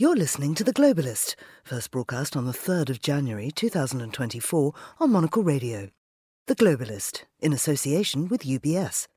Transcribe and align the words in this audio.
You're 0.00 0.14
listening 0.14 0.54
to 0.54 0.62
The 0.62 0.72
Globalist, 0.72 1.34
first 1.64 1.90
broadcast 1.90 2.36
on 2.36 2.44
the 2.44 2.52
3rd 2.52 2.88
of 2.88 3.02
January 3.02 3.50
2024 3.50 4.72
on 5.00 5.10
Monocle 5.10 5.42
Radio. 5.42 5.90
The 6.46 6.54
Globalist, 6.54 7.24
in 7.40 7.52
association 7.52 8.28
with 8.28 8.42
UBS. 8.42 9.08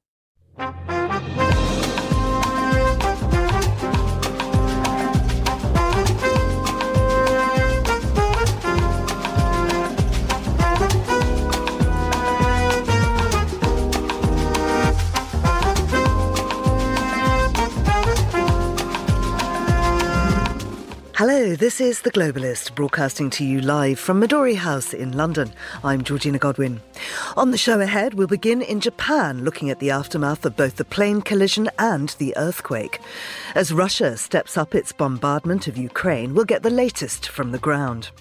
Hello, 21.52 21.58
this 21.58 21.82
is 21.82 22.00
The 22.00 22.12
Globalist, 22.12 22.76
broadcasting 22.76 23.30
to 23.32 23.44
you 23.44 23.60
live 23.60 24.00
from 24.00 24.22
Midori 24.22 24.56
House 24.56 24.94
in 24.94 25.12
London. 25.12 25.52
I'm 25.84 26.02
Georgina 26.02 26.40
Godwin. 26.40 26.80
On 27.36 27.52
the 27.52 27.58
show 27.58 27.82
ahead, 27.82 28.14
we'll 28.14 28.28
begin 28.28 28.62
in 28.62 28.80
Japan, 28.80 29.44
looking 29.44 29.70
at 29.70 29.80
the 29.80 29.92
aftermath 29.92 30.46
of 30.46 30.56
both 30.56 30.78
the 30.78 30.86
plane 30.86 31.22
collision 31.22 31.70
and 31.78 32.08
the 32.20 32.34
earthquake. 32.38 33.02
As 33.54 33.74
Russia 33.74 34.16
steps 34.16 34.58
up 34.58 34.74
its 34.74 34.94
bombardment 34.94 35.68
of 35.68 35.76
Ukraine, 35.76 36.34
we'll 36.34 36.46
get 36.46 36.64
the 36.64 36.70
latest 36.70 37.28
from 37.28 37.52
the 37.52 37.60
ground. 37.60 38.12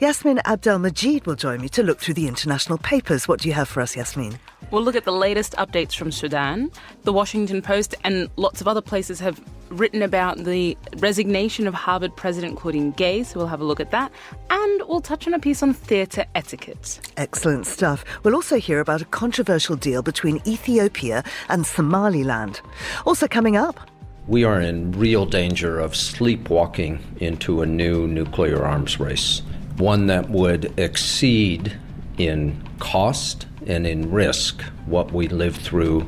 Yasmin 0.00 0.40
Abdel-Magied 0.44 1.26
will 1.26 1.36
join 1.36 1.60
me 1.60 1.68
to 1.70 1.82
look 1.82 2.00
through 2.00 2.14
the 2.14 2.26
international 2.26 2.78
papers. 2.78 3.28
What 3.28 3.40
do 3.40 3.48
you 3.48 3.54
have 3.54 3.68
for 3.68 3.80
us, 3.80 3.96
Yasmin? 3.96 4.38
We'll 4.70 4.82
look 4.82 4.96
at 4.96 5.04
the 5.04 5.12
latest 5.12 5.54
updates 5.56 5.94
from 5.94 6.12
Sudan. 6.12 6.70
The 7.02 7.12
Washington 7.12 7.60
Post 7.60 7.94
and 8.04 8.28
lots 8.36 8.60
of 8.60 8.68
other 8.68 8.80
places 8.80 9.20
have 9.20 9.40
written 9.70 10.02
about 10.02 10.38
the 10.38 10.76
resignation 10.96 11.66
of 11.66 11.74
Harvard 11.74 12.14
President 12.16 12.56
Claudine 12.56 12.90
Gay, 12.92 13.22
so 13.22 13.38
we'll 13.38 13.48
have 13.48 13.60
a 13.60 13.64
look 13.64 13.80
at 13.80 13.90
that. 13.90 14.12
And 14.50 14.82
we'll 14.88 15.00
touch 15.00 15.26
on 15.26 15.34
a 15.34 15.38
piece 15.38 15.62
on 15.62 15.72
theatre 15.72 16.24
etiquette. 16.34 17.00
Excellent 17.16 17.66
stuff. 17.66 18.04
We'll 18.24 18.34
also 18.34 18.58
hear 18.58 18.80
about 18.80 19.02
a 19.02 19.06
controversial 19.06 19.76
deal 19.76 20.02
between 20.02 20.40
Ethiopia 20.46 21.22
and 21.48 21.66
Somaliland. 21.66 22.60
Also 23.06 23.28
coming 23.28 23.56
up, 23.56 23.78
we 24.26 24.44
are 24.44 24.60
in 24.60 24.92
real 24.92 25.26
danger 25.26 25.80
of 25.80 25.96
sleepwalking 25.96 27.00
into 27.18 27.62
a 27.62 27.66
new 27.66 28.06
nuclear 28.06 28.64
arms 28.64 29.00
race, 29.00 29.42
one 29.80 30.06
that 30.06 30.30
would 30.30 30.78
exceed 30.78 31.76
in 32.18 32.62
cost 32.78 33.46
and 33.66 33.86
in 33.86 34.10
risk 34.10 34.62
what 34.86 35.10
we 35.12 35.26
lived 35.26 35.60
through 35.60 36.06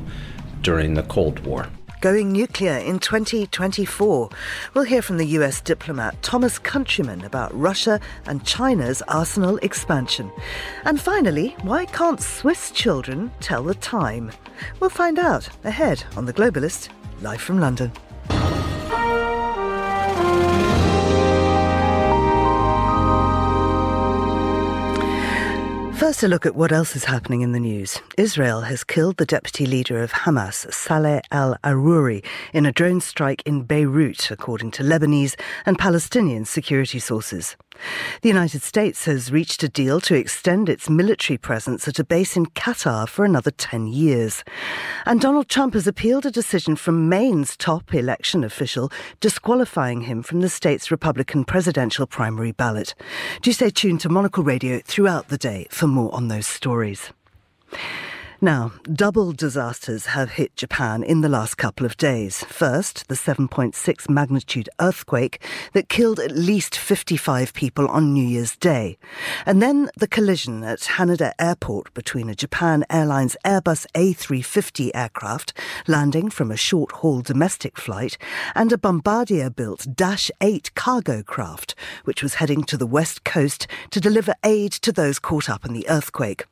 during 0.61 0.93
the 0.93 1.03
Cold 1.03 1.39
War 1.39 1.67
going 2.03 2.33
nuclear 2.33 2.79
in 2.79 2.99
2024. 2.99 4.29
We'll 4.73 4.83
hear 4.83 5.01
from 5.01 5.17
the 5.17 5.25
US 5.37 5.61
diplomat 5.61 6.21
Thomas 6.21 6.59
Countryman 6.59 7.23
about 7.23 7.57
Russia 7.57 7.97
and 8.25 8.45
China's 8.45 9.01
arsenal 9.07 9.55
expansion. 9.59 10.29
And 10.83 10.99
finally, 10.99 11.55
why 11.61 11.85
can't 11.85 12.21
Swiss 12.21 12.71
children 12.71 13.31
tell 13.39 13.63
the 13.63 13.75
time? 13.75 14.33
We'll 14.81 14.89
find 14.89 15.17
out 15.17 15.47
ahead 15.63 16.03
on 16.17 16.25
The 16.25 16.33
Globalist, 16.33 16.89
live 17.21 17.39
from 17.39 17.61
London. 17.61 17.93
First, 25.95 26.23
a 26.23 26.27
look 26.27 26.45
at 26.45 26.55
what 26.55 26.71
else 26.71 26.95
is 26.95 27.05
happening 27.05 27.41
in 27.41 27.53
the 27.53 27.59
news. 27.59 27.99
Israel 28.17 28.61
has 28.61 28.83
killed 28.83 29.17
the 29.17 29.25
deputy 29.25 29.65
leader 29.65 30.01
of 30.01 30.11
Hamas, 30.11 30.71
Saleh 30.73 31.21
al 31.31 31.55
Aruri, 31.63 32.25
in 32.51 32.65
a 32.65 32.71
drone 32.71 32.99
strike 32.99 33.41
in 33.45 33.63
Beirut, 33.63 34.29
according 34.29 34.71
to 34.71 34.83
Lebanese 34.83 35.39
and 35.65 35.77
Palestinian 35.77 36.45
security 36.45 36.99
sources. 36.99 37.55
The 38.21 38.29
United 38.29 38.61
States 38.61 39.05
has 39.05 39.31
reached 39.31 39.63
a 39.63 39.69
deal 39.69 39.99
to 40.01 40.15
extend 40.15 40.69
its 40.69 40.89
military 40.89 41.37
presence 41.37 41.87
at 41.87 41.99
a 41.99 42.03
base 42.03 42.37
in 42.37 42.45
Qatar 42.47 43.07
for 43.07 43.25
another 43.25 43.51
10 43.51 43.87
years. 43.87 44.43
And 45.05 45.19
Donald 45.19 45.49
Trump 45.49 45.73
has 45.73 45.87
appealed 45.87 46.25
a 46.25 46.31
decision 46.31 46.75
from 46.75 47.09
Maine's 47.09 47.57
top 47.57 47.93
election 47.93 48.43
official 48.43 48.91
disqualifying 49.19 50.01
him 50.01 50.23
from 50.23 50.41
the 50.41 50.49
state's 50.49 50.91
Republican 50.91 51.43
presidential 51.43 52.07
primary 52.07 52.51
ballot. 52.51 52.95
Do 53.41 53.51
stay 53.51 53.69
tuned 53.69 54.01
to 54.01 54.09
Monocle 54.09 54.43
Radio 54.43 54.79
throughout 54.83 55.29
the 55.29 55.37
day 55.37 55.67
for 55.69 55.87
more 55.87 56.13
on 56.13 56.27
those 56.27 56.47
stories. 56.47 57.11
Now, 58.43 58.73
double 58.91 59.31
disasters 59.31 60.07
have 60.07 60.31
hit 60.31 60.57
Japan 60.57 61.01
in 61.01 61.21
the 61.21 61.29
last 61.29 61.55
couple 61.55 61.85
of 61.85 61.95
days. 61.95 62.43
First, 62.43 63.07
the 63.07 63.15
7.6 63.15 64.09
magnitude 64.09 64.67
earthquake 64.81 65.41
that 65.71 65.87
killed 65.87 66.19
at 66.19 66.35
least 66.35 66.77
55 66.77 67.53
people 67.53 67.87
on 67.87 68.11
New 68.11 68.27
Year's 68.27 68.57
Day. 68.57 68.97
And 69.45 69.61
then 69.61 69.89
the 69.95 70.09
collision 70.09 70.61
at 70.61 70.81
Haneda 70.81 71.31
Airport 71.39 71.93
between 71.93 72.27
a 72.27 72.35
Japan 72.35 72.83
Airlines 72.89 73.37
Airbus 73.45 73.85
A350 73.95 74.91
aircraft 74.93 75.53
landing 75.87 76.29
from 76.29 76.51
a 76.51 76.57
short 76.57 76.91
haul 76.91 77.21
domestic 77.21 77.77
flight 77.77 78.17
and 78.55 78.73
a 78.73 78.77
Bombardier 78.77 79.51
built 79.51 79.87
Dash 79.95 80.29
8 80.41 80.75
cargo 80.75 81.23
craft, 81.23 81.75
which 82.03 82.21
was 82.21 82.33
heading 82.33 82.65
to 82.65 82.75
the 82.75 82.85
west 82.85 83.23
coast 83.23 83.67
to 83.91 84.01
deliver 84.01 84.35
aid 84.43 84.73
to 84.73 84.91
those 84.91 85.17
caught 85.17 85.49
up 85.49 85.63
in 85.63 85.71
the 85.71 85.87
earthquake. 85.87 86.43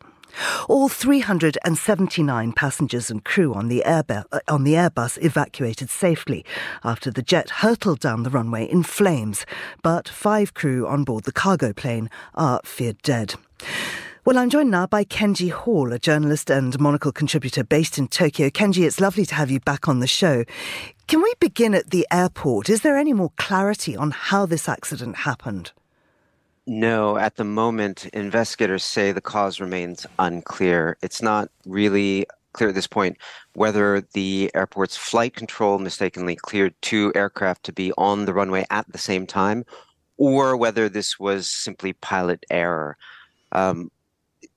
All 0.68 0.90
379 0.90 2.54
passengers 2.54 3.10
and 3.10 3.24
crew 3.24 3.54
on 3.54 3.68
the, 3.68 3.84
Airbe- 3.86 4.26
uh, 4.32 4.40
on 4.48 4.64
the 4.64 4.74
Airbus 4.74 5.24
evacuated 5.24 5.90
safely 5.90 6.46
after 6.84 7.12
the 7.12 7.22
jet 7.22 7.50
hurtled 7.50 8.00
down 8.00 8.24
the 8.24 8.30
runway 8.30 8.66
in 8.66 8.84
flames, 8.84 9.46
but 9.82 10.08
five 10.08 10.54
crew 10.54 10.88
on 10.88 11.04
board 11.04 11.24
the 11.24 11.32
cargo 11.32 11.74
plane 11.74 12.10
are 12.36 12.62
feared 12.64 13.02
dead. 13.02 13.36
Well, 14.24 14.38
I'm 14.38 14.52
joined 14.52 14.70
now 14.70 14.86
by 14.86 15.04
Kenji 15.04 15.50
Hall, 15.50 15.92
a 15.92 15.98
journalist 15.98 16.52
and 16.52 16.80
Monocle 16.80 17.12
contributor 17.12 17.64
based 17.64 17.98
in 17.98 18.08
Tokyo. 18.08 18.50
Kenji, 18.50 18.86
it's 18.86 19.00
lovely 19.00 19.26
to 19.26 19.34
have 19.34 19.50
you 19.50 19.60
back 19.60 19.88
on 19.88 20.00
the 20.00 20.06
show. 20.06 20.44
Can 21.08 21.24
we 21.24 21.34
begin 21.40 21.74
at 21.74 21.90
the 21.90 22.08
airport? 22.12 22.70
Is 22.70 22.82
there 22.82 22.98
any 22.98 23.14
more 23.14 23.32
clarity 23.38 23.98
on 23.98 24.12
how 24.12 24.46
this 24.46 24.70
accident 24.70 25.16
happened? 25.16 25.72
No, 26.68 27.18
at 27.18 27.36
the 27.38 27.44
moment, 27.44 28.06
investigators 28.08 28.84
say 28.84 29.12
the 29.12 29.22
cause 29.22 29.60
remains 29.60 30.06
unclear. 30.20 30.98
It's 31.02 31.22
not 31.22 31.50
really 31.66 32.28
clear 32.54 32.70
at 32.70 32.76
this 32.76 32.88
point 32.88 33.18
whether 33.54 34.02
the 34.14 34.52
airport's 34.54 34.98
flight 34.98 35.36
control 35.36 35.80
mistakenly 35.80 36.36
cleared 36.36 36.76
two 36.82 37.12
aircraft 37.16 37.64
to 37.64 37.74
be 37.74 37.92
on 37.98 38.26
the 38.26 38.34
runway 38.34 38.66
at 38.70 38.86
the 38.92 38.98
same 38.98 39.26
time, 39.26 39.66
or 40.18 40.56
whether 40.56 40.88
this 40.88 41.20
was 41.20 41.50
simply 41.50 41.94
pilot 41.94 42.46
error. 42.52 42.96
Um, 43.54 43.90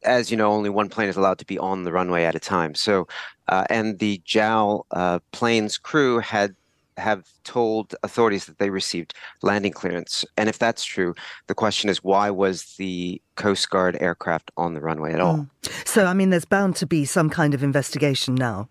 as 0.04 0.30
you 0.30 0.36
know, 0.36 0.52
only 0.52 0.70
one 0.70 0.90
plane 0.90 1.08
is 1.08 1.16
allowed 1.16 1.38
to 1.38 1.46
be 1.46 1.58
on 1.58 1.84
the 1.84 1.92
runway 1.92 2.24
at 2.24 2.34
a 2.34 2.40
time. 2.40 2.74
So, 2.74 3.08
uh, 3.48 3.64
and 3.70 3.98
the 3.98 4.20
JAL 4.26 4.86
uh, 4.90 5.20
plane's 5.32 5.78
crew 5.78 6.18
had 6.18 6.54
have 6.96 7.28
told 7.44 7.94
authorities 8.02 8.46
that 8.46 8.58
they 8.58 8.70
received 8.70 9.14
landing 9.42 9.72
clearance. 9.72 10.24
And 10.36 10.48
if 10.48 10.58
that's 10.58 10.84
true, 10.84 11.14
the 11.46 11.54
question 11.54 11.90
is 11.90 12.02
why 12.04 12.30
was 12.30 12.74
the 12.76 13.20
Coast 13.36 13.68
Guard 13.70 13.96
aircraft 14.00 14.50
on 14.56 14.74
the 14.74 14.80
runway 14.80 15.12
at 15.12 15.20
all? 15.20 15.38
Mm. 15.38 15.48
So, 15.86 16.06
I 16.06 16.14
mean, 16.14 16.30
there's 16.30 16.44
bound 16.44 16.76
to 16.76 16.86
be 16.86 17.04
some 17.04 17.30
kind 17.30 17.54
of 17.54 17.62
investigation 17.62 18.34
now. 18.34 18.68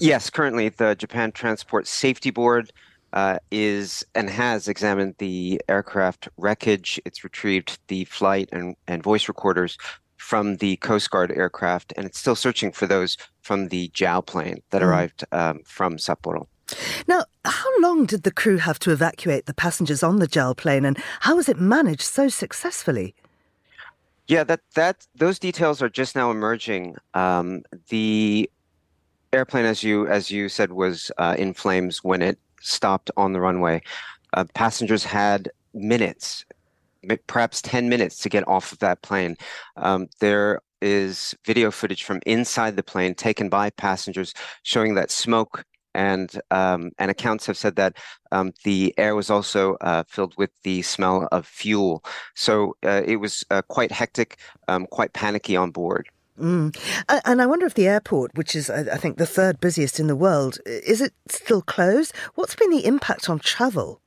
Yes, 0.00 0.30
currently 0.30 0.68
the 0.68 0.94
Japan 0.94 1.32
Transport 1.32 1.86
Safety 1.86 2.30
Board 2.30 2.72
uh, 3.12 3.38
is 3.50 4.04
and 4.14 4.28
has 4.30 4.68
examined 4.68 5.14
the 5.18 5.60
aircraft 5.68 6.28
wreckage. 6.38 7.00
It's 7.04 7.22
retrieved 7.22 7.78
the 7.88 8.04
flight 8.06 8.48
and, 8.52 8.74
and 8.88 9.02
voice 9.02 9.28
recorders 9.28 9.78
from 10.16 10.56
the 10.56 10.76
Coast 10.76 11.10
Guard 11.10 11.32
aircraft, 11.32 11.92
and 11.96 12.06
it's 12.06 12.18
still 12.18 12.36
searching 12.36 12.72
for 12.72 12.86
those 12.86 13.16
from 13.42 13.68
the 13.68 13.88
JAL 13.88 14.22
plane 14.22 14.62
that 14.70 14.80
mm. 14.80 14.86
arrived 14.86 15.24
um, 15.32 15.60
from 15.64 15.96
Sapporo. 15.96 16.46
Now, 17.06 17.24
how 17.44 17.80
long 17.80 18.06
did 18.06 18.22
the 18.22 18.30
crew 18.30 18.58
have 18.58 18.78
to 18.80 18.90
evacuate 18.90 19.46
the 19.46 19.54
passengers 19.54 20.02
on 20.02 20.16
the 20.16 20.26
JAL 20.26 20.54
plane, 20.54 20.84
and 20.84 20.98
how 21.20 21.36
was 21.36 21.48
it 21.48 21.58
managed 21.58 22.02
so 22.02 22.28
successfully? 22.28 23.14
Yeah, 24.28 24.44
that 24.44 24.60
that 24.74 25.06
those 25.14 25.38
details 25.38 25.82
are 25.82 25.88
just 25.88 26.14
now 26.14 26.30
emerging. 26.30 26.96
Um, 27.14 27.64
the 27.88 28.48
airplane, 29.32 29.64
as 29.64 29.82
you 29.82 30.06
as 30.06 30.30
you 30.30 30.48
said, 30.48 30.72
was 30.72 31.10
uh, 31.18 31.34
in 31.38 31.54
flames 31.54 32.04
when 32.04 32.22
it 32.22 32.38
stopped 32.60 33.10
on 33.16 33.32
the 33.32 33.40
runway. 33.40 33.82
Uh, 34.34 34.44
passengers 34.54 35.04
had 35.04 35.50
minutes, 35.74 36.44
perhaps 37.26 37.60
ten 37.60 37.88
minutes, 37.88 38.18
to 38.18 38.28
get 38.28 38.46
off 38.46 38.72
of 38.72 38.78
that 38.78 39.02
plane. 39.02 39.36
Um, 39.76 40.08
there 40.20 40.60
is 40.80 41.34
video 41.44 41.70
footage 41.70 42.04
from 42.04 42.20
inside 42.26 42.76
the 42.76 42.82
plane 42.82 43.14
taken 43.14 43.48
by 43.48 43.70
passengers 43.70 44.34
showing 44.62 44.94
that 44.94 45.10
smoke 45.10 45.64
and 45.94 46.40
um, 46.50 46.92
and 46.98 47.10
accounts 47.10 47.46
have 47.46 47.56
said 47.56 47.76
that 47.76 47.96
um, 48.30 48.52
the 48.64 48.94
air 48.98 49.14
was 49.14 49.30
also 49.30 49.76
uh, 49.80 50.02
filled 50.08 50.36
with 50.36 50.50
the 50.62 50.82
smell 50.82 51.28
of 51.32 51.46
fuel. 51.46 52.04
So 52.34 52.76
uh, 52.84 53.02
it 53.04 53.16
was 53.16 53.44
uh, 53.50 53.62
quite 53.62 53.92
hectic, 53.92 54.38
um, 54.68 54.86
quite 54.86 55.12
panicky 55.12 55.56
on 55.56 55.70
board. 55.70 56.08
Mm. 56.40 56.76
And 57.24 57.42
I 57.42 57.46
wonder 57.46 57.66
if 57.66 57.74
the 57.74 57.88
airport, 57.88 58.34
which 58.34 58.56
is 58.56 58.70
I 58.70 58.96
think 58.96 59.18
the 59.18 59.26
third 59.26 59.60
busiest 59.60 60.00
in 60.00 60.06
the 60.06 60.16
world, 60.16 60.58
is 60.66 61.00
it 61.00 61.12
still 61.28 61.62
closed? 61.62 62.14
What's 62.34 62.54
been 62.54 62.70
the 62.70 62.86
impact 62.86 63.28
on 63.28 63.38
travel? 63.38 64.00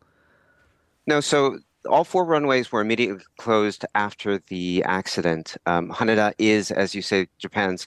No, 1.07 1.21
so 1.21 1.59
all 1.87 2.03
four 2.03 2.25
runways 2.25 2.71
were 2.71 2.81
immediately 2.81 3.23
closed 3.37 3.85
after 3.93 4.39
the 4.47 4.83
accident. 4.83 5.55
Um, 5.65 5.89
Haneda 5.91 6.33
is, 6.39 6.71
as 6.71 6.95
you 6.95 7.01
say, 7.01 7.27
Japan's 7.37 7.85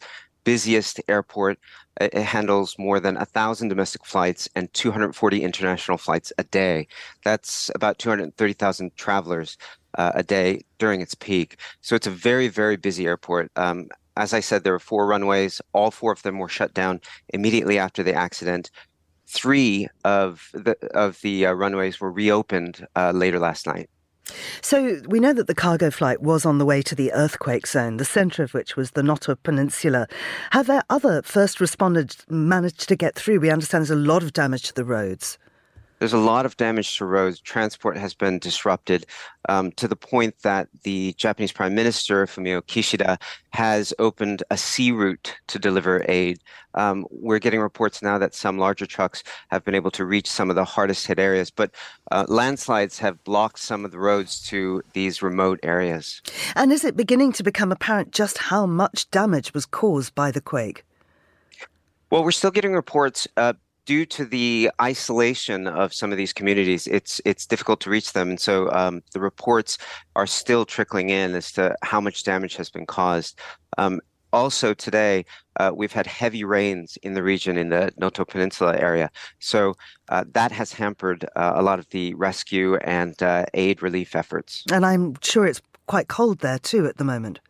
busiest 0.49 0.99
airport. 1.09 1.59
It 2.01 2.15
handles 2.15 2.75
more 2.79 3.01
than 3.01 3.17
1,000 3.17 3.69
domestic 3.69 4.07
flights 4.07 4.49
and 4.57 4.73
240 4.73 5.43
international 5.43 5.99
flights 5.99 6.33
a 6.39 6.45
day. 6.45 6.89
That's 7.23 7.71
about 7.75 7.99
230,000 7.99 8.97
travelers 8.97 9.59
uh, 9.99 10.13
a 10.15 10.23
day 10.23 10.63
during 10.79 11.03
its 11.03 11.15
peak. 11.15 11.59
So 11.83 11.95
it's 11.97 12.07
a 12.07 12.23
very, 12.29 12.49
very 12.49 12.79
busy 12.79 13.05
airport. 13.05 13.51
Um, 13.57 13.89
as 14.17 14.33
I 14.33 14.41
said, 14.41 14.65
there 14.65 14.73
were 14.73 14.79
four 14.79 15.07
runways. 15.07 15.61
All 15.75 15.91
four 15.91 16.13
of 16.13 16.23
them 16.23 16.39
were 16.39 16.49
shut 16.49 16.73
down 16.73 17.03
immediately 17.35 17.79
after 17.79 18.03
the 18.03 18.15
accident. 18.15 18.71
Three 19.27 19.87
of 20.05 20.49
the 20.55 20.75
of 20.95 21.21
the 21.21 21.45
uh, 21.45 21.53
runways 21.53 22.01
were 22.01 22.11
reopened 22.11 22.87
uh, 22.97 23.13
later 23.15 23.39
last 23.39 23.67
night. 23.67 23.91
So 24.61 25.01
we 25.07 25.21
know 25.21 25.33
that 25.33 25.47
the 25.47 25.55
cargo 25.55 25.91
flight 25.91 26.21
was 26.23 26.45
on 26.45 26.59
the 26.59 26.67
way 26.67 26.83
to 26.83 26.95
the 26.95 27.13
earthquake 27.13 27.67
zone, 27.67 27.97
the 27.97 28.05
centre 28.05 28.43
of 28.43 28.55
which 28.55 28.77
was 28.77 28.93
the 28.93 29.03
Noto 29.03 29.35
Peninsula. 29.35 30.07
Have 30.51 30.67
there 30.67 30.83
other 30.91 31.23
first 31.23 31.59
responders 31.59 32.29
managed 32.31 32.89
to 32.89 32.97
get 32.97 33.15
through? 33.15 33.41
We 33.41 33.51
understand 33.51 33.83
there's 33.83 33.91
a 33.91 33.97
lot 33.97 34.23
of 34.23 34.33
damage 34.33 34.65
to 34.65 34.75
the 34.75 34.85
roads. 34.85 35.39
There's 35.99 36.13
a 36.13 36.19
lot 36.19 36.47
of 36.47 36.57
damage 36.57 36.97
to 36.99 37.05
roads. 37.05 37.41
Transport 37.41 37.97
has 37.97 38.15
been 38.15 38.39
disrupted 38.39 39.07
um, 39.49 39.73
to 39.73 39.89
the 39.89 39.97
point 39.97 40.37
that 40.43 40.69
the 40.85 41.15
Japanese 41.17 41.53
Prime 41.53 41.75
Minister, 41.75 42.27
Fumio 42.27 42.63
Kishida, 42.63 43.21
has 43.51 43.93
opened 43.99 44.43
a 44.51 44.57
sea 44.57 44.93
route 44.93 45.37
to 45.49 45.59
deliver 45.59 46.05
aid. 46.09 46.41
Um, 46.75 47.07
we're 47.11 47.41
getting 47.41 47.61
reports 47.61 48.03
now 48.03 48.19
that 48.19 48.35
some 48.35 48.59
larger 48.59 48.87
trucks 48.87 49.25
have 49.49 49.65
been 49.65 49.75
able 49.75 49.91
to 49.93 50.05
reach 50.05 50.31
some 50.31 50.51
of 50.51 50.57
the 50.57 50.65
hardest 50.65 51.07
hit 51.07 51.19
areas, 51.19 51.51
but 51.51 51.73
uh, 52.13 52.25
landslides 52.29 52.99
have 53.01 53.23
blocked 53.25 53.59
some 53.59 53.85
of 53.85 53.91
the 53.91 53.99
roads 53.99 54.41
to 54.49 54.83
these 54.93 55.23
remote 55.23 55.59
areas. 55.63 56.23
And 56.55 56.73
is 56.73 56.85
it 56.85 56.97
beginning 56.97 57.33
to 57.33 57.43
become 57.43 57.73
apparent 57.73 58.13
just 58.13 58.39
how 58.39 58.67
much 58.67 59.11
damage 59.11 59.55
was 59.55 59.67
caused 59.67 60.15
by 60.15 60.31
the 60.31 60.41
quake? 60.41 60.85
Well, 62.11 62.25
we're 62.25 62.31
still 62.31 62.51
getting 62.51 62.73
reports. 62.73 63.29
Uh, 63.37 63.55
due 63.89 64.05
to 64.05 64.27
the 64.27 64.71
isolation 64.83 65.67
of 65.67 65.95
some 65.95 66.13
of 66.13 66.19
these 66.19 66.35
communities, 66.35 66.87
it's 66.89 67.23
it's 67.25 67.47
difficult 67.47 67.81
to 67.81 67.89
reach 67.89 68.13
them, 68.13 68.29
and 68.29 68.39
so 68.39 68.71
um, 68.71 69.03
the 69.15 69.21
reports 69.21 69.79
are 70.15 70.27
still 70.27 70.67
trickling 70.67 71.09
in 71.09 71.35
as 71.35 71.51
to 71.53 71.75
how 71.83 71.99
much 71.99 72.23
damage 72.23 72.55
has 72.55 72.69
been 72.69 72.85
caused. 72.85 73.41
Um, 73.79 74.01
also 74.31 74.75
today, 74.75 75.25
uh, 75.59 75.73
we've 75.75 75.91
had 76.01 76.07
heavy 76.07 76.45
rains 76.45 76.99
in 77.03 77.15
the 77.15 77.23
region 77.23 77.57
in 77.57 77.71
the 77.71 77.91
Noto 77.97 78.27
Peninsula 78.27 78.77
area, 78.77 79.11
so 79.39 79.75
uh, 80.11 80.25
that 80.35 80.53
has 80.53 80.71
hampered 80.71 81.25
uh, 81.35 81.53
a 81.55 81.63
lot 81.63 81.79
of 81.79 81.89
the 81.89 82.13
rescue 82.13 82.77
and 82.77 83.23
uh, 83.23 83.47
aid 83.55 83.83
relief 83.83 84.15
efforts. 84.15 84.65
And 84.71 84.85
I'm 84.85 85.15
sure 85.23 85.47
it's 85.47 85.63
quite 85.87 86.09
cold 86.09 86.41
there 86.41 86.59
too 86.59 86.85
at 86.87 86.99
the 86.99 87.05
moment. 87.05 87.41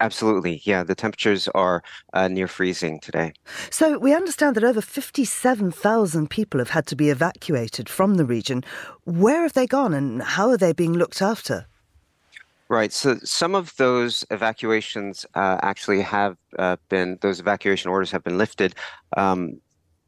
Absolutely. 0.00 0.60
Yeah, 0.64 0.82
the 0.82 0.94
temperatures 0.94 1.48
are 1.48 1.82
uh, 2.12 2.28
near 2.28 2.48
freezing 2.48 3.00
today. 3.00 3.32
So 3.70 3.98
we 3.98 4.14
understand 4.14 4.54
that 4.56 4.64
over 4.64 4.82
57,000 4.82 6.28
people 6.28 6.60
have 6.60 6.70
had 6.70 6.86
to 6.88 6.96
be 6.96 7.08
evacuated 7.08 7.88
from 7.88 8.14
the 8.14 8.26
region. 8.26 8.62
Where 9.04 9.42
have 9.42 9.54
they 9.54 9.66
gone 9.66 9.94
and 9.94 10.22
how 10.22 10.50
are 10.50 10.58
they 10.58 10.72
being 10.72 10.92
looked 10.92 11.22
after? 11.22 11.66
Right. 12.68 12.92
So 12.92 13.16
some 13.22 13.54
of 13.54 13.74
those 13.76 14.24
evacuations 14.30 15.24
uh, 15.34 15.58
actually 15.62 16.02
have 16.02 16.36
uh, 16.58 16.76
been, 16.88 17.18
those 17.22 17.40
evacuation 17.40 17.90
orders 17.90 18.10
have 18.10 18.24
been 18.24 18.38
lifted. 18.38 18.74
Um, 19.16 19.60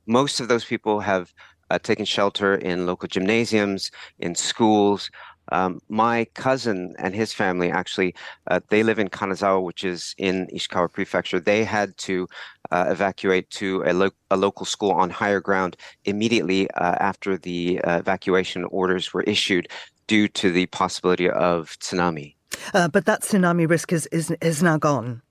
most 0.06 0.40
of 0.40 0.48
those 0.48 0.64
people 0.64 1.00
have 1.00 1.32
uh, 1.70 1.78
taken 1.78 2.04
shelter 2.04 2.54
in 2.54 2.86
local 2.86 3.08
gymnasiums, 3.08 3.90
in 4.18 4.34
schools. 4.34 5.10
Um, 5.52 5.80
my 5.88 6.26
cousin 6.34 6.94
and 6.98 7.14
his 7.14 7.32
family 7.32 7.70
actually, 7.70 8.14
uh, 8.48 8.60
they 8.68 8.82
live 8.82 8.98
in 8.98 9.08
Kanazawa, 9.08 9.62
which 9.62 9.84
is 9.84 10.14
in 10.18 10.46
Ishikawa 10.48 10.92
Prefecture. 10.92 11.40
They 11.40 11.64
had 11.64 11.96
to 11.98 12.28
uh, 12.70 12.86
evacuate 12.88 13.48
to 13.50 13.82
a, 13.86 13.92
lo- 13.92 14.10
a, 14.30 14.36
local 14.36 14.66
school 14.66 14.92
on 14.92 15.10
higher 15.10 15.40
ground 15.40 15.76
immediately 16.04 16.70
uh, 16.72 16.96
after 17.00 17.36
the 17.36 17.80
uh, 17.82 17.98
evacuation 17.98 18.64
orders 18.64 19.14
were 19.14 19.22
issued 19.22 19.68
due 20.06 20.28
to 20.28 20.50
the 20.50 20.66
possibility 20.66 21.30
of 21.30 21.78
tsunami. 21.78 22.34
Uh, 22.74 22.88
but 22.88 23.06
that 23.06 23.22
tsunami 23.22 23.68
risk 23.68 23.92
is, 23.92 24.06
is, 24.06 24.30
is 24.40 24.62
now 24.62 24.76
gone 24.76 25.22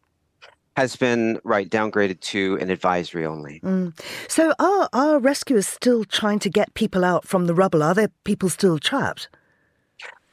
has 0.77 0.95
been 0.95 1.39
right 1.43 1.71
downgraded 1.71 2.19
to 2.19 2.55
an 2.61 2.69
advisory 2.69 3.25
only. 3.25 3.59
Mm. 3.61 3.99
So 4.27 4.53
are 4.59 4.87
are 4.93 5.17
rescuers 5.17 5.67
still 5.67 6.03
trying 6.05 6.37
to 6.37 6.51
get 6.51 6.75
people 6.75 7.03
out 7.03 7.27
from 7.27 7.47
the 7.47 7.55
rubble? 7.55 7.81
Are 7.81 7.95
there 7.95 8.11
people 8.25 8.47
still 8.49 8.77
trapped? 8.77 9.27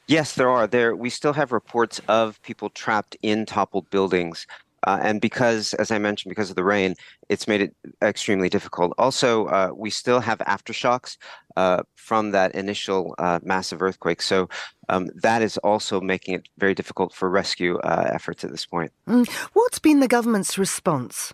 Yes, 0.06 0.34
there 0.34 0.50
are. 0.50 0.66
There, 0.66 0.94
we 0.94 1.10
still 1.10 1.32
have 1.32 1.52
reports 1.52 2.00
of 2.08 2.40
people 2.42 2.68
trapped 2.70 3.16
in 3.22 3.46
toppled 3.46 3.88
buildings. 3.90 4.46
Uh, 4.86 4.98
and 5.00 5.18
because, 5.18 5.72
as 5.74 5.90
I 5.90 5.98
mentioned, 5.98 6.30
because 6.30 6.50
of 6.50 6.56
the 6.56 6.64
rain, 6.64 6.94
it's 7.30 7.48
made 7.48 7.62
it 7.62 7.74
extremely 8.02 8.50
difficult. 8.50 8.92
Also, 8.98 9.46
uh, 9.46 9.70
we 9.74 9.88
still 9.88 10.20
have 10.20 10.38
aftershocks 10.40 11.16
uh, 11.56 11.82
from 11.94 12.32
that 12.32 12.54
initial 12.54 13.14
uh, 13.18 13.38
massive 13.42 13.80
earthquake. 13.80 14.20
So 14.20 14.50
um, 14.90 15.08
that 15.14 15.40
is 15.40 15.56
also 15.58 16.02
making 16.02 16.34
it 16.34 16.48
very 16.58 16.74
difficult 16.74 17.14
for 17.14 17.30
rescue 17.30 17.78
uh, 17.78 18.10
efforts 18.12 18.44
at 18.44 18.50
this 18.50 18.66
point. 18.66 18.92
Mm. 19.08 19.26
What's 19.54 19.78
been 19.78 20.00
the 20.00 20.08
government's 20.08 20.58
response? 20.58 21.32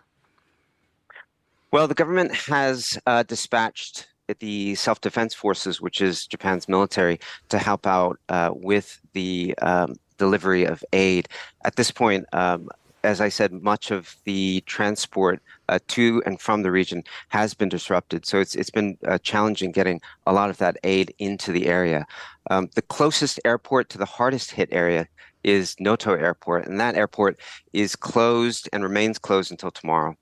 Well, 1.72 1.88
the 1.88 1.94
government 1.94 2.34
has 2.34 2.98
uh, 3.06 3.24
dispatched 3.24 4.06
the 4.38 4.74
Self 4.76 5.00
Defense 5.00 5.34
Forces, 5.34 5.80
which 5.80 6.00
is 6.00 6.26
Japan's 6.26 6.68
military, 6.68 7.18
to 7.48 7.58
help 7.58 7.86
out 7.86 8.18
uh, 8.28 8.50
with 8.54 9.00
the 9.12 9.54
um, 9.62 9.96
delivery 10.18 10.64
of 10.64 10.84
aid. 10.92 11.28
At 11.64 11.76
this 11.76 11.90
point, 11.90 12.26
um, 12.32 12.68
as 13.02 13.20
I 13.20 13.28
said, 13.28 13.52
much 13.52 13.90
of 13.90 14.16
the 14.24 14.62
transport 14.66 15.40
uh, 15.68 15.78
to 15.88 16.22
and 16.26 16.40
from 16.40 16.62
the 16.62 16.70
region 16.70 17.02
has 17.28 17.54
been 17.54 17.68
disrupted. 17.68 18.26
So 18.26 18.40
it's 18.40 18.54
it's 18.54 18.70
been 18.70 18.98
uh, 19.06 19.18
challenging 19.18 19.72
getting 19.72 20.00
a 20.26 20.32
lot 20.32 20.50
of 20.50 20.58
that 20.58 20.76
aid 20.84 21.14
into 21.18 21.52
the 21.52 21.66
area. 21.66 22.06
Um, 22.50 22.68
the 22.74 22.82
closest 22.82 23.40
airport 23.44 23.88
to 23.90 23.98
the 23.98 24.04
hardest 24.04 24.50
hit 24.50 24.68
area 24.72 25.06
is 25.42 25.74
Noto 25.80 26.12
Airport, 26.14 26.66
and 26.66 26.78
that 26.80 26.96
airport 26.96 27.38
is 27.72 27.96
closed 27.96 28.68
and 28.72 28.82
remains 28.82 29.18
closed 29.18 29.50
until 29.50 29.70
tomorrow. 29.70 30.14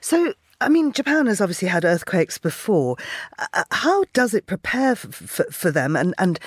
So 0.00 0.32
I 0.60 0.68
mean, 0.68 0.92
Japan 0.92 1.26
has 1.26 1.40
obviously 1.40 1.68
had 1.68 1.84
earthquakes 1.84 2.38
before. 2.38 2.96
Uh, 3.38 3.64
how 3.70 4.04
does 4.12 4.34
it 4.34 4.46
prepare 4.46 4.94
for, 4.96 5.44
for 5.44 5.70
them, 5.70 5.96
and, 5.96 6.14
and 6.18 6.38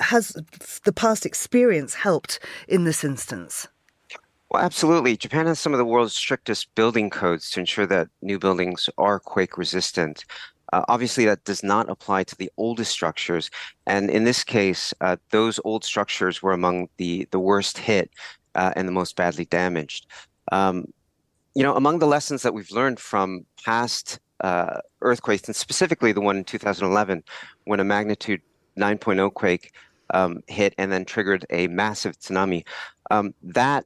has 0.00 0.36
the 0.84 0.92
past 0.92 1.26
experience 1.26 1.94
helped 1.94 2.38
in 2.68 2.84
this 2.84 3.04
instance? 3.04 3.68
Well, 4.50 4.62
absolutely. 4.62 5.16
Japan 5.16 5.46
has 5.46 5.58
some 5.58 5.72
of 5.72 5.78
the 5.78 5.84
world's 5.84 6.14
strictest 6.14 6.74
building 6.74 7.08
codes 7.08 7.50
to 7.50 7.60
ensure 7.60 7.86
that 7.86 8.08
new 8.20 8.38
buildings 8.38 8.90
are 8.98 9.18
quake 9.18 9.56
resistant. 9.56 10.24
Uh, 10.72 10.84
obviously, 10.88 11.24
that 11.24 11.44
does 11.44 11.62
not 11.62 11.88
apply 11.90 12.24
to 12.24 12.36
the 12.36 12.50
oldest 12.56 12.90
structures, 12.90 13.50
and 13.86 14.10
in 14.10 14.24
this 14.24 14.42
case, 14.42 14.94
uh, 15.00 15.16
those 15.30 15.60
old 15.64 15.84
structures 15.84 16.42
were 16.42 16.52
among 16.52 16.88
the 16.96 17.26
the 17.30 17.38
worst 17.38 17.78
hit 17.78 18.10
uh, 18.54 18.72
and 18.74 18.88
the 18.88 18.92
most 18.92 19.16
badly 19.16 19.44
damaged. 19.44 20.06
Um, 20.50 20.86
you 21.54 21.62
know, 21.62 21.76
among 21.76 21.98
the 21.98 22.06
lessons 22.06 22.42
that 22.42 22.54
we've 22.54 22.70
learned 22.70 22.98
from 22.98 23.44
past 23.64 24.18
uh, 24.40 24.80
earthquakes, 25.00 25.46
and 25.46 25.56
specifically 25.56 26.12
the 26.12 26.20
one 26.20 26.36
in 26.36 26.44
2011, 26.44 27.22
when 27.64 27.80
a 27.80 27.84
magnitude 27.84 28.40
9.0 28.78 29.32
quake 29.34 29.72
um, 30.14 30.42
hit 30.48 30.74
and 30.78 30.90
then 30.90 31.04
triggered 31.04 31.44
a 31.50 31.68
massive 31.68 32.18
tsunami, 32.18 32.64
um, 33.10 33.34
that 33.42 33.84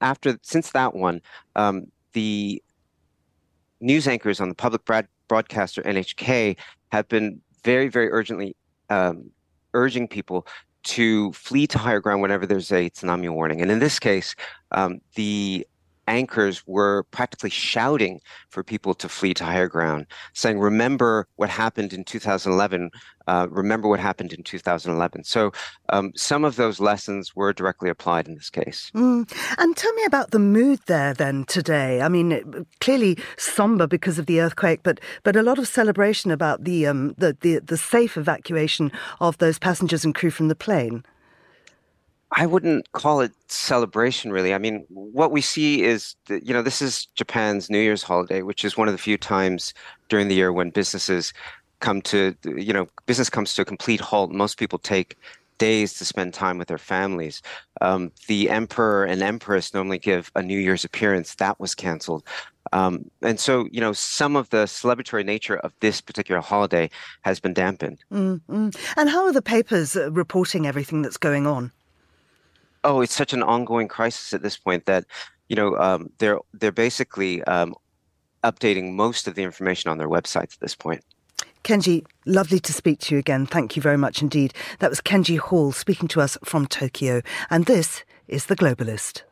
after 0.00 0.38
since 0.42 0.72
that 0.72 0.94
one, 0.94 1.20
um, 1.56 1.86
the 2.12 2.62
news 3.80 4.06
anchors 4.06 4.40
on 4.40 4.48
the 4.48 4.54
public 4.54 4.84
broad- 4.84 5.08
broadcaster 5.28 5.82
NHK 5.82 6.56
have 6.90 7.08
been 7.08 7.40
very, 7.64 7.88
very 7.88 8.10
urgently 8.10 8.54
um, 8.90 9.30
urging 9.74 10.06
people 10.06 10.46
to 10.82 11.32
flee 11.32 11.66
to 11.68 11.78
higher 11.78 12.00
ground 12.00 12.22
whenever 12.22 12.44
there's 12.44 12.72
a 12.72 12.90
tsunami 12.90 13.30
warning. 13.30 13.60
And 13.62 13.70
in 13.70 13.78
this 13.78 13.98
case, 13.98 14.34
um, 14.72 15.00
the 15.14 15.66
anchors 16.08 16.66
were 16.66 17.04
practically 17.10 17.50
shouting 17.50 18.20
for 18.48 18.62
people 18.62 18.94
to 18.94 19.08
flee 19.08 19.34
to 19.34 19.44
higher 19.44 19.68
ground, 19.68 20.06
saying, 20.32 20.58
Remember 20.58 21.26
what 21.36 21.50
happened 21.50 21.92
in 21.92 22.04
2011. 22.04 22.90
Uh, 23.28 23.46
remember 23.50 23.88
what 23.88 24.00
happened 24.00 24.32
in 24.32 24.42
2011. 24.42 25.22
So 25.24 25.52
um, 25.90 26.12
some 26.16 26.44
of 26.44 26.56
those 26.56 26.80
lessons 26.80 27.36
were 27.36 27.52
directly 27.52 27.88
applied 27.88 28.26
in 28.26 28.34
this 28.34 28.50
case. 28.50 28.90
Mm. 28.94 29.30
And 29.58 29.76
tell 29.76 29.92
me 29.94 30.04
about 30.04 30.32
the 30.32 30.40
mood 30.40 30.80
there 30.86 31.14
then 31.14 31.44
today. 31.44 32.02
I 32.02 32.08
mean, 32.08 32.66
clearly 32.80 33.16
somber 33.36 33.86
because 33.86 34.18
of 34.18 34.26
the 34.26 34.40
earthquake, 34.40 34.80
but 34.82 35.00
but 35.22 35.36
a 35.36 35.42
lot 35.42 35.58
of 35.58 35.68
celebration 35.68 36.30
about 36.30 36.64
the 36.64 36.86
um, 36.86 37.14
the, 37.18 37.36
the 37.40 37.60
the 37.60 37.76
safe 37.76 38.16
evacuation 38.16 38.90
of 39.20 39.38
those 39.38 39.58
passengers 39.58 40.04
and 40.04 40.14
crew 40.14 40.30
from 40.30 40.48
the 40.48 40.56
plane. 40.56 41.04
I 42.34 42.46
wouldn't 42.46 42.90
call 42.92 43.20
it 43.20 43.32
celebration, 43.48 44.32
really. 44.32 44.54
I 44.54 44.58
mean, 44.58 44.84
what 44.88 45.32
we 45.32 45.40
see 45.40 45.82
is, 45.82 46.16
that, 46.26 46.46
you 46.46 46.54
know, 46.54 46.62
this 46.62 46.80
is 46.80 47.06
Japan's 47.14 47.68
New 47.68 47.78
Year's 47.78 48.02
holiday, 48.02 48.42
which 48.42 48.64
is 48.64 48.76
one 48.76 48.88
of 48.88 48.94
the 48.94 48.98
few 48.98 49.18
times 49.18 49.74
during 50.08 50.28
the 50.28 50.34
year 50.34 50.52
when 50.52 50.70
businesses 50.70 51.32
come 51.80 52.00
to, 52.02 52.34
you 52.44 52.72
know, 52.72 52.88
business 53.06 53.28
comes 53.28 53.54
to 53.54 53.62
a 53.62 53.64
complete 53.64 54.00
halt. 54.00 54.30
Most 54.30 54.58
people 54.58 54.78
take 54.78 55.16
days 55.58 55.94
to 55.94 56.04
spend 56.04 56.32
time 56.32 56.58
with 56.58 56.68
their 56.68 56.78
families. 56.78 57.42
Um, 57.80 58.10
the 58.28 58.50
emperor 58.50 59.04
and 59.04 59.22
empress 59.22 59.74
normally 59.74 59.98
give 59.98 60.30
a 60.34 60.42
New 60.42 60.58
Year's 60.58 60.84
appearance. 60.84 61.34
That 61.34 61.60
was 61.60 61.74
canceled. 61.74 62.24
Um, 62.72 63.10
and 63.20 63.38
so, 63.38 63.68
you 63.70 63.80
know, 63.80 63.92
some 63.92 64.36
of 64.36 64.48
the 64.50 64.64
celebratory 64.64 65.24
nature 65.24 65.58
of 65.58 65.72
this 65.80 66.00
particular 66.00 66.40
holiday 66.40 66.88
has 67.22 67.38
been 67.40 67.52
dampened. 67.52 67.98
Mm-hmm. 68.10 68.70
And 68.96 69.10
how 69.10 69.26
are 69.26 69.32
the 69.32 69.42
papers 69.42 69.96
uh, 69.96 70.10
reporting 70.12 70.66
everything 70.66 71.02
that's 71.02 71.18
going 71.18 71.46
on? 71.46 71.70
Oh, 72.84 73.00
it's 73.00 73.14
such 73.14 73.32
an 73.32 73.42
ongoing 73.42 73.88
crisis 73.88 74.32
at 74.32 74.42
this 74.42 74.56
point 74.56 74.86
that, 74.86 75.04
you 75.48 75.56
know, 75.56 75.76
um, 75.76 76.10
they're 76.18 76.38
they're 76.52 76.72
basically 76.72 77.42
um, 77.44 77.74
updating 78.42 78.92
most 78.94 79.28
of 79.28 79.34
the 79.34 79.42
information 79.42 79.90
on 79.90 79.98
their 79.98 80.08
websites 80.08 80.54
at 80.54 80.60
this 80.60 80.74
point. 80.74 81.04
Kenji, 81.64 82.04
lovely 82.26 82.58
to 82.58 82.72
speak 82.72 82.98
to 83.00 83.14
you 83.14 83.18
again. 83.20 83.46
Thank 83.46 83.76
you 83.76 83.82
very 83.82 83.96
much 83.96 84.20
indeed. 84.20 84.52
That 84.80 84.90
was 84.90 85.00
Kenji 85.00 85.38
Hall 85.38 85.70
speaking 85.70 86.08
to 86.08 86.20
us 86.20 86.36
from 86.44 86.66
Tokyo. 86.66 87.22
And 87.50 87.66
this 87.66 88.02
is 88.26 88.46
The 88.46 88.56
Globalist. 88.56 89.22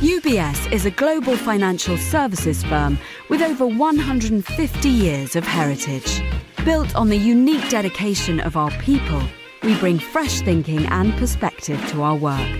UBS 0.00 0.70
is 0.70 0.84
a 0.84 0.90
global 0.90 1.36
financial 1.36 1.96
services 1.96 2.62
firm 2.64 2.98
with 3.30 3.40
over 3.40 3.66
150 3.66 4.88
years 4.88 5.34
of 5.34 5.44
heritage. 5.44 6.22
Built 6.64 6.94
on 6.94 7.08
the 7.08 7.16
unique 7.16 7.70
dedication 7.70 8.38
of 8.38 8.54
our 8.54 8.70
people, 8.72 9.22
we 9.62 9.78
bring 9.78 9.98
fresh 9.98 10.42
thinking 10.42 10.84
and 10.88 11.14
perspective 11.14 11.82
to 11.88 12.02
our 12.02 12.14
work. 12.14 12.50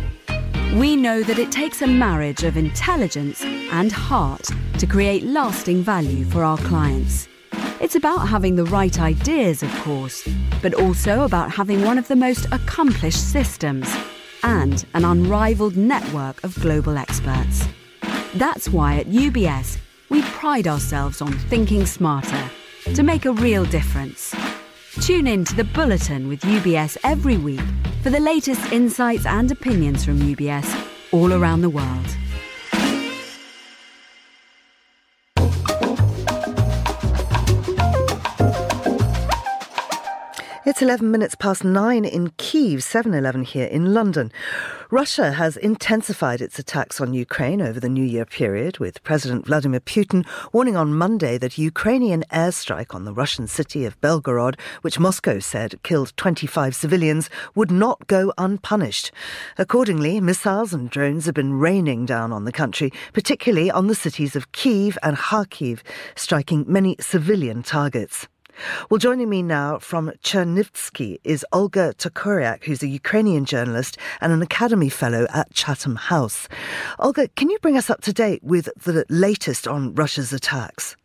We 0.73 0.97
know 0.97 1.23
that 1.23 1.38
it 1.38 1.52
takes 1.52 1.83
a 1.83 1.87
marriage 1.87 2.42
of 2.42 2.57
intelligence 2.57 3.45
and 3.45 3.92
heart 3.92 4.49
to 4.78 4.87
create 4.87 5.25
lasting 5.25 5.83
value 5.83 6.25
for 6.25 6.45
our 6.45 6.57
clients. 6.57 7.28
It's 7.78 7.95
about 7.95 8.26
having 8.26 8.57
the 8.57 8.64
right 8.64 8.99
ideas, 8.99 9.62
of 9.62 9.71
course, 9.80 10.26
but 10.62 10.73
also 10.73 11.25
about 11.25 11.50
having 11.50 11.85
one 11.85 11.99
of 11.99 12.09
the 12.09 12.16
most 12.16 12.47
accomplished 12.52 13.30
systems 13.30 13.95
and 14.42 14.87
an 14.95 15.04
unrivaled 15.04 15.76
network 15.76 16.42
of 16.42 16.54
global 16.54 16.97
experts. 16.97 17.69
That's 18.37 18.71
why 18.71 18.97
at 18.97 19.09
UBS, 19.09 19.76
we 20.09 20.23
pride 20.23 20.66
ourselves 20.66 21.21
on 21.21 21.35
thinking 21.35 21.85
smarter 21.85 22.50
to 22.94 23.02
make 23.02 23.25
a 23.25 23.32
real 23.32 23.64
difference. 23.64 24.34
Tune 25.00 25.26
in 25.26 25.44
to 25.44 25.54
the 25.54 25.64
Bulletin 25.64 26.28
with 26.28 26.40
UBS 26.40 26.96
every 27.04 27.37
week 27.37 27.60
for 28.02 28.10
the 28.10 28.20
latest 28.20 28.72
insights 28.72 29.26
and 29.26 29.50
opinions 29.50 30.04
from 30.04 30.18
UBS 30.18 30.88
all 31.12 31.32
around 31.32 31.60
the 31.60 31.70
world. 31.70 32.16
It's 40.67 40.83
11 40.83 41.11
minutes 41.11 41.35
past 41.35 41.64
nine 41.64 42.05
in 42.05 42.35
Kiev, 42.37 42.81
7.11 42.81 43.47
here 43.47 43.64
in 43.64 43.95
London. 43.95 44.31
Russia 44.90 45.33
has 45.33 45.57
intensified 45.57 46.43
its 46.43 46.59
attacks 46.59 47.00
on 47.00 47.14
Ukraine 47.14 47.62
over 47.62 47.81
the 47.81 47.88
New 47.88 48.05
Year 48.05 48.26
period, 48.26 48.79
with 48.79 49.02
President 49.02 49.47
Vladimir 49.47 49.81
Putin 49.81 50.26
warning 50.52 50.76
on 50.76 50.95
Monday 50.95 51.38
that 51.38 51.57
Ukrainian 51.57 52.25
airstrike 52.31 52.95
on 52.95 53.07
the 53.07 53.14
Russian 53.14 53.47
city 53.47 53.87
of 53.87 53.99
Belgorod, 54.02 54.61
which 54.83 54.99
Moscow 54.99 55.38
said 55.38 55.83
killed 55.83 56.12
25 56.19 56.76
civilians, 56.76 57.31
would 57.55 57.71
not 57.71 58.07
go 58.07 58.31
unpunished. 58.37 59.12
Accordingly, 59.57 60.21
missiles 60.21 60.75
and 60.75 60.90
drones 60.90 61.25
have 61.25 61.35
been 61.35 61.55
raining 61.55 62.05
down 62.05 62.33
on 62.35 62.45
the 62.45 62.52
country, 62.52 62.93
particularly 63.14 63.71
on 63.71 63.87
the 63.87 63.95
cities 63.95 64.37
of 64.37 64.52
Kiev 64.52 64.99
and 65.02 65.17
Kharkiv, 65.17 65.81
striking 66.17 66.67
many 66.69 66.97
civilian 67.00 67.62
targets. 67.62 68.29
Well, 68.90 68.99
joining 68.99 69.28
me 69.28 69.42
now 69.42 69.78
from 69.78 70.11
Chernivtsi 70.23 71.19
is 71.25 71.45
Olga 71.52 71.95
Tokariuk, 71.99 72.64
who's 72.64 72.83
a 72.83 72.88
Ukrainian 72.88 73.45
journalist 73.45 73.97
and 74.21 74.33
an 74.33 74.42
Academy 74.42 74.88
Fellow 74.88 75.26
at 75.33 75.52
Chatham 75.52 75.97
House. 75.97 76.49
Olga, 76.99 77.28
can 77.28 77.50
you 77.50 77.59
bring 77.61 77.76
us 77.76 77.90
up 77.90 78.00
to 78.02 78.12
date 78.12 78.42
with 78.42 78.69
the 78.76 79.04
latest 79.09 79.69
on 79.69 79.95
Russia's 79.95 80.33
attacks? 80.33 80.97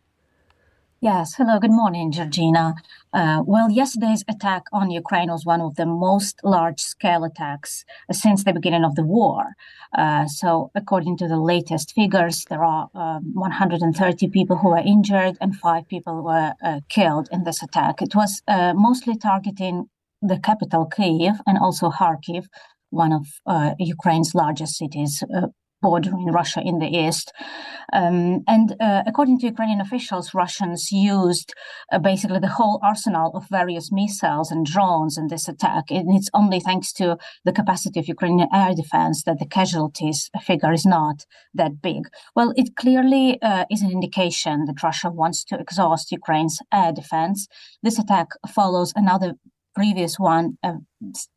Yes. 1.06 1.34
Hello. 1.36 1.60
Good 1.60 1.70
morning, 1.70 2.10
Georgina. 2.10 2.74
Uh, 3.12 3.40
well, 3.46 3.70
yesterday's 3.70 4.24
attack 4.28 4.64
on 4.72 4.90
Ukraine 4.90 5.30
was 5.30 5.46
one 5.46 5.60
of 5.60 5.76
the 5.76 5.86
most 5.86 6.40
large 6.42 6.80
scale 6.80 7.22
attacks 7.22 7.84
since 8.10 8.42
the 8.42 8.52
beginning 8.52 8.82
of 8.82 8.96
the 8.96 9.04
war. 9.04 9.54
Uh, 9.96 10.26
so, 10.26 10.72
according 10.74 11.16
to 11.18 11.28
the 11.28 11.38
latest 11.38 11.92
figures, 11.92 12.44
there 12.50 12.64
are 12.64 12.88
um, 12.96 13.22
130 13.34 14.28
people 14.30 14.56
who 14.56 14.70
were 14.70 14.82
injured 14.94 15.36
and 15.40 15.54
five 15.54 15.86
people 15.86 16.24
were 16.24 16.54
uh, 16.60 16.80
killed 16.88 17.28
in 17.30 17.44
this 17.44 17.62
attack. 17.62 18.02
It 18.02 18.16
was 18.16 18.42
uh, 18.48 18.74
mostly 18.74 19.16
targeting 19.16 19.88
the 20.20 20.40
capital, 20.40 20.90
Kyiv, 20.90 21.38
and 21.46 21.56
also 21.56 21.90
Kharkiv, 21.90 22.46
one 22.90 23.12
of 23.12 23.28
uh, 23.46 23.74
Ukraine's 23.78 24.34
largest 24.34 24.76
cities, 24.76 25.22
uh, 25.32 25.46
bordering 25.86 26.26
Russia 26.40 26.60
in 26.70 26.76
the 26.82 26.90
east. 27.04 27.28
Um, 27.92 28.18
and 28.54 28.68
uh, 28.86 29.02
according 29.10 29.38
to 29.38 29.50
Ukrainian 29.54 29.80
officials, 29.86 30.34
Russians 30.42 30.80
used 30.90 31.48
uh, 31.92 32.00
basically 32.10 32.40
the 32.40 32.56
whole 32.58 32.78
arsenal 32.82 33.28
of 33.36 33.54
various 33.60 33.86
missiles 34.00 34.50
and 34.50 34.66
drones 34.74 35.14
in 35.20 35.26
this 35.28 35.46
attack. 35.52 35.84
And 35.90 36.08
it's 36.16 36.30
only 36.40 36.60
thanks 36.60 36.88
to 36.94 37.06
the 37.46 37.56
capacity 37.60 37.98
of 38.00 38.08
Ukrainian 38.16 38.48
air 38.62 38.74
defense 38.82 39.16
that 39.26 39.38
the 39.38 39.52
casualties 39.58 40.18
figure 40.48 40.72
is 40.78 40.86
not 40.98 41.16
that 41.60 41.74
big. 41.88 42.02
Well, 42.36 42.50
it 42.60 42.76
clearly 42.82 43.26
uh, 43.50 43.64
is 43.74 43.82
an 43.82 43.92
indication 43.98 44.56
that 44.66 44.82
Russia 44.88 45.10
wants 45.22 45.38
to 45.48 45.58
exhaust 45.64 46.18
Ukraine's 46.20 46.58
air 46.80 46.92
defense. 47.00 47.38
This 47.86 47.98
attack 48.02 48.28
follows 48.58 48.90
another 49.02 49.30
previous 49.76 50.18
one 50.18 50.56
uh, 50.64 50.72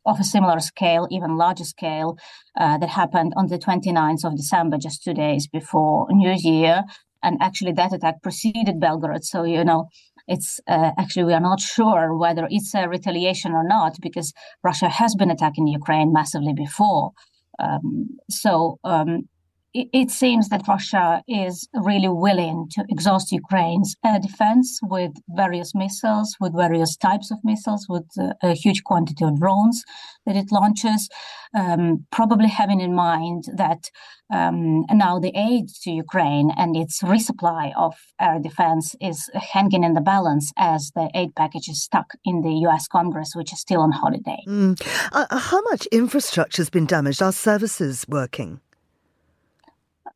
of 0.06 0.18
a 0.18 0.24
similar 0.24 0.58
scale, 0.60 1.06
even 1.10 1.36
larger 1.36 1.64
scale, 1.64 2.16
uh, 2.58 2.78
that 2.78 2.88
happened 2.88 3.32
on 3.36 3.46
the 3.48 3.58
29th 3.58 4.24
of 4.24 4.36
December, 4.36 4.78
just 4.78 5.04
two 5.04 5.14
days 5.14 5.46
before 5.46 6.06
New 6.10 6.34
Year. 6.36 6.82
And 7.22 7.36
actually, 7.42 7.72
that 7.72 7.92
attack 7.92 8.22
preceded 8.22 8.80
Belgorod. 8.80 9.24
So, 9.24 9.44
you 9.44 9.62
know, 9.62 9.88
it's 10.26 10.58
uh, 10.66 10.92
actually, 10.98 11.24
we 11.24 11.34
are 11.34 11.48
not 11.50 11.60
sure 11.60 12.16
whether 12.16 12.48
it's 12.50 12.74
a 12.74 12.88
retaliation 12.88 13.52
or 13.52 13.62
not, 13.76 13.96
because 14.00 14.32
Russia 14.64 14.88
has 14.88 15.14
been 15.14 15.30
attacking 15.30 15.66
Ukraine 15.66 16.10
massively 16.12 16.54
before. 16.54 17.10
Um, 17.58 18.08
so, 18.30 18.78
um, 18.84 19.28
it, 19.74 20.10
seems 20.10 20.48
that 20.48 20.66
Russia 20.66 21.22
is 21.28 21.68
really 21.72 22.08
willing 22.08 22.66
to 22.72 22.84
exhaust 22.88 23.30
Ukraine's 23.30 23.94
air 24.04 24.18
defense 24.18 24.80
with 24.82 25.12
various 25.28 25.74
missiles, 25.74 26.36
with 26.40 26.56
various 26.56 26.96
types 26.96 27.30
of 27.30 27.38
missiles, 27.44 27.86
with 27.88 28.06
uh, 28.18 28.32
a 28.42 28.54
huge 28.54 28.82
quantity 28.84 29.24
of 29.24 29.38
drones 29.38 29.84
that 30.26 30.36
it 30.36 30.50
launches, 30.50 31.08
um, 31.54 32.04
probably 32.10 32.48
having 32.48 32.80
in 32.80 32.94
mind 32.94 33.44
that 33.56 33.90
um, 34.32 34.84
now 34.92 35.18
the 35.18 35.32
aid 35.36 35.68
to 35.82 35.90
Ukraine 35.90 36.50
and 36.56 36.76
its 36.76 37.02
resupply 37.02 37.72
of 37.76 37.94
air 38.20 38.38
defense 38.40 38.94
is 39.00 39.28
hanging 39.34 39.84
in 39.84 39.94
the 39.94 40.00
balance 40.00 40.52
as 40.56 40.90
the 40.94 41.10
aid 41.14 41.34
package 41.36 41.68
is 41.68 41.82
stuck 41.82 42.12
in 42.24 42.42
the 42.42 42.54
US 42.68 42.86
Congress, 42.88 43.32
which 43.34 43.52
is 43.52 43.60
still 43.60 43.80
on 43.80 43.92
holiday. 43.92 44.42
Mm. 44.46 44.80
Uh, 45.12 45.38
how 45.38 45.60
much 45.62 45.86
infrastructure 45.86 46.62
has 46.62 46.70
been 46.70 46.86
damaged? 46.86 47.22
Are 47.22 47.32
services 47.32 48.04
working? 48.08 48.60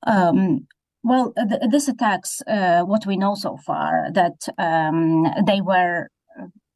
Um, 0.06 0.66
well, 1.02 1.32
th- 1.36 1.70
this 1.70 1.88
attacks 1.88 2.40
uh, 2.46 2.82
what 2.82 3.06
we 3.06 3.16
know 3.16 3.34
so 3.34 3.58
far 3.66 4.10
that 4.12 4.48
um, 4.58 5.26
they 5.46 5.60
were 5.60 6.08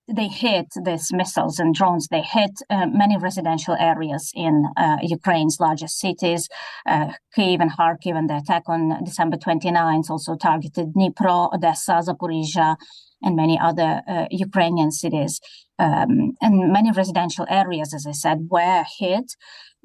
they 0.09 0.29
hit 0.29 0.67
these 0.85 1.13
missiles 1.13 1.59
and 1.59 1.75
drones. 1.75 2.09
They 2.09 2.23
hit 2.23 2.63
uh, 2.71 2.87
many 2.87 3.19
residential 3.19 3.77
areas 3.79 4.33
in 4.35 4.65
uh, 4.77 4.97
Ukraine's 5.03 5.59
largest 5.61 5.99
cities, 5.99 6.49
uh, 6.87 7.13
Kiev 7.35 7.61
and 7.61 7.71
Kharkiv. 7.71 8.17
And 8.17 8.29
the 8.29 8.39
attack 8.39 8.63
on 8.69 9.05
December 9.05 9.37
29th 9.37 10.11
also 10.11 10.35
targeted 10.37 10.95
Dnipro, 10.95 11.53
Odessa, 11.55 12.01
Zaporizhia, 12.03 12.77
and 13.23 13.37
many 13.37 13.59
other 13.59 14.03
uh, 14.09 14.27
Ukrainian 14.31 14.91
cities. 14.91 15.41
Um, 15.79 16.33
and 16.41 16.73
many 16.73 16.91
residential 16.91 17.47
areas, 17.49 17.93
as 17.95 18.07
I 18.07 18.13
said, 18.13 18.49
were 18.51 18.85
hit. 18.99 19.37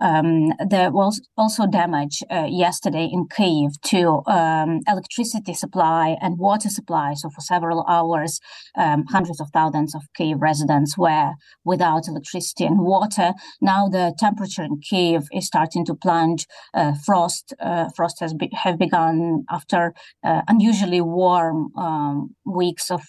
Um, 0.02 0.52
there 0.70 0.92
was 0.92 1.22
also 1.38 1.66
damage 1.68 2.24
uh, 2.32 2.48
yesterday 2.50 3.10
in 3.12 3.28
Kiev 3.28 3.72
to 3.86 4.22
um, 4.28 4.82
electricity 4.88 5.54
supply 5.54 6.18
and 6.22 6.38
water 6.38 6.70
supply. 6.70 7.14
So 7.14 7.30
for 7.30 7.42
several 7.42 7.86
hours, 7.88 8.40
um, 8.78 9.06
hundreds 9.10 9.40
of 9.40 9.50
thousands 9.54 9.96
of 9.96 10.02
Kiev 10.16 10.42
residents 10.42 10.98
were 10.98 11.34
without 11.64 12.08
electricity 12.08 12.66
and 12.66 12.80
water. 12.80 13.34
Now 13.62 13.88
the 13.88 14.14
temperature 14.18 14.64
in 14.64 14.80
Kiev 14.82 15.28
is 15.32 15.46
starting 15.46 15.86
to 15.86 15.96
plunge. 15.96 16.48
Uh, 16.74 16.94
frost 17.06 17.54
uh, 17.60 17.90
frost 17.96 18.20
has 18.20 18.34
be- 18.34 18.50
have 18.54 18.78
begun 18.78 19.46
after 19.50 19.94
uh, 20.24 20.42
unusually 20.48 21.02
warm 21.02 21.72
um, 21.78 22.36
weeks 22.46 22.90
of 22.92 23.02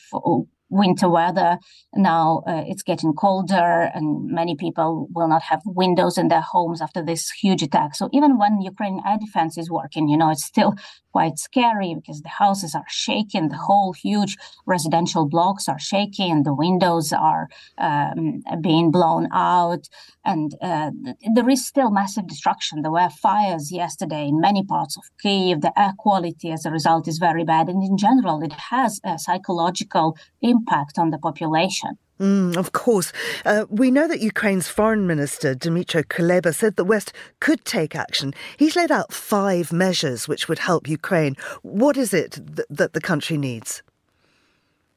winter 0.83 1.09
weather. 1.09 1.59
Now 1.95 2.43
uh, 2.47 2.65
it's 2.67 2.83
getting 2.83 3.13
colder, 3.15 3.91
and 3.95 4.07
many 4.41 4.55
people 4.65 5.09
will 5.15 5.29
not 5.29 5.43
have 5.43 5.63
windows 5.65 6.19
in 6.19 6.29
their 6.29 6.47
homes 6.53 6.81
after 6.83 7.03
this 7.03 7.31
huge 7.31 7.63
attack. 7.63 7.95
So 7.95 8.09
even 8.13 8.39
when 8.39 8.61
Ukraine 8.61 9.01
air 9.07 9.19
defense 9.25 9.57
is 9.63 9.71
working, 9.71 10.09
you 10.09 10.19
know, 10.21 10.31
it's 10.31 10.45
still 10.45 10.75
quite 11.15 11.39
scary 11.39 11.95
because 11.95 12.23
the 12.23 12.37
houses 12.45 12.75
are 12.75 12.89
shaking, 12.89 13.49
the 13.49 13.65
whole 13.69 13.93
huge 13.93 14.37
residential 14.67 15.25
blocks 15.35 15.69
are 15.69 15.79
shaking, 15.79 16.43
the 16.43 16.59
windows 16.67 17.13
are 17.13 17.47
um, 17.79 18.43
being 18.61 18.91
blown 18.91 19.29
out, 19.33 19.85
and 20.25 20.57
uh, 20.61 20.91
there 21.37 21.49
is 21.49 21.65
still 21.65 21.91
massive 21.93 22.27
destruction. 22.27 22.83
There 22.83 22.99
were 23.01 23.11
fires 23.27 23.71
yesterday 23.71 24.25
in 24.27 24.41
many 24.49 24.65
parts 24.65 24.97
of 24.97 25.05
Kiev. 25.23 25.61
The 25.61 25.79
air 25.79 25.95
quality 26.05 26.51
as 26.51 26.67
a 26.67 26.73
result 26.79 27.07
is 27.07 27.19
very 27.19 27.45
bad, 27.45 27.69
and 27.69 27.81
in 27.91 27.97
general, 27.97 28.43
it 28.43 28.55
has 28.73 29.01
a 29.05 29.17
psychological 29.17 30.17
impact 30.43 30.99
on 30.99 31.11
the 31.11 31.19
population. 31.19 31.93
Mm, 32.21 32.57
of 32.57 32.73
course. 32.73 33.13
Uh, 33.45 33.67
we 33.69 33.91
know 33.91 34.07
that 34.07 34.21
Ukraine's 34.21 34.69
foreign 34.69 35.07
minister, 35.07 35.55
Dmytro 35.55 36.05
Kuleba, 36.05 36.55
said 36.55 36.77
the 36.77 36.85
West 36.85 37.13
could 37.41 37.65
take 37.65 37.97
action. 37.97 38.33
He's 38.57 38.77
laid 38.77 38.93
out 38.93 39.13
five 39.13 39.73
measures 39.73 40.29
which 40.29 40.49
would 40.49 40.61
help 40.61 40.89
Ukraine. 40.89 41.37
What 41.63 41.97
is 41.97 42.15
it 42.15 42.39
th- 42.57 42.69
that 42.71 42.93
the 42.93 43.01
country 43.01 43.37
needs? 43.37 43.83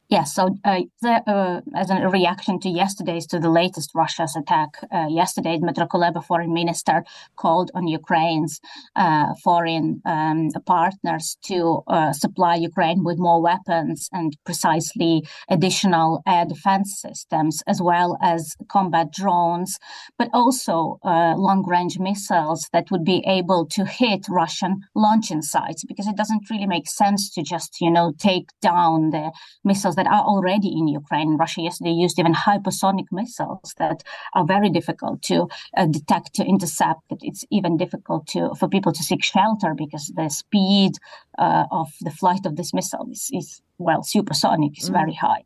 Yes, 0.09 0.33
so 0.33 0.55
uh, 0.63 0.83
the, 1.01 1.21
uh, 1.27 1.59
as 1.75 1.89
a 1.89 2.07
reaction 2.07 2.61
to 2.61 2.69
yesterday's, 2.69 3.27
to 3.27 3.39
the 3.39 3.49
latest 3.49 3.91
Russia's 3.93 4.37
attack, 4.37 4.69
uh, 4.89 5.07
yesterday, 5.09 5.59
Kuleba, 5.59 6.23
foreign 6.23 6.53
minister, 6.53 7.03
called 7.35 7.71
on 7.75 7.87
Ukraine's 7.87 8.61
uh, 8.95 9.33
foreign 9.43 10.01
um, 10.05 10.49
partners 10.65 11.37
to 11.47 11.83
uh, 11.87 12.13
supply 12.13 12.55
Ukraine 12.55 13.03
with 13.03 13.19
more 13.19 13.41
weapons 13.41 14.07
and 14.13 14.37
precisely 14.45 15.27
additional 15.49 16.21
air 16.25 16.45
defense 16.45 17.01
systems, 17.01 17.61
as 17.67 17.81
well 17.81 18.17
as 18.21 18.55
combat 18.69 19.11
drones, 19.11 19.77
but 20.17 20.29
also 20.33 20.99
uh, 21.03 21.33
long-range 21.35 21.99
missiles 21.99 22.69
that 22.71 22.89
would 22.91 23.03
be 23.03 23.21
able 23.27 23.65
to 23.65 23.83
hit 23.83 24.25
Russian 24.29 24.79
launching 24.95 25.41
sites, 25.41 25.83
because 25.83 26.07
it 26.07 26.15
doesn't 26.15 26.49
really 26.49 26.65
make 26.65 26.87
sense 26.87 27.29
to 27.31 27.43
just, 27.43 27.81
you 27.81 27.91
know, 27.91 28.13
take 28.17 28.47
down 28.61 29.09
the 29.09 29.33
missiles 29.65 29.96
that 29.97 30.07
are 30.07 30.23
already 30.33 30.69
in 30.79 30.87
Ukraine. 30.87 31.37
Russia 31.37 31.61
yesterday 31.61 31.91
used 31.91 32.17
even 32.19 32.33
hypersonic 32.33 33.07
missiles 33.11 33.73
that 33.77 34.03
are 34.33 34.45
very 34.45 34.69
difficult 34.69 35.21
to 35.23 35.47
uh, 35.75 35.87
detect, 35.97 36.33
to 36.35 36.43
intercept. 36.45 37.01
It's 37.29 37.43
even 37.51 37.75
difficult 37.77 38.27
to 38.33 38.55
for 38.59 38.67
people 38.69 38.93
to 38.93 39.03
seek 39.03 39.23
shelter 39.23 39.73
because 39.83 40.05
the 40.15 40.29
speed 40.29 40.93
uh, 41.37 41.65
of 41.71 41.87
the 42.01 42.11
flight 42.11 42.45
of 42.45 42.55
this 42.55 42.73
missile 42.73 43.07
is, 43.11 43.29
is 43.33 43.61
well, 43.79 44.03
supersonic 44.03 44.77
is 44.77 44.89
mm. 44.89 44.93
very 44.93 45.13
high. 45.13 45.43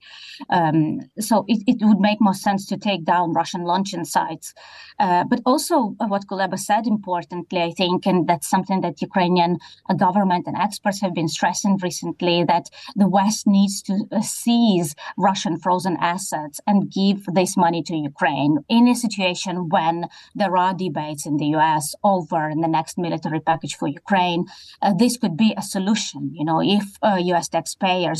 Um, 0.49 1.01
so 1.19 1.45
it, 1.47 1.63
it 1.67 1.77
would 1.81 1.99
make 1.99 2.21
more 2.21 2.33
sense 2.33 2.65
to 2.67 2.77
take 2.77 3.03
down 3.03 3.33
Russian 3.33 3.63
launching 3.63 4.05
sites. 4.05 4.53
Uh, 4.99 5.23
but 5.23 5.41
also, 5.45 5.95
uh, 5.99 6.07
what 6.07 6.27
Kuleba 6.27 6.57
said 6.57 6.87
importantly, 6.87 7.61
I 7.61 7.71
think, 7.71 8.05
and 8.05 8.27
that's 8.27 8.49
something 8.49 8.81
that 8.81 9.01
Ukrainian 9.01 9.57
uh, 9.89 9.93
government 9.93 10.47
and 10.47 10.55
experts 10.55 11.01
have 11.01 11.13
been 11.13 11.27
stressing 11.27 11.77
recently, 11.77 12.43
that 12.45 12.69
the 12.95 13.09
West 13.09 13.47
needs 13.47 13.81
to 13.83 14.05
uh, 14.11 14.21
seize 14.21 14.95
Russian 15.17 15.57
frozen 15.57 15.97
assets 15.99 16.59
and 16.67 16.91
give 16.91 17.25
this 17.33 17.57
money 17.57 17.83
to 17.83 17.95
Ukraine 17.95 18.59
in 18.69 18.87
a 18.87 18.95
situation 18.95 19.69
when 19.69 20.07
there 20.35 20.55
are 20.55 20.73
debates 20.73 21.25
in 21.25 21.37
the 21.37 21.47
US 21.57 21.95
over 22.03 22.51
the 22.55 22.67
next 22.67 22.97
military 22.97 23.39
package 23.39 23.75
for 23.75 23.87
Ukraine. 23.87 24.45
Uh, 24.81 24.93
this 24.93 25.17
could 25.17 25.35
be 25.35 25.53
a 25.57 25.61
solution. 25.61 26.31
You 26.33 26.45
know, 26.45 26.61
if 26.61 26.85
US 27.03 27.47
uh, 27.47 27.57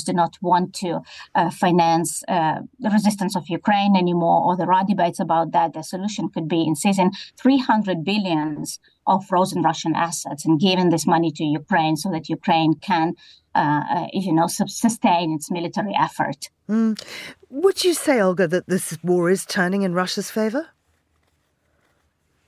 do 0.04 0.14
not 0.14 0.38
want 0.42 0.74
to 0.76 1.02
uh, 1.36 1.50
finance 1.50 2.24
uh, 2.28 2.60
the 2.80 2.90
resistance 2.90 3.36
of 3.36 3.50
Ukraine 3.50 3.96
anymore, 3.96 4.42
or 4.46 4.58
there 4.58 4.72
are 4.72 4.86
debates 4.86 5.20
about 5.20 5.52
that, 5.52 5.74
the 5.74 5.84
solution 5.84 6.30
could 6.30 6.48
be 6.48 6.62
in 6.64 6.76
seizing 6.76 7.12
300 7.38 8.04
billions 8.04 8.80
of 9.08 9.26
frozen 9.26 9.62
Russian 9.62 9.96
assets 9.96 10.46
and 10.46 10.60
giving 10.60 10.90
this 10.90 11.08
money 11.08 11.32
to 11.32 11.44
Ukraine 11.44 11.96
so 11.96 12.10
that 12.12 12.30
Ukraine 12.30 12.74
can, 12.76 13.14
uh, 13.56 13.82
uh 13.96 14.08
you 14.14 14.34
know, 14.34 14.48
sustain 14.48 15.34
its 15.34 15.50
military 15.52 15.96
effort. 16.08 16.50
Mm. 16.70 17.02
Would 17.50 17.84
you 17.84 17.94
say, 17.94 18.22
Olga, 18.22 18.48
that 18.48 18.68
this 18.68 18.98
war 19.04 19.30
is 19.30 19.46
turning 19.46 19.82
in 19.82 19.94
Russia's 19.94 20.32
favor? 20.32 20.68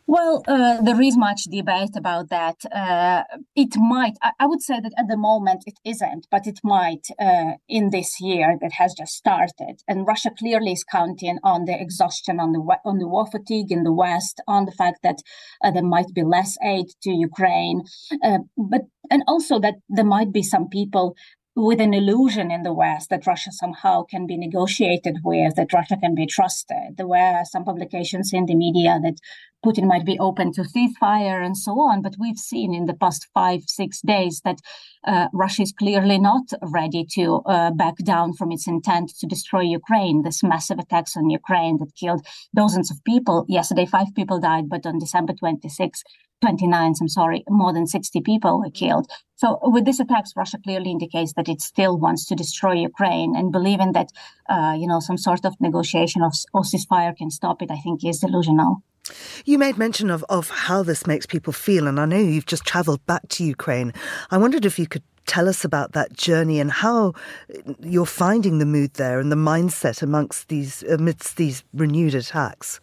Well, 0.06 0.44
uh, 0.48 0.82
there 0.82 1.02
is 1.02 1.18
much 1.18 1.44
debate 1.46 1.96
about 1.96 2.30
that. 2.30 2.58
Uh, 2.66 3.24
it 3.56 3.76
might, 3.78 4.16
I, 4.22 4.32
I, 4.39 4.48
would 4.48 4.62
say 4.62 4.82
that 4.82 4.92
at 4.98 5.08
the 5.08 5.16
moment 5.16 5.63
it 5.66 5.80
isn't, 5.86 6.28
but 6.30 6.46
it 6.46 6.60
might 6.63 7.08
uh, 7.20 7.54
in 7.70 7.89
this 7.89 8.20
year 8.20 8.58
that 8.62 8.74
has 8.74 8.94
just 8.94 9.13
started. 9.13 9.82
And 9.88 10.06
Russia 10.06 10.32
clearly 10.38 10.74
is 10.74 10.84
counting 10.84 11.39
on 11.44 11.66
the 11.66 11.80
exhaustion, 11.80 12.42
on 12.42 12.52
the 12.52 12.60
on 12.84 12.98
the 12.98 13.08
war 13.08 13.28
fatigue 13.28 13.72
in 13.72 13.84
the 13.84 13.94
West, 13.94 14.42
on 14.46 14.66
the 14.66 14.74
fact 14.74 15.00
that 15.04 15.20
uh, 15.63 15.72
there 15.72 15.84
might 15.84 16.13
be 16.13 16.24
less 16.24 16.58
aid 16.63 16.88
to 17.04 17.12
Ukraine, 17.12 17.84
uh, 18.24 18.39
but 18.58 18.82
and 19.10 19.24
also 19.28 19.58
that 19.60 19.76
there 19.88 20.06
might 20.06 20.34
be 20.34 20.44
some 20.44 20.68
people 20.68 21.16
with 21.56 21.80
an 21.80 21.94
illusion 21.94 22.50
in 22.50 22.63
the 22.63 22.74
West 22.74 23.10
that 23.10 23.28
Russia 23.28 23.52
somehow 23.52 24.04
can 24.04 24.26
be 24.26 24.38
negotiated 24.38 25.18
with, 25.24 25.56
that 25.56 25.74
Russia 25.74 25.98
can 25.98 26.16
be 26.16 26.26
trusted. 26.26 26.98
There 26.98 27.08
were 27.08 27.44
some 27.46 27.63
publications 27.63 28.34
in 28.34 28.46
the 28.48 28.56
media 28.56 29.00
that 29.04 29.18
Putin 29.63 29.86
might 29.86 30.06
be 30.06 30.20
open 30.20 30.52
to 30.54 30.62
ceasefire 30.62 31.44
and 31.44 31.58
so 31.58 31.74
on. 31.80 32.02
But 32.02 32.16
we've 32.20 32.38
seen 32.38 32.74
in 32.74 32.86
the 32.86 32.94
past 32.94 33.28
five, 33.34 33.62
six 33.68 34.02
days 34.02 34.42
that 34.44 34.60
uh, 35.06 35.28
Russia 35.32 35.62
is 35.62 35.72
clearly 35.72 36.18
not 36.18 36.44
ready 36.62 37.06
to 37.13 37.42
uh, 37.46 37.72
back 37.72 37.96
down 37.98 38.34
from 38.34 38.52
its 38.52 38.68
intent 38.68 39.13
to 39.20 39.28
destroy 39.28 39.62
Ukraine. 39.62 40.24
This 40.24 40.44
massive 40.44 40.80
attacks 40.80 41.16
on 41.16 41.30
Ukraine 41.30 41.78
that 41.78 41.96
killed 41.96 42.26
dozens 42.56 42.92
of 42.92 43.04
people. 43.06 43.46
Yesterday, 43.48 43.86
five 43.86 44.13
people 44.16 44.39
died, 44.39 44.70
but 44.70 44.86
on 44.86 45.00
December 45.00 45.34
26, 45.34 46.04
29th, 46.43 46.98
I'm 47.02 47.08
sorry, 47.08 47.43
more 47.50 47.74
than 47.74 47.88
60 47.88 48.22
people 48.22 48.60
were 48.60 48.69
killed. 48.69 49.10
So 49.36 49.60
with 49.63 49.86
these 49.86 50.00
attacks, 50.00 50.34
Russia 50.36 50.58
clearly 50.63 50.91
indicates 50.91 51.34
that 51.34 51.50
it 51.50 51.62
still 51.62 51.98
wants 51.98 52.26
to 52.28 52.36
destroy 52.36 52.74
Ukraine 52.74 53.36
and 53.36 53.52
believing 53.52 53.93
that, 53.93 54.10
uh, 54.50 54.76
you 54.78 54.88
know, 54.88 55.00
some 55.00 55.17
sort 55.17 55.46
of 55.46 55.56
negotiation 55.60 56.22
of, 56.22 56.34
or 56.54 56.62
ceasefire 56.62 57.15
can 57.15 57.30
stop 57.30 57.62
it, 57.62 57.72
I 57.72 57.78
think 57.78 58.06
is 58.06 58.19
delusional. 58.19 58.84
You 59.46 59.58
made 59.58 59.78
mention 59.78 60.10
of, 60.10 60.24
of 60.30 60.50
how 60.50 60.84
this 60.84 61.06
makes 61.06 61.26
people 61.26 61.52
feel, 61.52 61.88
and 61.88 62.00
I 62.00 62.06
know 62.06 62.17
you've 62.17 62.46
just 62.46 62.63
travelled 62.65 63.06
back 63.06 63.28
to 63.30 63.43
Ukraine. 63.43 63.91
I 64.32 64.38
wondered 64.38 64.65
if 64.65 64.80
you 64.80 64.88
could 64.88 65.04
tell 65.26 65.50
us 65.50 65.65
about 65.65 65.93
that 65.93 66.13
journey 66.13 66.60
and 66.60 66.72
how 66.72 67.13
you're 67.82 68.06
finding 68.06 68.60
the 68.60 68.65
mood 68.65 68.93
there 68.96 69.19
and 69.19 69.32
the 69.32 69.36
mindset 69.36 70.02
amongst 70.02 70.50
these 70.50 70.84
amidst 70.84 71.38
these 71.38 71.63
renewed 71.74 72.15
attacks. 72.15 72.80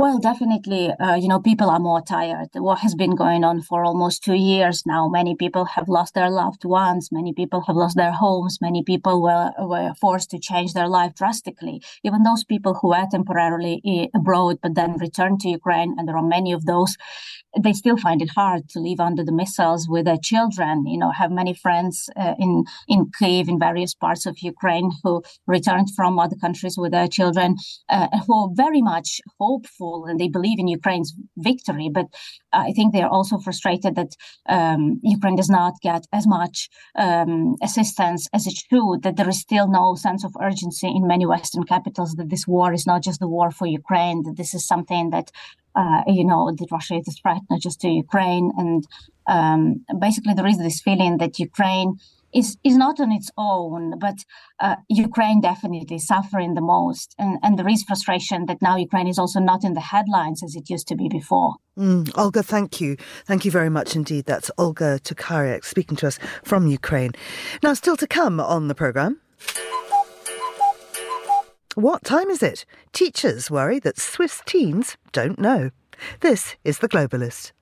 Well, 0.00 0.18
definitely, 0.18 0.90
uh, 0.98 1.16
you 1.16 1.28
know, 1.28 1.40
people 1.40 1.68
are 1.68 1.78
more 1.78 2.00
tired. 2.00 2.48
What 2.54 2.78
has 2.78 2.94
been 2.94 3.14
going 3.14 3.44
on 3.44 3.60
for 3.60 3.84
almost 3.84 4.24
two 4.24 4.32
years 4.32 4.86
now. 4.86 5.10
Many 5.10 5.36
people 5.36 5.66
have 5.66 5.90
lost 5.90 6.14
their 6.14 6.30
loved 6.30 6.64
ones. 6.64 7.10
Many 7.12 7.34
people 7.34 7.60
have 7.66 7.76
lost 7.76 7.98
their 7.98 8.12
homes. 8.12 8.56
Many 8.62 8.82
people 8.82 9.20
were, 9.20 9.52
were 9.58 9.92
forced 10.00 10.30
to 10.30 10.38
change 10.38 10.72
their 10.72 10.88
life 10.88 11.14
drastically. 11.14 11.82
Even 12.02 12.22
those 12.22 12.44
people 12.44 12.78
who 12.80 12.88
were 12.88 13.06
temporarily 13.10 13.82
eh, 13.84 14.06
abroad 14.14 14.56
but 14.62 14.74
then 14.74 14.96
returned 14.96 15.40
to 15.40 15.50
Ukraine, 15.50 15.94
and 15.98 16.08
there 16.08 16.16
are 16.16 16.26
many 16.26 16.52
of 16.52 16.64
those, 16.64 16.96
they 17.58 17.72
still 17.72 17.96
find 17.96 18.22
it 18.22 18.30
hard 18.30 18.68
to 18.70 18.78
live 18.78 19.00
under 19.00 19.24
the 19.24 19.32
missiles 19.32 19.88
with 19.88 20.04
their 20.04 20.18
children. 20.22 20.86
You 20.86 20.98
know, 20.98 21.10
have 21.10 21.30
many 21.30 21.54
friends 21.54 22.08
uh, 22.16 22.34
in 22.38 22.64
in 22.88 23.10
Kiev, 23.18 23.48
in 23.48 23.58
various 23.58 23.94
parts 23.94 24.26
of 24.26 24.38
Ukraine, 24.38 24.90
who 25.02 25.22
returned 25.46 25.88
from 25.96 26.18
other 26.18 26.36
countries 26.36 26.76
with 26.78 26.92
their 26.92 27.08
children, 27.08 27.56
uh, 27.88 28.08
who 28.26 28.34
are 28.34 28.50
very 28.54 28.82
much 28.82 29.20
hopeful 29.38 30.06
and 30.06 30.18
they 30.18 30.28
believe 30.28 30.58
in 30.58 30.68
Ukraine's 30.68 31.14
victory. 31.36 31.88
But 31.92 32.06
I 32.52 32.72
think 32.72 32.92
they 32.92 33.02
are 33.02 33.10
also 33.10 33.38
frustrated 33.38 33.94
that 33.96 34.12
um, 34.48 35.00
Ukraine 35.02 35.36
does 35.36 35.50
not 35.50 35.74
get 35.82 36.06
as 36.12 36.26
much 36.26 36.68
um, 36.96 37.56
assistance 37.62 38.28
as 38.32 38.46
it 38.46 38.54
should. 38.54 39.02
That 39.02 39.16
there 39.16 39.28
is 39.28 39.40
still 39.40 39.68
no 39.68 39.94
sense 39.94 40.24
of 40.24 40.36
urgency 40.40 40.88
in 40.88 41.06
many 41.06 41.26
Western 41.26 41.64
capitals. 41.64 42.14
That 42.14 42.30
this 42.30 42.46
war 42.46 42.72
is 42.72 42.86
not 42.86 43.02
just 43.02 43.20
the 43.20 43.28
war 43.28 43.50
for 43.50 43.66
Ukraine. 43.66 44.22
That 44.22 44.36
this 44.36 44.54
is 44.54 44.66
something 44.66 45.10
that 45.10 45.30
uh, 45.74 46.02
you 46.06 46.24
know, 46.24 46.50
that 46.56 46.70
Russia 46.70 46.94
is 46.94 47.08
a 47.08 47.12
threat 47.12 47.42
not 47.50 47.60
just 47.60 47.80
to 47.80 47.88
Ukraine. 47.88 48.50
And 48.56 48.86
um, 49.26 49.84
basically, 49.98 50.34
there 50.34 50.46
is 50.46 50.58
this 50.58 50.80
feeling 50.80 51.18
that 51.18 51.38
Ukraine 51.38 51.96
is 52.32 52.56
is 52.64 52.76
not 52.76 53.00
on 53.00 53.12
its 53.12 53.30
own, 53.36 53.98
but 53.98 54.18
uh, 54.60 54.76
Ukraine 54.88 55.40
definitely 55.40 55.96
is 55.96 56.06
suffering 56.06 56.54
the 56.54 56.60
most, 56.60 57.14
and 57.18 57.38
and 57.42 57.58
there 57.58 57.68
is 57.68 57.82
frustration 57.82 58.46
that 58.46 58.62
now 58.62 58.76
Ukraine 58.76 59.08
is 59.08 59.18
also 59.18 59.40
not 59.40 59.64
in 59.64 59.74
the 59.74 59.80
headlines 59.80 60.42
as 60.42 60.54
it 60.54 60.70
used 60.70 60.86
to 60.88 60.96
be 60.96 61.08
before. 61.08 61.54
Mm, 61.78 62.10
Olga, 62.16 62.42
thank 62.42 62.80
you, 62.80 62.96
thank 63.24 63.44
you 63.44 63.50
very 63.50 63.70
much 63.70 63.96
indeed. 63.96 64.26
That's 64.26 64.50
Olga 64.58 65.00
Tokariuk 65.00 65.64
speaking 65.64 65.96
to 65.98 66.06
us 66.06 66.18
from 66.44 66.66
Ukraine. 66.66 67.12
Now, 67.62 67.74
still 67.74 67.96
to 67.96 68.06
come 68.06 68.38
on 68.40 68.68
the 68.68 68.74
program. 68.74 69.20
What 71.76 72.02
time 72.02 72.30
is 72.30 72.42
it? 72.42 72.64
Teachers 72.92 73.48
worry 73.48 73.78
that 73.78 73.96
Swiss 73.96 74.42
teens 74.44 74.96
don't 75.12 75.38
know. 75.38 75.70
This 76.18 76.56
is 76.64 76.80
The 76.80 76.88
Globalist. 76.88 77.52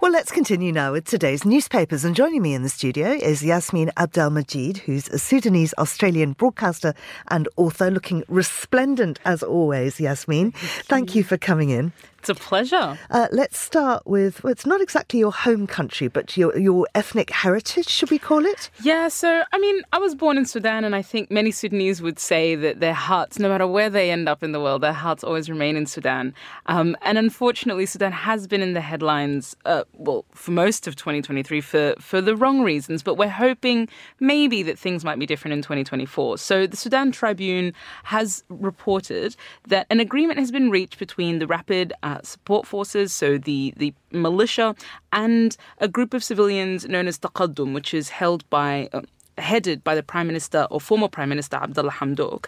Well, 0.00 0.12
let's 0.12 0.30
continue 0.30 0.72
now 0.72 0.92
with 0.92 1.04
today's 1.04 1.44
newspapers. 1.44 2.02
And 2.04 2.16
joining 2.16 2.40
me 2.40 2.54
in 2.54 2.62
the 2.62 2.70
studio 2.70 3.10
is 3.10 3.42
Yasmin 3.42 3.90
Abdel-Magied, 3.98 4.78
who's 4.78 5.08
a 5.08 5.18
Sudanese 5.18 5.74
Australian 5.76 6.32
broadcaster 6.32 6.94
and 7.28 7.48
author, 7.56 7.90
looking 7.90 8.24
resplendent 8.28 9.18
as 9.26 9.42
always, 9.42 10.00
Yasmin. 10.00 10.52
Thank 10.52 11.14
you 11.14 11.24
for 11.24 11.36
coming 11.36 11.68
in. 11.70 11.92
It's 12.28 12.40
a 12.40 12.44
pleasure. 12.44 12.98
Uh, 13.08 13.28
let's 13.30 13.56
start 13.56 14.04
with 14.04 14.42
well, 14.42 14.50
it's 14.50 14.66
not 14.66 14.80
exactly 14.80 15.20
your 15.20 15.30
home 15.30 15.68
country, 15.68 16.08
but 16.08 16.36
your 16.36 16.58
your 16.58 16.88
ethnic 16.92 17.30
heritage, 17.30 17.88
should 17.88 18.10
we 18.10 18.18
call 18.18 18.44
it? 18.44 18.68
Yeah. 18.82 19.06
So, 19.06 19.44
I 19.52 19.58
mean, 19.60 19.82
I 19.92 19.98
was 19.98 20.16
born 20.16 20.36
in 20.36 20.44
Sudan, 20.44 20.82
and 20.82 20.96
I 20.96 21.02
think 21.02 21.30
many 21.30 21.52
Sudanese 21.52 22.02
would 22.02 22.18
say 22.18 22.56
that 22.56 22.80
their 22.80 22.94
hearts, 22.94 23.38
no 23.38 23.48
matter 23.48 23.64
where 23.64 23.88
they 23.88 24.10
end 24.10 24.28
up 24.28 24.42
in 24.42 24.50
the 24.50 24.58
world, 24.60 24.82
their 24.82 24.92
hearts 24.92 25.22
always 25.22 25.48
remain 25.48 25.76
in 25.76 25.86
Sudan. 25.86 26.34
Um, 26.66 26.96
and 27.02 27.16
unfortunately, 27.16 27.86
Sudan 27.86 28.10
has 28.10 28.48
been 28.48 28.60
in 28.60 28.72
the 28.72 28.80
headlines, 28.80 29.54
uh, 29.64 29.84
well, 29.92 30.24
for 30.32 30.50
most 30.50 30.88
of 30.88 30.96
2023 30.96 31.60
for 31.60 31.94
for 32.00 32.20
the 32.20 32.34
wrong 32.34 32.62
reasons. 32.62 33.04
But 33.04 33.14
we're 33.14 33.28
hoping 33.28 33.88
maybe 34.18 34.64
that 34.64 34.80
things 34.80 35.04
might 35.04 35.20
be 35.20 35.26
different 35.26 35.52
in 35.52 35.62
2024. 35.62 36.38
So, 36.38 36.66
the 36.66 36.76
Sudan 36.76 37.12
Tribune 37.12 37.72
has 38.02 38.42
reported 38.48 39.36
that 39.68 39.86
an 39.90 40.00
agreement 40.00 40.40
has 40.40 40.50
been 40.50 40.70
reached 40.70 40.98
between 40.98 41.38
the 41.38 41.46
Rapid 41.46 41.92
uh, 42.02 42.15
support 42.24 42.66
forces, 42.66 43.12
so 43.12 43.38
the, 43.38 43.74
the 43.76 43.92
militia, 44.12 44.74
and 45.12 45.56
a 45.78 45.88
group 45.88 46.14
of 46.14 46.22
civilians 46.22 46.86
known 46.86 47.06
as 47.08 47.18
Taqaddum, 47.18 47.74
which 47.74 47.92
is 47.92 48.08
held 48.10 48.48
by. 48.50 48.88
Uh, 48.92 49.02
headed 49.38 49.84
by 49.84 49.94
the 49.94 50.02
Prime 50.02 50.26
Minister 50.26 50.66
or 50.70 50.80
former 50.80 51.08
Prime 51.08 51.28
Minister 51.28 51.58
Abdullah 51.58 51.90
Hamdok. 51.90 52.46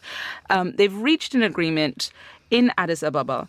Um, 0.48 0.72
they've 0.76 0.96
reached 0.96 1.34
an 1.34 1.42
agreement 1.42 2.10
in 2.50 2.72
Addis 2.78 3.02
Ababa 3.02 3.46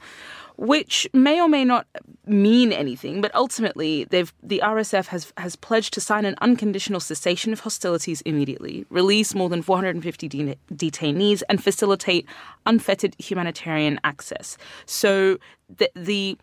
which 0.59 1.07
may 1.13 1.39
or 1.39 1.47
may 1.47 1.63
not 1.63 1.87
mean 2.25 2.73
anything, 2.73 3.21
but 3.21 3.33
ultimately 3.33 4.03
the 4.03 4.29
RSF 4.43 5.07
has 5.07 5.31
has 5.37 5.55
pledged 5.55 5.93
to 5.93 6.01
sign 6.01 6.25
an 6.25 6.35
unconditional 6.41 6.99
cessation 6.99 7.53
of 7.53 7.61
hostilities 7.61 8.19
immediately, 8.21 8.85
release 8.89 9.33
more 9.33 9.47
than 9.47 9.61
450 9.61 10.27
de- 10.27 10.55
detainees, 10.73 11.41
and 11.47 11.63
facilitate 11.63 12.25
unfettered 12.65 13.15
humanitarian 13.19 14.01
access. 14.03 14.57
So 14.85 15.37
the 15.69 15.89
the 15.95 16.37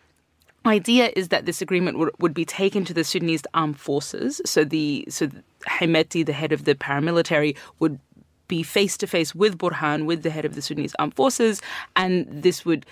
idea 0.65 1.13
is 1.15 1.29
that 1.29 1.45
this 1.45 1.61
agreement 1.61 1.99
would, 1.99 2.11
would 2.19 2.35
be 2.35 2.47
taken 2.47 2.87
to 2.87 2.95
the 2.95 3.05
Sudanese 3.05 3.43
armed 3.53 3.79
forces. 3.79 4.41
So 4.47 4.65
the 4.65 5.05
so 5.11 5.29
Hemeti, 5.69 6.25
the 6.25 6.33
head 6.33 6.53
of 6.53 6.65
the 6.65 6.75
paramilitary, 6.75 7.55
would 7.81 8.01
be 8.49 8.63
face 8.63 8.97
to 8.97 9.07
face 9.07 9.35
with 9.35 9.59
Burhan, 9.59 10.07
with 10.07 10.23
the 10.23 10.31
head 10.31 10.47
of 10.47 10.55
the 10.55 10.63
Sudanese 10.63 10.95
armed 10.99 11.15
forces, 11.15 11.61
and 11.95 12.27
this 12.31 12.65
would 12.65 12.87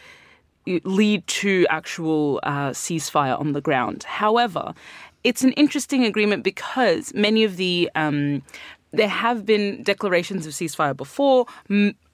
lead 0.66 1.26
to 1.26 1.66
actual 1.70 2.40
uh, 2.42 2.70
ceasefire 2.70 3.38
on 3.38 3.52
the 3.52 3.60
ground. 3.60 4.04
However, 4.04 4.74
it's 5.22 5.42
an 5.42 5.52
interesting 5.52 6.04
agreement 6.04 6.44
because 6.44 7.12
many 7.14 7.44
of 7.44 7.56
the 7.56 7.90
um, 7.94 8.42
there 8.92 9.08
have 9.08 9.44
been 9.44 9.82
declarations 9.82 10.46
of 10.46 10.52
ceasefire 10.52 10.96
before. 10.96 11.46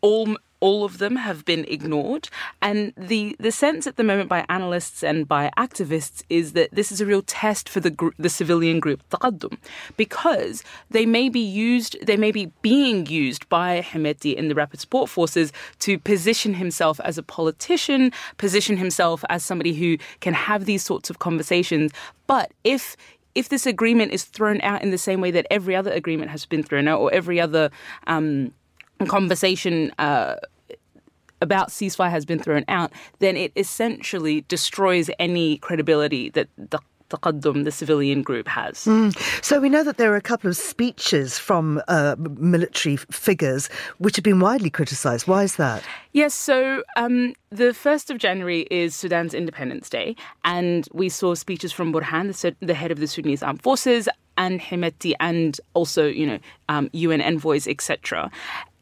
All 0.01 0.37
all 0.61 0.85
of 0.85 0.99
them 0.99 1.17
have 1.17 1.45
been 1.45 1.65
ignored. 1.69 2.29
And 2.63 2.93
the, 2.97 3.37
the 3.41 3.51
sense 3.51 3.87
at 3.87 3.97
the 3.97 4.05
moment 4.05 4.29
by 4.29 4.45
analysts 4.49 5.03
and 5.03 5.27
by 5.27 5.51
activists 5.57 6.23
is 6.29 6.53
that 6.53 6.71
this 6.73 6.93
is 6.93 7.01
a 7.01 7.07
real 7.07 7.23
test 7.23 7.69
for 7.69 7.81
the, 7.81 7.91
gr- 7.91 8.11
the 8.19 8.29
civilian 8.29 8.79
group, 8.79 9.03
Taqaddum, 9.11 9.57
because 9.97 10.63
they 10.91 11.07
may 11.07 11.29
be 11.29 11.41
used, 11.41 11.97
they 12.07 12.17
may 12.17 12.31
be 12.31 12.53
being 12.63 13.07
used 13.07 13.49
by 13.49 13.81
Hemeti 13.81 14.35
in 14.35 14.49
the 14.49 14.55
Rapid 14.55 14.81
Support 14.81 15.11
Forces 15.11 15.53
to 15.81 15.99
position 15.99 16.55
himself 16.55 17.01
as 17.01 17.19
a 17.19 17.23
politician, 17.23 18.13
position 18.37 18.77
himself 18.77 19.25
as 19.29 19.45
somebody 19.45 19.75
who 19.75 19.97
can 20.21 20.35
have 20.35 20.65
these 20.65 20.85
sorts 20.85 21.11
of 21.11 21.19
conversations. 21.19 21.93
But 22.27 22.53
if 22.65 22.97
if 23.35 23.49
this 23.49 23.65
agreement 23.65 24.13
is 24.13 24.25
thrown 24.25 24.61
out 24.63 24.83
in 24.83 24.91
the 24.91 24.99
same 24.99 25.21
way 25.21 25.31
that 25.31 25.47
every 25.51 25.77
other 25.77 25.93
agreement 25.93 26.33
has 26.33 26.45
been 26.47 26.65
thrown 26.65 26.89
out, 26.89 27.01
or 27.01 27.13
every 27.13 27.41
other 27.41 27.71
um, 28.09 28.53
conversation 29.07 29.93
uh, 29.99 30.37
about 31.41 31.71
ceasefire 31.71 32.11
has 32.11 32.25
been 32.25 32.39
thrown 32.39 32.65
out, 32.69 32.93
then 33.19 33.37
it 33.37 33.53
essentially 33.57 34.43
destroys 34.43 35.11
any 35.19 35.59
credibility 35.59 36.31
that 36.31 36.49
the 36.57 36.79
Taqaddum, 37.11 37.65
the 37.65 37.73
civilian 37.73 38.23
group, 38.23 38.47
has. 38.47 38.85
Mm. 38.85 39.45
So 39.45 39.61
we 39.61 39.69
know 39.69 39.83
that 39.83 39.97
there 39.97 40.13
are 40.13 40.17
a 40.17 40.23
couple 40.23 40.49
of 40.49 40.57
speeches 40.57 41.39
from 41.39 41.83
uh, 41.89 42.15
military 42.19 42.97
figures 42.97 43.69
which 43.99 44.17
have 44.17 44.23
been 44.23 44.41
widely 44.41 44.71
criticised. 44.71 45.27
Why 45.27 45.43
is 45.43 45.57
that? 45.57 45.83
Yes, 46.13 46.35
so 46.35 46.85
um, 46.97 47.35
the 47.53 47.73
1st 47.73 48.11
of 48.11 48.19
January 48.19 48.61
is 48.71 48.95
Sudan's 48.95 49.35
Independence 49.35 49.89
Day, 49.89 50.15
and 50.45 50.89
we 50.93 51.09
saw 51.09 51.35
speeches 51.35 51.73
from 51.73 51.93
Burhan, 51.93 52.55
the, 52.61 52.75
head 52.75 52.93
of 52.93 53.01
the 53.01 53.09
Sudanese 53.09 53.43
Armed 53.43 53.61
Forces, 53.61 54.09
and 54.39 54.61
Hemeti, 54.61 55.15
and 55.19 55.61
also, 55.75 56.07
you 56.07 56.27
know, 56.27 56.39
um, 56.69 56.89
UN 56.93 57.21
envoys, 57.21 57.67
etc 57.67 58.31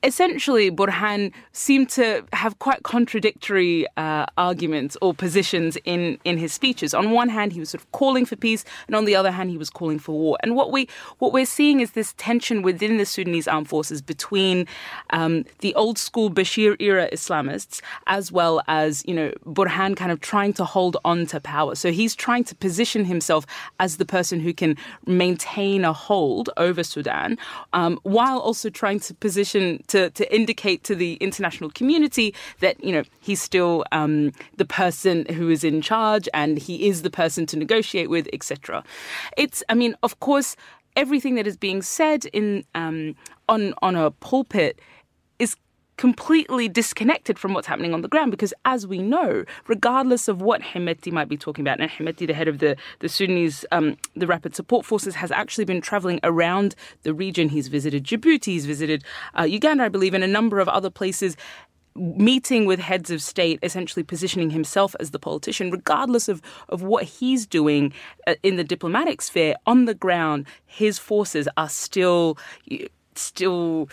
essentially, 0.03 0.71
Burhan 0.71 1.33
seemed 1.53 1.91
to 1.91 2.25
have 2.33 2.59
quite 2.59 2.83
contradictory 2.83 3.87
uh, 3.97 4.27
arguments 4.37 4.97
or 5.03 5.13
positions 5.13 5.77
in, 5.85 6.19
in 6.25 6.39
his 6.39 6.53
speeches. 6.53 6.95
On 6.95 7.11
one 7.11 7.29
hand, 7.29 7.53
he 7.53 7.61
was 7.61 7.71
sort 7.71 7.83
of 7.83 7.91
calling 7.93 8.25
for 8.25 8.37
peace, 8.37 8.65
and 8.87 8.95
on 8.95 9.05
the 9.05 9.17
other 9.17 9.31
hand, 9.31 9.51
he 9.51 9.59
was 9.59 9.71
calling 9.71 9.99
for 9.99 10.13
war. 10.13 10.39
And 10.43 10.55
what 10.55 10.71
we 10.71 10.89
what 11.19 11.33
we're 11.33 11.47
seeing 11.47 11.81
is 11.81 11.93
this 11.93 12.15
tension 12.17 12.63
within 12.63 12.97
the 12.97 13.05
Sudanese 13.05 13.49
armed 13.49 13.69
forces 13.69 14.01
between 14.01 14.67
um, 15.11 15.45
the 15.61 15.75
old 15.75 15.99
school 15.99 16.31
Bashir 16.31 16.77
era 16.79 17.09
Islamists 17.13 17.81
as 18.07 18.31
well 18.31 18.58
as 18.67 19.05
you 19.07 19.15
know 19.15 19.33
Burhan 19.47 19.97
kind 19.97 20.11
of 20.11 20.21
trying 20.21 20.53
to 20.55 20.65
hold 20.65 20.97
on 21.05 21.27
to 21.27 21.41
power. 21.41 21.75
So 21.75 21.93
he's 21.93 22.15
trying 22.15 22.45
to 22.45 22.55
position 22.55 23.05
himself 23.05 23.47
as 23.79 23.97
the 23.97 24.05
person 24.05 24.41
who 24.41 24.53
can 24.53 24.77
maintain 25.07 25.85
a 25.85 25.93
hold 25.93 26.51
over 26.57 26.83
Sudan, 26.83 27.39
um, 27.73 27.99
while 28.03 28.39
also 28.39 28.71
trying 28.71 29.01
to 29.01 29.15
position 29.15 29.83
to, 29.89 30.11
to 30.11 30.35
indicate 30.35 30.85
to 30.85 30.95
the 30.95 31.15
international 31.15 31.71
community 31.71 32.35
that, 32.61 32.83
you 32.83 32.93
know, 32.93 33.03
he's 33.21 33.41
still 33.41 33.85
um, 33.93 34.33
the 34.57 34.65
person 34.65 35.27
who 35.27 35.49
is 35.51 35.65
in 35.65 35.81
charge 35.81 36.29
and 36.35 36.59
he 36.59 36.89
is 36.89 37.03
the 37.03 37.11
person 37.11 37.47
to 37.47 37.57
negotiate 37.57 38.11
with, 38.11 38.29
etc. 38.33 38.85
It's, 39.37 39.63
I 39.69 39.75
mean, 39.75 39.95
of 40.03 40.21
course, 40.21 40.57
everything 40.97 41.37
that 41.37 41.47
is 41.47 41.57
being 41.57 41.83
said 41.83 42.25
in 42.27 42.65
um, 42.75 43.15
on 43.49 43.73
on 43.83 43.95
a 43.95 44.11
pulpit 44.11 44.81
completely 45.99 46.69
disconnected 46.69 47.39
from 47.39 47.53
what's 47.53 47.67
happening 47.67 47.93
on 47.93 48.03
the 48.03 48.09
ground 48.09 48.31
because 48.31 48.55
as 48.65 48.87
we 48.87 48.99
know 48.99 49.45
regardless 49.67 50.29
of 50.29 50.41
what 50.41 50.63
Hemeti 50.63 51.11
might 51.13 51.29
be 51.29 51.37
talking 51.37 51.63
about 51.63 51.81
and 51.81 51.91
Hemeti 51.91 52.27
the 52.27 52.33
head 52.33 52.49
of 52.49 52.61
the 52.61 52.77
the 53.01 53.09
Sudanese 53.09 53.67
um, 53.73 53.97
the 54.15 54.27
rapid 54.27 54.55
support 54.55 54.87
forces 54.87 55.17
has 55.17 55.31
actually 55.33 55.65
been 55.65 55.81
traveling 55.81 56.21
around 56.23 56.77
the 57.03 57.13
region. 57.13 57.49
He's 57.49 57.69
visited 57.69 58.05
Djibouti 58.05 58.47
he's 58.47 58.65
visited 58.65 59.05
uh, 59.39 59.43
Uganda 59.43 59.85
I 59.85 59.89
believe 59.89 60.15
and 60.15 60.25
a 60.25 60.29
number 60.29 60.61
of 60.61 60.69
other 60.69 60.89
places 60.89 61.37
meeting 61.97 62.65
with 62.65 62.79
heads 62.79 63.11
of 63.11 63.21
state, 63.21 63.59
essentially 63.63 64.05
positioning 64.05 64.51
himself 64.51 64.95
as 65.01 65.11
the 65.11 65.19
politician, 65.19 65.73
regardless 65.73 66.29
of, 66.29 66.41
of 66.69 66.81
what 66.81 67.03
he's 67.03 67.45
doing 67.45 67.93
uh, 68.29 68.37
in 68.45 68.55
the 68.55 68.63
diplomatic 68.63 69.21
sphere, 69.21 69.57
on 69.67 69.87
the 69.87 69.95
ground, 69.95 70.47
his 70.65 70.97
forces 70.97 71.49
are 71.57 71.69
still 71.69 72.39
still 73.19 73.89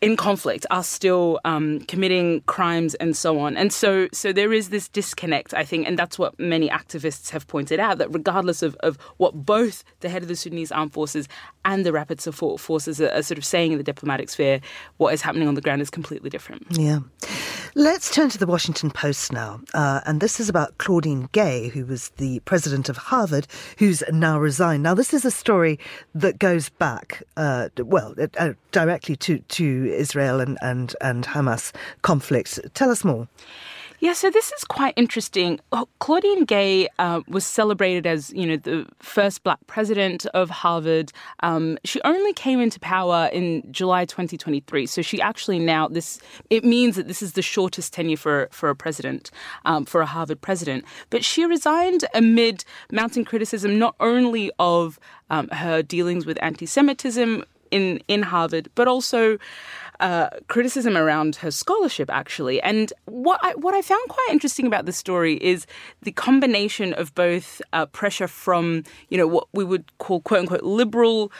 in 0.00 0.16
conflict, 0.16 0.66
are 0.70 0.82
still 0.82 1.40
um, 1.44 1.80
committing 1.80 2.40
crimes 2.42 2.94
and 2.96 3.16
so 3.16 3.38
on. 3.38 3.56
And 3.56 3.72
so, 3.72 4.08
so 4.12 4.32
there 4.32 4.52
is 4.52 4.70
this 4.70 4.88
disconnect, 4.88 5.54
I 5.54 5.64
think, 5.64 5.86
and 5.86 5.98
that's 5.98 6.18
what 6.18 6.38
many 6.38 6.68
activists 6.68 7.30
have 7.30 7.46
pointed 7.46 7.80
out 7.80 7.98
that 7.98 8.12
regardless 8.12 8.62
of, 8.62 8.76
of 8.76 8.96
what 9.16 9.46
both 9.46 9.84
the 10.00 10.08
head 10.08 10.22
of 10.22 10.28
the 10.28 10.36
Sudanese 10.36 10.72
armed 10.72 10.92
forces 10.92 11.28
and 11.64 11.86
the 11.86 11.92
rapid 11.92 12.20
support 12.20 12.60
forces 12.60 13.00
are, 13.00 13.10
are 13.10 13.22
sort 13.22 13.38
of 13.38 13.44
saying 13.44 13.72
in 13.72 13.78
the 13.78 13.84
diplomatic 13.84 14.30
sphere, 14.30 14.60
what 14.96 15.14
is 15.14 15.22
happening 15.22 15.48
on 15.48 15.54
the 15.54 15.60
ground 15.60 15.82
is 15.82 15.90
completely 15.90 16.30
different. 16.30 16.66
Yeah. 16.70 17.00
Let's 17.74 18.14
turn 18.14 18.28
to 18.30 18.38
the 18.38 18.46
Washington 18.46 18.90
Post 18.90 19.32
now. 19.32 19.60
Uh, 19.72 20.00
and 20.04 20.20
this 20.20 20.38
is 20.40 20.48
about 20.48 20.76
Claudine 20.76 21.28
Gay, 21.32 21.68
who 21.68 21.86
was 21.86 22.10
the 22.18 22.40
president 22.40 22.88
of 22.88 22.98
Harvard, 22.98 23.46
who's 23.78 24.02
now 24.12 24.38
resigned. 24.38 24.82
Now, 24.82 24.94
this 24.94 25.14
is 25.14 25.24
a 25.24 25.30
story 25.30 25.78
that 26.14 26.38
goes 26.38 26.68
back, 26.68 27.22
uh, 27.36 27.70
well, 27.78 28.14
uh, 28.38 28.51
directly 28.70 29.16
to, 29.16 29.38
to 29.38 29.94
Israel 29.96 30.40
and, 30.40 30.58
and, 30.62 30.94
and 31.00 31.24
Hamas 31.26 31.72
conflict. 32.02 32.58
Tell 32.74 32.90
us 32.90 33.04
more. 33.04 33.28
Yeah, 34.02 34.14
so 34.14 34.30
this 34.30 34.50
is 34.50 34.64
quite 34.64 34.94
interesting. 34.96 35.60
Oh, 35.70 35.86
Claudine 36.00 36.44
Gay 36.44 36.88
uh, 36.98 37.20
was 37.28 37.46
celebrated 37.46 38.04
as, 38.04 38.32
you 38.32 38.46
know, 38.46 38.56
the 38.56 38.84
first 38.98 39.44
black 39.44 39.64
president 39.68 40.26
of 40.34 40.50
Harvard. 40.50 41.12
Um, 41.44 41.78
she 41.84 42.00
only 42.02 42.32
came 42.32 42.58
into 42.58 42.80
power 42.80 43.30
in 43.32 43.62
July 43.70 44.04
2023, 44.04 44.86
so 44.86 45.02
she 45.02 45.20
actually 45.20 45.60
now 45.60 45.86
this 45.86 46.18
it 46.50 46.64
means 46.64 46.96
that 46.96 47.06
this 47.06 47.22
is 47.22 47.34
the 47.34 47.42
shortest 47.42 47.92
tenure 47.92 48.16
for 48.16 48.48
for 48.50 48.70
a 48.70 48.74
president, 48.74 49.30
um, 49.66 49.84
for 49.84 50.00
a 50.00 50.06
Harvard 50.06 50.40
president. 50.40 50.84
But 51.10 51.24
she 51.24 51.46
resigned 51.46 52.04
amid 52.12 52.64
mounting 52.90 53.24
criticism 53.24 53.78
not 53.78 53.94
only 54.00 54.50
of 54.58 54.98
um, 55.30 55.46
her 55.50 55.80
dealings 55.80 56.26
with 56.26 56.42
anti-Semitism, 56.42 57.44
in 57.72 58.00
in 58.08 58.22
Harvard, 58.22 58.68
but 58.74 58.86
also 58.86 59.38
uh, 60.02 60.28
criticism 60.48 60.96
around 60.96 61.36
her 61.36 61.50
scholarship, 61.50 62.10
actually. 62.10 62.60
And 62.60 62.92
what 63.04 63.38
I, 63.42 63.54
what 63.54 63.72
I 63.72 63.82
found 63.82 64.02
quite 64.08 64.28
interesting 64.30 64.66
about 64.66 64.84
this 64.84 64.96
story 64.96 65.34
is 65.34 65.66
the 66.02 66.12
combination 66.12 66.92
of 66.94 67.14
both 67.14 67.62
uh, 67.72 67.86
pressure 67.86 68.26
from, 68.26 68.82
you 69.10 69.18
know, 69.18 69.28
what 69.28 69.46
we 69.52 69.64
would 69.64 69.84
call 69.98 70.20
quote 70.20 70.40
unquote 70.40 70.64
liberal. 70.64 71.30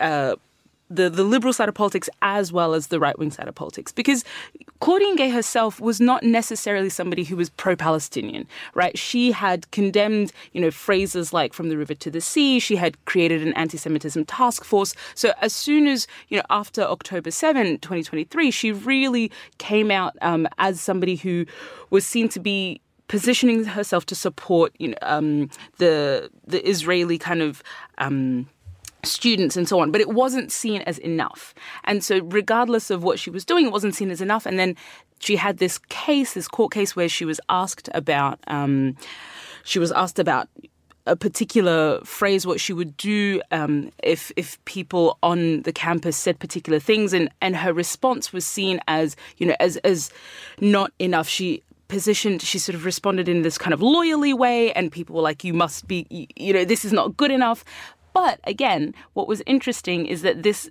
Uh, 0.00 0.36
the, 0.94 1.10
the 1.10 1.24
liberal 1.24 1.52
side 1.52 1.68
of 1.68 1.74
politics 1.74 2.08
as 2.22 2.52
well 2.52 2.74
as 2.74 2.88
the 2.88 3.00
right 3.00 3.18
wing 3.18 3.30
side 3.30 3.48
of 3.48 3.54
politics. 3.54 3.92
Because 3.92 4.24
Claudine 4.80 5.16
Gay 5.16 5.30
herself 5.30 5.80
was 5.80 6.00
not 6.00 6.22
necessarily 6.22 6.90
somebody 6.90 7.24
who 7.24 7.36
was 7.36 7.50
pro 7.50 7.76
Palestinian, 7.76 8.46
right? 8.74 8.96
She 8.98 9.32
had 9.32 9.70
condemned, 9.70 10.32
you 10.52 10.60
know, 10.60 10.70
phrases 10.70 11.32
like 11.32 11.52
from 11.52 11.68
the 11.68 11.76
river 11.76 11.94
to 11.94 12.10
the 12.10 12.20
sea. 12.20 12.58
She 12.58 12.76
had 12.76 13.02
created 13.04 13.42
an 13.42 13.54
anti 13.54 13.78
Semitism 13.78 14.24
task 14.26 14.64
force. 14.64 14.94
So 15.14 15.32
as 15.40 15.54
soon 15.54 15.86
as, 15.86 16.06
you 16.28 16.38
know, 16.38 16.44
after 16.50 16.82
October 16.82 17.30
7, 17.30 17.78
2023, 17.78 18.50
she 18.50 18.72
really 18.72 19.30
came 19.58 19.90
out 19.90 20.16
um, 20.22 20.46
as 20.58 20.80
somebody 20.80 21.16
who 21.16 21.46
was 21.90 22.04
seen 22.04 22.28
to 22.30 22.40
be 22.40 22.80
positioning 23.08 23.64
herself 23.64 24.06
to 24.06 24.14
support, 24.14 24.74
you 24.78 24.88
know, 24.88 24.98
um, 25.02 25.50
the 25.78 26.30
the 26.46 26.66
Israeli 26.68 27.18
kind 27.18 27.42
of 27.42 27.62
um, 27.98 28.48
students 29.04 29.56
and 29.56 29.68
so 29.68 29.80
on, 29.80 29.90
but 29.90 30.00
it 30.00 30.08
wasn't 30.08 30.50
seen 30.50 30.82
as 30.82 30.98
enough. 30.98 31.54
And 31.84 32.02
so, 32.04 32.20
regardless 32.24 32.90
of 32.90 33.02
what 33.02 33.18
she 33.18 33.30
was 33.30 33.44
doing, 33.44 33.66
it 33.66 33.72
wasn't 33.72 33.94
seen 33.94 34.10
as 34.10 34.20
enough. 34.20 34.46
And 34.46 34.58
then 34.58 34.76
she 35.20 35.36
had 35.36 35.58
this 35.58 35.78
case, 35.88 36.34
this 36.34 36.48
court 36.48 36.72
case, 36.72 36.94
where 36.96 37.08
she 37.08 37.24
was 37.24 37.40
asked 37.48 37.88
about, 37.94 38.38
um, 38.46 38.96
she 39.64 39.78
was 39.78 39.92
asked 39.92 40.18
about 40.18 40.48
a 41.06 41.16
particular 41.16 42.00
phrase, 42.04 42.46
what 42.46 42.60
she 42.60 42.72
would 42.72 42.96
do 42.96 43.40
um, 43.50 43.90
if 44.02 44.32
if 44.36 44.62
people 44.64 45.18
on 45.22 45.62
the 45.62 45.72
campus 45.72 46.16
said 46.16 46.38
particular 46.38 46.78
things, 46.78 47.12
and 47.12 47.28
and 47.40 47.56
her 47.56 47.72
response 47.72 48.32
was 48.32 48.46
seen 48.46 48.80
as 48.88 49.16
you 49.36 49.46
know 49.46 49.56
as 49.60 49.76
as 49.78 50.10
not 50.60 50.92
enough. 50.98 51.28
She 51.28 51.62
positioned 51.88 52.40
she 52.40 52.58
sort 52.58 52.74
of 52.74 52.84
responded 52.84 53.28
in 53.28 53.42
this 53.42 53.58
kind 53.58 53.74
of 53.74 53.82
loyally 53.82 54.32
way 54.32 54.72
and 54.72 54.90
people 54.90 55.14
were 55.14 55.22
like 55.22 55.44
you 55.44 55.52
must 55.52 55.86
be 55.86 56.06
you 56.34 56.52
know 56.52 56.64
this 56.64 56.82
is 56.82 56.92
not 56.94 57.14
good 57.16 57.30
enough 57.30 57.62
but 58.14 58.40
again, 58.44 58.94
what 59.12 59.28
was 59.28 59.42
interesting 59.44 60.06
is 60.06 60.22
that 60.22 60.42
this 60.42 60.70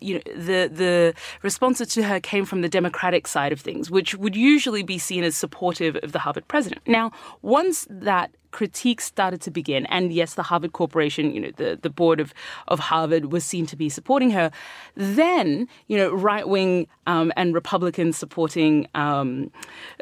you 0.00 0.14
know 0.14 0.22
the 0.34 0.68
the 0.72 1.14
responses 1.42 1.88
to 1.88 2.02
her 2.02 2.18
came 2.18 2.44
from 2.44 2.62
the 2.62 2.68
democratic 2.68 3.28
side 3.28 3.52
of 3.52 3.60
things 3.60 3.90
which 3.90 4.14
would 4.16 4.34
usually 4.34 4.82
be 4.82 4.98
seen 4.98 5.22
as 5.22 5.36
supportive 5.36 5.96
of 6.02 6.10
the 6.10 6.18
Harvard 6.18 6.48
president. 6.48 6.82
Now 6.86 7.12
once 7.42 7.86
that 7.88 8.32
critique 8.50 9.00
started 9.00 9.40
to 9.40 9.50
begin 9.50 9.86
and 9.86 10.12
yes 10.12 10.34
the 10.34 10.42
Harvard 10.42 10.72
corporation 10.72 11.32
you 11.32 11.40
know 11.40 11.50
the 11.56 11.78
the 11.80 11.88
board 11.88 12.20
of 12.20 12.34
of 12.68 12.78
Harvard 12.80 13.32
was 13.32 13.44
seen 13.44 13.64
to 13.66 13.76
be 13.76 13.88
supporting 13.88 14.30
her 14.30 14.50
then 14.94 15.68
you 15.86 15.96
know 15.96 16.12
right 16.12 16.48
wing 16.48 16.86
um, 17.06 17.32
and 17.36 17.54
republican 17.54 18.12
supporting 18.12 18.86
um, 18.94 19.50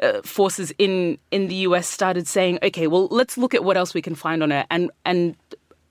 uh, 0.01 0.21
forces 0.23 0.73
in 0.77 1.17
in 1.31 1.47
the 1.47 1.55
US 1.67 1.87
started 1.87 2.27
saying 2.27 2.59
okay 2.63 2.87
well 2.87 3.07
let's 3.09 3.37
look 3.37 3.53
at 3.53 3.63
what 3.63 3.77
else 3.77 3.93
we 3.93 4.01
can 4.01 4.15
find 4.15 4.43
on 4.43 4.51
her 4.51 4.65
and 4.69 4.91
and 5.05 5.35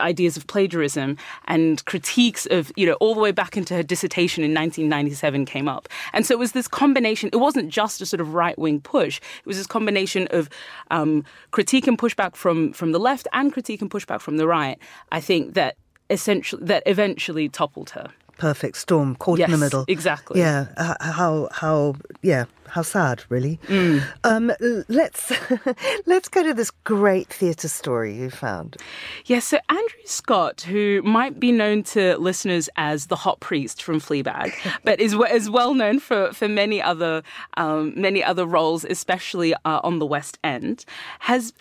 ideas 0.01 0.37
of 0.37 0.47
plagiarism 0.47 1.17
and 1.47 1.85
critiques 1.85 2.47
of, 2.47 2.73
you 2.77 2.87
know, 2.87 2.95
all 2.95 3.15
the 3.15 3.21
way 3.21 3.33
back 3.33 3.57
into 3.57 3.75
her 3.75 3.83
dissertation 3.83 4.43
in 4.43 4.51
1997 4.51 5.45
came 5.45 5.69
up. 5.69 5.89
And 6.13 6.27
so 6.27 6.35
it 6.35 6.39
was 6.39 6.53
this 6.53 6.69
combination, 6.69 7.31
it 7.33 7.37
wasn't 7.37 7.69
just 7.69 8.01
a 8.01 8.07
sort 8.07 8.21
of 8.21 8.35
right 8.35 8.59
wing 8.59 8.81
push, 8.81 9.19
it 9.19 9.47
was 9.47 9.57
this 9.57 9.67
combination 9.67 10.29
of 10.31 10.49
um, 10.91 11.25
critique 11.51 11.87
and 11.87 11.99
pushback 11.99 12.37
from, 12.37 12.73
from 12.73 12.93
the 12.93 13.01
left 13.01 13.29
and 13.33 13.53
critique 13.53 13.83
and 13.83 13.91
pushback 13.91 14.21
from 14.21 14.37
the 14.37 14.47
right, 14.47 14.79
I 15.13 15.21
think 15.21 15.55
that 15.55 15.77
essentially, 16.11 16.65
that 16.65 16.83
eventually 16.87 17.49
toppled 17.49 17.91
her 17.91 18.11
perfect 18.41 18.79
storm 18.79 19.15
caught 19.17 19.39
yes, 19.39 19.49
in 19.49 19.53
the 19.53 19.59
middle. 19.59 19.85
Exactly. 19.87 20.41
Yeah. 20.41 20.67
How 21.01 21.49
how 21.53 21.95
yeah 22.23 22.47
how 22.71 22.83
sad 22.83 23.23
really. 23.29 23.59
Mm. 23.67 24.03
Um, 24.25 24.53
let's 24.89 25.33
let's 26.07 26.29
go 26.29 26.43
to 26.43 26.55
this 26.55 26.71
great 26.85 27.29
theatre 27.29 27.69
story 27.69 28.15
you 28.15 28.31
found. 28.31 28.77
Yes. 29.27 29.53
Yeah, 29.53 29.59
so 29.59 29.59
Andrew 29.69 30.07
Scott, 30.07 30.63
who 30.63 31.03
might 31.03 31.39
be 31.39 31.53
known 31.53 31.83
to 31.95 32.17
listeners 32.17 32.69
as 32.77 33.09
the 33.09 33.17
hot 33.17 33.41
priest 33.41 33.83
from 33.83 34.01
Fleabag, 34.01 34.55
but 34.85 35.01
is 35.01 35.15
is 35.31 35.51
well 35.51 35.75
known 35.75 35.99
for 36.01 36.33
for 36.33 36.49
many 36.49 36.81
other 36.81 37.23
um, 37.59 37.93
many 37.97 38.25
other 38.25 38.47
roles, 38.47 38.85
especially 38.85 39.53
uh, 39.53 39.81
on 39.85 39.99
the 39.99 40.07
West 40.07 40.39
End, 40.43 40.85
has 41.21 41.53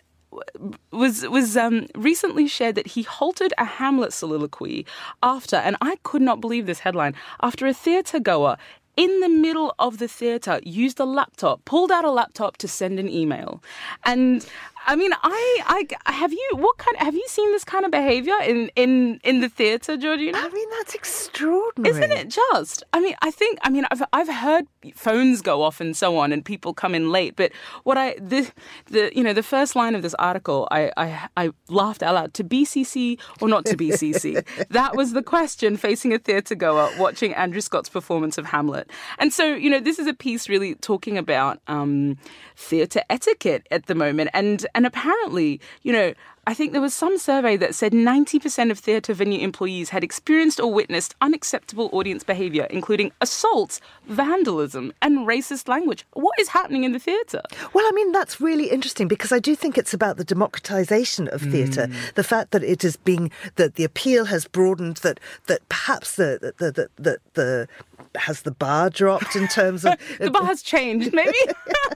was 0.92 1.28
was 1.28 1.58
um, 1.58 1.88
recently 1.96 2.48
shared 2.48 2.76
that 2.76 2.88
he 2.88 3.04
halted 3.04 3.54
a 3.58 3.66
Hamlet 3.66 4.14
soliloquy 4.14 4.86
after, 5.24 5.56
and 5.56 5.76
I 5.82 5.98
could 6.04 6.22
not 6.22 6.42
believe 6.42 6.66
this 6.66 6.80
headline, 6.80 7.16
after 7.42 7.66
a 7.68 7.74
theatre 7.74 8.20
goer 8.20 8.58
in 8.98 9.22
the 9.22 9.30
middle 9.30 9.74
of 9.80 9.98
the 9.98 10.10
theatre 10.10 10.60
used 10.64 11.00
a 11.00 11.06
laptop, 11.06 11.64
pulled 11.64 11.90
out 11.90 12.04
a 12.04 12.12
laptop 12.12 12.58
to 12.58 12.68
send 12.68 13.00
an 13.00 13.08
email, 13.08 13.64
and 14.04 14.46
I 14.88 14.96
mean, 14.96 15.12
I, 15.22 15.88
I 16.06 16.12
have 16.12 16.32
you 16.32 16.50
what 16.54 16.78
kind 16.78 16.98
have 16.98 17.14
you 17.14 17.26
seen 17.28 17.52
this 17.52 17.64
kind 17.64 17.86
of 17.86 17.92
behavior 17.92 18.36
in 18.44 18.72
in 18.76 19.20
in 19.24 19.42
the 19.42 19.50
theater, 19.50 19.98
Georgina? 19.98 20.38
I 20.38 20.50
mean, 20.50 20.70
that's 20.78 20.96
extraordinary, 20.96 21.96
isn't 21.96 22.12
it? 22.12 22.30
Just, 22.30 22.84
I 22.94 23.00
mean, 23.00 23.16
I 23.22 23.32
think, 23.32 23.60
I 23.62 23.70
mean, 23.70 23.86
I've 23.92 24.04
I've 24.14 24.30
heard 24.30 24.66
phones 24.96 25.42
go 25.42 25.62
off 25.62 25.80
and 25.82 25.96
so 25.96 26.18
on, 26.18 26.32
and 26.32 26.44
people 26.44 26.74
come 26.74 26.96
in 26.96 27.12
late. 27.12 27.36
But 27.36 27.52
what 27.84 27.98
I 27.98 28.16
the 28.20 28.50
the 28.88 29.12
you 29.16 29.24
know 29.24 29.34
the 29.34 29.44
first 29.44 29.76
line 29.76 29.96
of 29.96 30.02
this 30.02 30.16
article, 30.16 30.68
I 30.72 30.92
I, 30.98 31.30
I 31.38 31.50
laughed 31.70 32.04
out 32.04 32.16
loud. 32.16 32.34
To 32.36 32.44
BCC 32.44 33.20
or 33.42 33.48
not 33.48 33.66
to 33.66 33.78
BCC? 33.78 34.46
that 34.70 34.96
was 34.96 35.14
the 35.14 35.24
question 35.24 35.78
facing 35.78 36.14
a 36.14 36.20
theater 36.20 36.56
goer 36.56 36.90
watching 36.98 37.34
Andrew 37.34 37.62
Scott's 37.62 37.90
performance 37.90 38.38
of 38.38 38.46
Hamlet. 38.46 38.90
And 39.18 39.34
so, 39.34 39.54
you 39.54 39.70
know, 39.70 39.80
this 39.80 40.00
is 40.00 40.08
a 40.08 40.14
piece 40.14 40.48
really 40.48 40.76
talking 40.76 41.18
about 41.18 41.60
um, 41.68 42.18
theatre 42.56 43.02
etiquette 43.10 43.68
at 43.72 43.88
the 43.88 43.96
moment, 43.96 44.30
and 44.34 44.66
and 44.76 44.86
apparently, 44.86 45.60
you 45.84 45.92
know, 45.94 46.14
I 46.50 46.56
think 46.56 46.72
there 46.72 46.82
was 46.82 46.96
some 46.96 47.20
survey 47.20 47.58
that 47.58 47.76
said 47.76 47.92
90% 47.92 48.72
of 48.72 48.80
theatre 48.80 49.14
venue 49.14 49.40
employees 49.40 49.90
had 49.90 50.04
experienced 50.04 50.60
or 50.60 50.74
witnessed 50.74 51.14
unacceptable 51.22 51.92
audience 51.94 52.24
behaviour, 52.24 52.64
including 52.72 53.12
assaults, 53.22 53.80
vandalism, 54.08 54.92
and 55.00 55.28
racist 55.28 55.68
language. 55.68 56.08
What 56.14 56.34
is 56.40 56.48
happening 56.48 56.86
in 56.86 56.92
the 56.92 56.98
theatre? 56.98 57.44
Well, 57.74 57.86
I 57.88 57.92
mean, 57.92 58.12
that's 58.14 58.42
really 58.42 58.72
interesting 58.72 59.08
because 59.08 59.32
I 59.32 59.38
do 59.38 59.56
think 59.56 59.78
it's 59.78 59.94
about 59.94 60.18
the 60.18 60.26
democratisation 60.26 61.28
of 61.28 61.42
theatre, 61.42 61.86
mm. 61.86 62.14
the 62.16 62.24
fact 62.24 62.50
that 62.50 62.64
it 62.64 62.84
is 62.84 62.96
being 62.98 63.30
that 63.58 63.76
the 63.76 63.84
appeal 63.84 64.26
has 64.26 64.48
broadened, 64.48 64.98
that 64.98 65.20
that 65.46 65.70
perhaps 65.70 66.16
the 66.16 66.56
the 66.58 66.72
the, 66.72 66.90
the, 66.96 67.18
the 67.36 67.68
has 68.16 68.42
the 68.42 68.52
bar 68.52 68.90
dropped 68.90 69.36
in 69.36 69.48
terms 69.48 69.86
of 69.86 69.94
the 70.20 70.32
bar 70.32 70.46
has 70.46 70.62
changed 70.62 71.14
maybe 71.14 71.38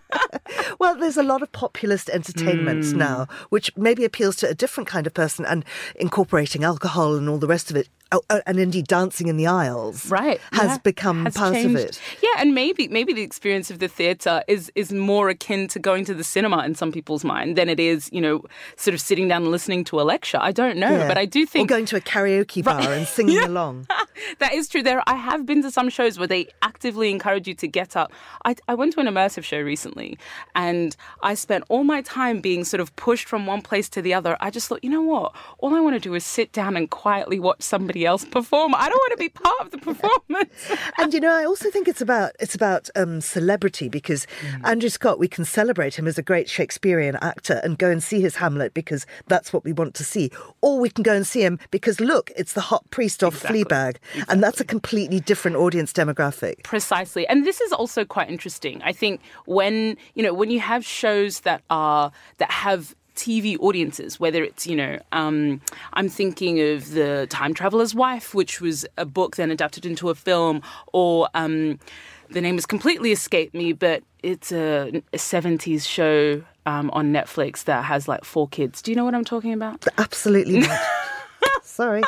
well 0.80 0.96
there's 0.96 1.18
a 1.18 1.24
lot 1.24 1.42
of 1.42 1.52
populist 1.52 2.10
entertainment 2.10 2.84
mm. 2.84 2.94
now 2.94 3.28
which 3.50 3.76
maybe 3.78 4.06
appeals 4.06 4.36
to 4.36 4.43
a 4.44 4.54
different 4.54 4.88
kind 4.88 5.08
of 5.08 5.14
person 5.14 5.46
and 5.46 5.66
incorporating 5.96 6.64
alcohol 6.64 7.16
and 7.16 7.30
all 7.30 7.38
the 7.38 7.48
rest 7.48 7.70
of 7.70 7.78
it 7.78 7.88
Oh, 8.14 8.22
oh, 8.30 8.42
and 8.46 8.60
indeed 8.60 8.86
dancing 8.86 9.28
in 9.28 9.38
the 9.38 9.48
aisles 9.48 10.08
right 10.08 10.40
has 10.52 10.70
yeah. 10.70 10.78
become 10.84 11.26
has 11.26 11.36
part 11.36 11.56
changed. 11.56 11.76
of 11.76 11.76
it 11.78 12.00
yeah 12.22 12.30
and 12.38 12.54
maybe 12.54 12.88
maybe 12.88 13.12
the 13.12 13.24
experience 13.24 13.72
of 13.72 13.80
the 13.80 13.88
theater 13.88 14.44
is 14.48 14.72
is 14.76 14.94
more 14.94 15.30
akin 15.30 15.68
to 15.70 15.80
going 15.80 16.06
to 16.06 16.14
the 16.14 16.24
cinema 16.24 16.64
in 16.64 16.76
some 16.76 16.92
people's 16.92 17.24
mind 17.24 17.56
than 17.56 17.70
it 17.70 17.80
is 17.80 18.12
you 18.14 18.22
know 18.22 18.44
sort 18.76 18.94
of 18.94 19.02
sitting 19.02 19.28
down 19.28 19.42
and 19.42 19.52
listening 19.52 19.84
to 19.84 20.00
a 20.00 20.04
lecture 20.04 20.38
i 20.42 20.52
don't 20.52 20.78
know 20.78 20.92
yeah. 20.92 21.08
but 21.08 21.18
i 21.18 21.26
do 21.26 21.44
think 21.44 21.66
or 21.66 21.74
going 21.74 21.88
to 21.88 21.96
a 21.96 22.02
karaoke 22.02 22.64
bar 22.64 22.78
right. 22.78 22.88
and 22.90 23.08
singing 23.08 23.36
yeah. 23.38 23.48
along 23.48 23.88
that 24.38 24.54
is 24.54 24.68
true 24.68 24.84
there 24.84 25.02
i 25.08 25.16
have 25.16 25.44
been 25.44 25.64
to 25.64 25.72
some 25.72 25.90
shows 25.90 26.20
where 26.20 26.28
they 26.28 26.48
actively 26.62 27.10
encourage 27.10 27.48
you 27.48 27.56
to 27.56 27.68
get 27.68 27.98
up 27.98 28.12
I, 28.46 28.56
I 28.68 28.76
went 28.76 28.94
to 28.94 29.00
an 29.00 29.08
immersive 29.08 29.44
show 29.44 29.60
recently 29.60 30.20
and 30.54 30.96
i 31.24 31.34
spent 31.34 31.64
all 31.68 31.84
my 31.84 32.04
time 32.04 32.42
being 32.42 32.64
sort 32.64 32.80
of 32.80 32.96
pushed 32.96 33.28
from 33.28 33.48
one 33.48 33.64
place 33.64 33.90
to 33.90 34.04
the 34.04 34.14
other 34.14 34.38
i 34.40 34.52
just 34.52 34.68
thought 34.68 34.84
you 34.84 34.90
know 34.92 35.02
what 35.02 35.34
all 35.58 35.74
i 35.74 35.80
want 35.80 35.96
to 35.96 36.00
do 36.00 36.14
is 36.14 36.24
sit 36.24 36.52
down 36.52 36.78
and 36.78 36.92
quietly 36.92 37.40
watch 37.40 37.64
somebody 37.64 38.03
else 38.06 38.26
perform. 38.26 38.74
I 38.76 38.90
don't 38.90 38.98
want 38.98 39.12
to 39.12 39.18
be 39.18 39.30
part 39.30 39.62
of 39.62 39.72
the 39.72 39.78
performance. 39.78 40.72
and 40.98 41.14
you 41.14 41.20
know, 41.20 41.34
I 41.34 41.46
also 41.46 41.70
think 41.70 41.88
it's 41.88 42.02
about 42.02 42.32
it's 42.40 42.56
about 42.56 42.90
um, 42.96 43.22
celebrity 43.22 43.90
because 43.90 44.28
mm. 44.42 44.68
Andrew 44.68 44.90
Scott, 44.90 45.20
we 45.20 45.28
can 45.28 45.46
celebrate 45.46 45.96
him 45.96 46.08
as 46.08 46.18
a 46.18 46.22
great 46.22 46.50
Shakespearean 46.50 47.18
actor 47.22 47.62
and 47.64 47.78
go 47.78 47.90
and 47.90 48.02
see 48.02 48.22
his 48.22 48.38
Hamlet 48.38 48.74
because 48.74 49.06
that's 49.28 49.54
what 49.54 49.64
we 49.64 49.74
want 49.74 49.94
to 49.96 50.04
see, 50.04 50.32
or 50.62 50.80
we 50.80 50.90
can 50.90 51.04
go 51.04 51.14
and 51.14 51.26
see 51.26 51.42
him 51.42 51.60
because 51.72 52.00
look, 52.00 52.32
it's 52.36 52.54
the 52.54 52.62
hot 52.62 52.90
priest 52.90 53.24
of 53.24 53.36
exactly. 53.36 53.64
Fleabag, 53.64 53.98
exactly. 54.14 54.24
and 54.30 54.44
that's 54.44 54.60
a 54.60 54.66
completely 54.66 55.20
different 55.20 55.58
audience 55.58 55.94
demographic. 55.94 56.64
Precisely, 56.64 57.28
and 57.28 57.46
this 57.46 57.62
is 57.62 57.72
also 57.72 58.06
quite 58.06 58.30
interesting. 58.30 58.82
I 58.84 58.94
think 58.94 59.22
when 59.46 59.98
you 60.16 60.24
know 60.24 60.34
when 60.34 60.52
you 60.52 60.60
have 60.60 60.86
shows 60.86 61.42
that 61.42 61.62
are 61.70 62.12
that 62.38 62.52
have 62.52 62.96
TV 63.16 63.58
audiences, 63.60 64.20
whether 64.20 64.44
it's, 64.44 64.68
you 64.68 64.76
know, 64.76 65.00
um, 65.12 65.62
I'm 65.94 66.10
thinking 66.10 66.60
of 66.60 66.92
The 66.92 67.28
Time 67.30 67.54
Traveler's 67.54 67.94
Wife, 67.94 68.34
which 68.34 68.62
was 68.62 68.86
a 68.98 69.06
book 69.06 69.36
then 69.36 69.52
adapted 69.52 69.86
into 69.86 70.10
a 70.10 70.16
film, 70.16 70.62
or 70.92 71.30
um, 71.34 71.80
the 72.30 72.42
name 72.42 72.56
has 72.56 72.66
completely 72.66 73.12
escaped 73.12 73.54
me, 73.54 73.74
but 73.74 74.04
it's 74.22 74.52
a, 74.52 75.02
a 75.14 75.18
70s 75.18 75.88
show 75.88 76.44
um, 76.66 76.90
on 76.92 77.12
Netflix 77.14 77.66
that 77.66 77.84
has 77.86 78.08
like 78.08 78.24
four 78.24 78.48
kids. 78.48 78.82
Do 78.82 78.92
you 78.92 78.96
know 78.96 79.06
what 79.06 79.16
I'm 79.16 79.26
talking 79.26 79.54
about? 79.54 79.86
Absolutely 79.98 80.60
not. 80.60 80.80
Sorry. 81.64 82.04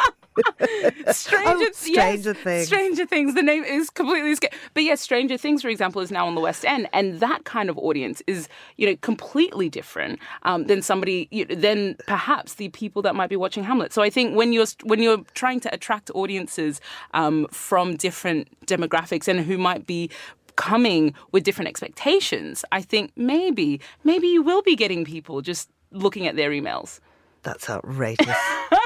Stranger, 1.11 1.65
oh, 1.67 1.71
Stranger 1.71 2.31
yes, 2.31 2.37
Things. 2.37 2.67
Stranger 2.67 3.05
Things. 3.05 3.35
The 3.35 3.41
name 3.41 3.63
is 3.63 3.89
completely 3.89 4.35
scary. 4.35 4.53
But 4.73 4.83
yes, 4.83 5.01
Stranger 5.01 5.37
Things, 5.37 5.61
for 5.61 5.69
example, 5.69 6.01
is 6.01 6.11
now 6.11 6.27
on 6.27 6.35
the 6.35 6.41
West 6.41 6.65
End, 6.65 6.87
and 6.93 7.19
that 7.19 7.45
kind 7.45 7.69
of 7.69 7.77
audience 7.77 8.21
is, 8.27 8.47
you 8.77 8.87
know, 8.87 8.95
completely 8.97 9.69
different 9.69 10.19
um, 10.43 10.65
than 10.65 10.81
somebody, 10.81 11.27
you 11.31 11.45
than 11.45 11.95
perhaps 12.07 12.55
the 12.55 12.69
people 12.69 13.01
that 13.03 13.15
might 13.15 13.29
be 13.29 13.35
watching 13.35 13.63
Hamlet. 13.63 13.93
So 13.93 14.01
I 14.01 14.09
think 14.09 14.35
when 14.35 14.53
you're 14.53 14.67
when 14.83 15.01
you're 15.01 15.23
trying 15.33 15.59
to 15.61 15.73
attract 15.73 16.11
audiences 16.13 16.81
um, 17.13 17.47
from 17.51 17.95
different 17.95 18.47
demographics 18.65 19.27
and 19.27 19.39
who 19.39 19.57
might 19.57 19.85
be 19.87 20.09
coming 20.55 21.13
with 21.31 21.43
different 21.43 21.67
expectations, 21.67 22.63
I 22.71 22.81
think 22.81 23.11
maybe 23.15 23.81
maybe 24.03 24.27
you 24.27 24.41
will 24.41 24.61
be 24.61 24.75
getting 24.75 25.05
people 25.05 25.41
just 25.41 25.69
looking 25.91 26.27
at 26.27 26.35
their 26.35 26.51
emails. 26.51 26.99
That's 27.45 27.69
outrageous. 27.69 28.35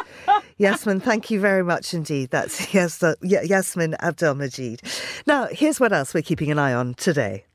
Yasmin, 0.58 1.00
thank 1.00 1.32
you 1.32 1.40
very 1.40 1.64
much 1.64 1.94
indeed. 1.94 2.30
That's 2.30 2.76
uh, 3.04 3.16
Yasmin 3.22 3.96
Abdel-Magied. 4.00 4.82
Now, 5.26 5.48
here's 5.50 5.80
what 5.80 5.94
else 5.94 6.14
we're 6.14 6.22
keeping 6.22 6.52
an 6.52 6.60
eye 6.60 6.74
on 6.74 6.94
today. 6.94 7.46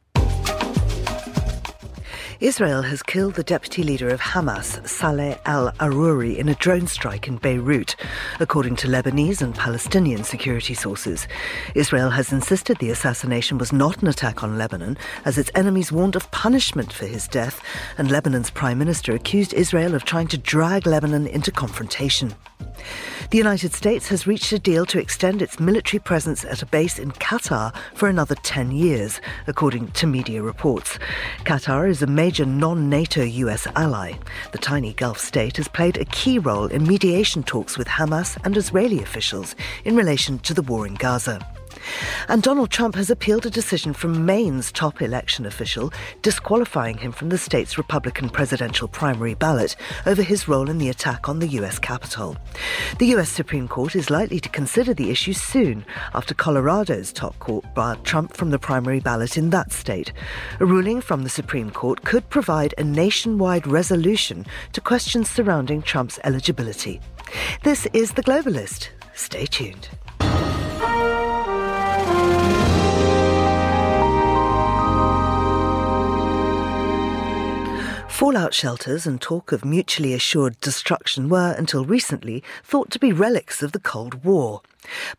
Israel 2.41 2.83
has 2.83 3.03
killed 3.03 3.35
the 3.35 3.45
deputy 3.45 3.85
leader 3.85 4.09
of 4.09 4.21
Hamas, 4.21 4.87
Saleh 4.89 5.39
al 5.47 5.71
Aruri, 5.79 6.37
in 6.37 6.49
a 6.49 6.55
drone 6.57 6.89
strike 6.89 7.29
in 7.29 7.37
Beirut, 7.37 7.95
according 8.41 8.75
to 8.77 8.89
Lebanese 8.89 9.41
and 9.41 9.55
Palestinian 9.55 10.25
security 10.25 10.75
sources. 10.75 11.29
Israel 11.77 12.11
has 12.11 12.33
insisted 12.33 12.79
the 12.79 12.91
assassination 12.91 13.57
was 13.57 13.73
not 13.73 14.03
an 14.03 14.09
attack 14.09 14.43
on 14.43 14.59
Lebanon, 14.59 14.99
as 15.25 15.39
its 15.39 15.51
enemies 15.55 15.93
warned 15.93 16.17
of 16.17 16.31
punishment 16.33 16.93
for 16.93 17.07
his 17.07 17.29
death, 17.29 17.63
and 17.99 18.11
Lebanon's 18.11 18.51
prime 18.51 18.79
minister 18.79 19.15
accused 19.15 19.55
Israel 19.55 19.95
of 19.95 20.05
trying 20.05 20.29
to 20.29 20.39
drag 20.39 20.87
Lebanon 20.87 21.29
into 21.29 21.53
confrontation. 21.53 22.35
The 23.31 23.39
United 23.39 23.73
States 23.73 24.09
has 24.09 24.27
reached 24.27 24.53
a 24.53 24.59
deal 24.59 24.87
to 24.87 25.01
extend 25.01 25.43
its 25.43 25.59
military 25.59 25.99
presence 25.99 26.45
at 26.45 26.63
a 26.63 26.67
base 26.67 26.99
in 26.99 27.11
Qatar 27.13 27.75
for 27.95 28.09
another 28.09 28.35
10 28.37 28.71
years, 28.71 29.21
according 29.47 29.89
to 29.93 30.07
media 30.07 30.43
reports. 30.43 30.99
Qatar 31.45 31.89
is 31.89 32.03
a 32.03 32.07
major 32.07 32.45
non 32.45 32.89
NATO 32.89 33.23
US 33.23 33.67
ally. 33.75 34.15
The 34.53 34.59
tiny 34.59 34.93
Gulf 34.93 35.19
state 35.19 35.57
has 35.57 35.69
played 35.69 35.97
a 35.97 36.05
key 36.05 36.39
role 36.39 36.67
in 36.67 36.87
mediation 36.87 37.43
talks 37.43 37.79
with 37.79 37.89
Hamas 37.89 38.39
and 38.45 38.57
Israeli 38.57 39.03
officials 39.03 39.57
in 39.85 39.97
relation 39.97 40.39
to 40.41 40.55
the 40.55 40.63
war 40.63 40.87
in 40.87 40.95
Gaza. 40.95 41.41
And 42.29 42.43
Donald 42.43 42.71
Trump 42.71 42.95
has 42.95 43.11
appealed 43.11 43.47
a 43.47 43.51
decision 43.51 43.93
from 43.93 44.25
Maine's 44.25 44.73
top 44.73 45.03
election 45.03 45.47
official 45.47 45.93
disqualifying 46.23 46.99
him 46.99 47.13
from 47.13 47.29
the 47.29 47.39
state's 47.39 47.79
Republican 47.79 48.29
presidential 48.29 48.89
primary 48.89 49.35
ballot 49.35 49.77
over 50.07 50.23
his 50.23 50.49
role 50.49 50.71
in 50.71 50.79
the 50.79 50.89
attack 50.89 51.29
on 51.29 51.39
the 51.39 51.49
U.S. 51.49 51.79
Capitol. 51.79 52.37
The 52.99 53.07
U.S. 53.07 53.29
Supreme 53.29 53.69
Court 53.69 53.97
is 53.97 54.11
likely 54.11 54.41
to 54.41 54.49
consider 54.49 54.95
the 54.95 55.11
issue 55.11 55.33
soon 55.33 55.85
after 56.15 56.35
Colorado's 56.35 57.13
top 57.13 57.39
court 57.39 57.65
barred 57.75 58.05
Trump 58.05 58.35
from 58.35 58.51
the 58.51 58.59
primary 58.59 59.01
ballot 59.01 59.37
in 59.37 59.51
that 59.51 59.73
state. 59.73 60.13
A 60.61 60.67
ruling 60.67 61.01
from 61.01 61.23
the 61.23 61.31
Supreme 61.31 61.71
Court 61.71 62.03
could 62.05 62.29
provide 62.31 62.75
a 62.79 62.85
nationwide 62.85 63.67
resolution 63.67 64.47
to 64.73 64.81
questions 64.81 65.31
surrounding 65.31 65.83
Trump's 65.83 66.19
eligibility. 66.25 67.01
This 67.63 67.87
is 67.93 68.13
The 68.13 68.23
Globalist. 68.23 68.89
Stay 69.15 69.47
tuned. 69.47 69.89
Fallout 78.15 78.55
shelters 78.55 79.09
and 79.09 79.21
talk 79.21 79.51
of 79.51 79.65
mutually 79.65 80.15
assured 80.15 80.61
destruction 80.61 81.29
were, 81.29 81.53
until 81.59 81.85
recently, 81.85 82.45
thought 82.63 82.89
to 82.93 83.01
be 83.01 83.13
relics 83.13 83.61
of 83.61 83.73
the 83.73 83.81
Cold 83.81 84.25
War. 84.25 84.63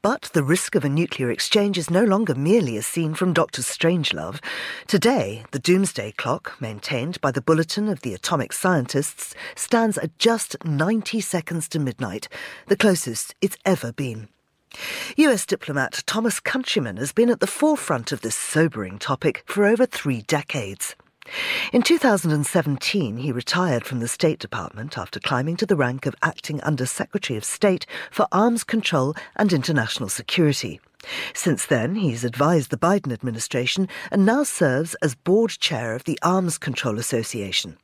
But 0.02 0.30
the 0.32 0.46
risk 0.46 0.76
of 0.76 0.86
a 0.86 0.90
nuclear 0.90 1.30
exchange 1.30 1.78
is 1.78 1.90
no 1.90 2.06
longer 2.06 2.34
merely 2.34 2.78
a 2.78 2.82
scene 2.82 3.14
from 3.14 3.34
Dr. 3.34 3.64
Strangelove. 3.64 4.42
Today, 4.88 5.44
the 5.52 5.60
doomsday 5.60 6.14
clock, 6.14 6.54
maintained 6.62 7.20
by 7.20 7.32
the 7.32 7.42
Bulletin 7.42 7.90
of 7.90 8.00
the 8.00 8.14
Atomic 8.14 8.54
Scientists, 8.54 9.36
stands 9.56 9.98
at 9.98 10.18
just 10.18 10.56
90 10.64 11.20
seconds 11.20 11.68
to 11.68 11.80
midnight, 11.80 12.30
the 12.68 12.78
closest 12.78 13.36
it's 13.42 13.58
ever 13.66 13.92
been. 13.92 14.30
US 15.18 15.46
diplomat 15.46 16.02
Thomas 16.06 16.40
Countryman 16.40 16.96
has 16.96 17.12
been 17.12 17.30
at 17.30 17.42
the 17.42 17.46
forefront 17.46 18.14
of 18.14 18.22
this 18.22 18.38
sobering 18.38 19.00
topic 19.00 19.44
for 19.48 19.66
over 19.66 19.86
three 19.86 20.22
decades. 20.22 20.96
In 21.74 21.82
2017, 21.82 23.18
he 23.18 23.32
retired 23.32 23.84
from 23.84 24.00
the 24.00 24.08
State 24.08 24.40
Department 24.40 24.98
after 24.98 25.20
climbing 25.20 25.58
to 25.58 25.66
the 25.66 25.76
rank 25.76 26.06
of 26.06 26.16
acting 26.22 26.62
Under 26.62 26.86
Secretary 26.86 27.36
of 27.36 27.44
State 27.44 27.86
for 28.12 28.28
Arms 28.32 28.64
Control 28.64 29.16
and 29.36 29.52
International 29.52 30.08
Security. 30.08 30.80
Since 31.34 31.66
then, 31.66 31.96
he's 31.96 32.24
advised 32.24 32.70
the 32.70 32.78
Biden 32.78 33.12
administration 33.12 33.90
and 34.12 34.26
now 34.26 34.44
serves 34.44 34.96
as 34.96 35.16
board 35.16 35.52
chair 35.52 35.96
of 35.96 36.04
the 36.04 36.20
Arms 36.22 36.58
Control 36.58 37.00
Association. 37.00 37.78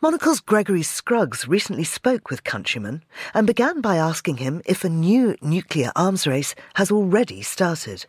Monocle's 0.00 0.40
Gregory 0.40 0.82
Scruggs 0.82 1.46
recently 1.48 1.84
spoke 1.84 2.30
with 2.30 2.44
Countryman 2.44 3.02
and 3.34 3.46
began 3.46 3.80
by 3.80 3.96
asking 3.96 4.38
him 4.38 4.62
if 4.64 4.84
a 4.84 4.88
new 4.88 5.36
nuclear 5.42 5.92
arms 5.96 6.26
race 6.26 6.54
has 6.74 6.90
already 6.90 7.42
started. 7.42 8.06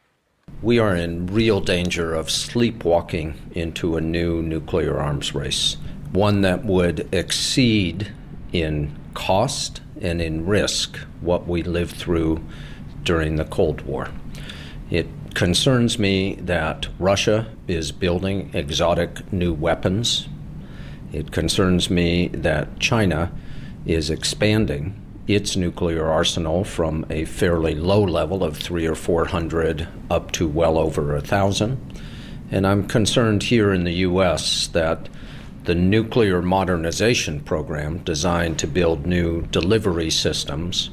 We 0.62 0.78
are 0.78 0.96
in 0.96 1.26
real 1.28 1.60
danger 1.60 2.14
of 2.14 2.30
sleepwalking 2.30 3.36
into 3.54 3.98
a 3.98 4.02
new 4.02 4.44
nuclear 4.44 5.00
arms 5.00 5.34
race, 5.34 5.78
one 6.12 6.42
that 6.42 6.64
would 6.66 7.08
exceed 7.12 8.14
in 8.54 8.96
cost 9.14 9.82
and 10.02 10.22
in 10.22 10.46
risk 10.46 10.98
what 11.20 11.48
we 11.48 11.64
lived 11.64 11.96
through 11.96 12.44
during 13.04 13.38
the 13.38 13.46
Cold 13.46 13.82
War. 13.82 14.10
It 14.90 15.08
concerns 15.34 15.98
me 15.98 16.36
that 16.36 16.88
Russia 17.00 17.48
is 17.68 17.92
building 17.92 18.52
exotic 18.54 19.32
new 19.34 19.54
weapons. 19.54 20.28
It 21.12 21.32
concerns 21.32 21.90
me 21.90 22.28
that 22.30 22.80
China 22.80 23.32
is 23.86 24.10
expanding 24.10 25.02
its 25.28 25.56
nuclear 25.56 26.08
arsenal 26.08 26.64
from 26.64 27.06
a 27.10 27.26
fairly 27.26 27.76
low 27.76 28.04
level 28.04 28.44
of 28.44 28.58
three 28.58 28.88
or 28.88 28.96
four 28.96 29.26
hundred 29.26 29.88
up 30.10 30.32
to 30.32 30.48
well 30.48 30.78
over 30.78 31.16
a 31.16 31.22
thousand. 31.22 32.02
And 32.50 32.68
I'm 32.68 32.88
concerned 32.88 33.44
here 33.44 33.72
in 33.72 33.86
the 33.86 33.94
U.S. 33.94 34.68
that 34.68 35.08
the 35.64 35.76
nuclear 35.76 36.42
modernization 36.42 37.40
program 37.40 38.00
designed 38.00 38.60
to 38.60 38.68
build 38.68 39.06
new 39.06 39.44
delivery 39.44 40.10
systems, 40.10 40.90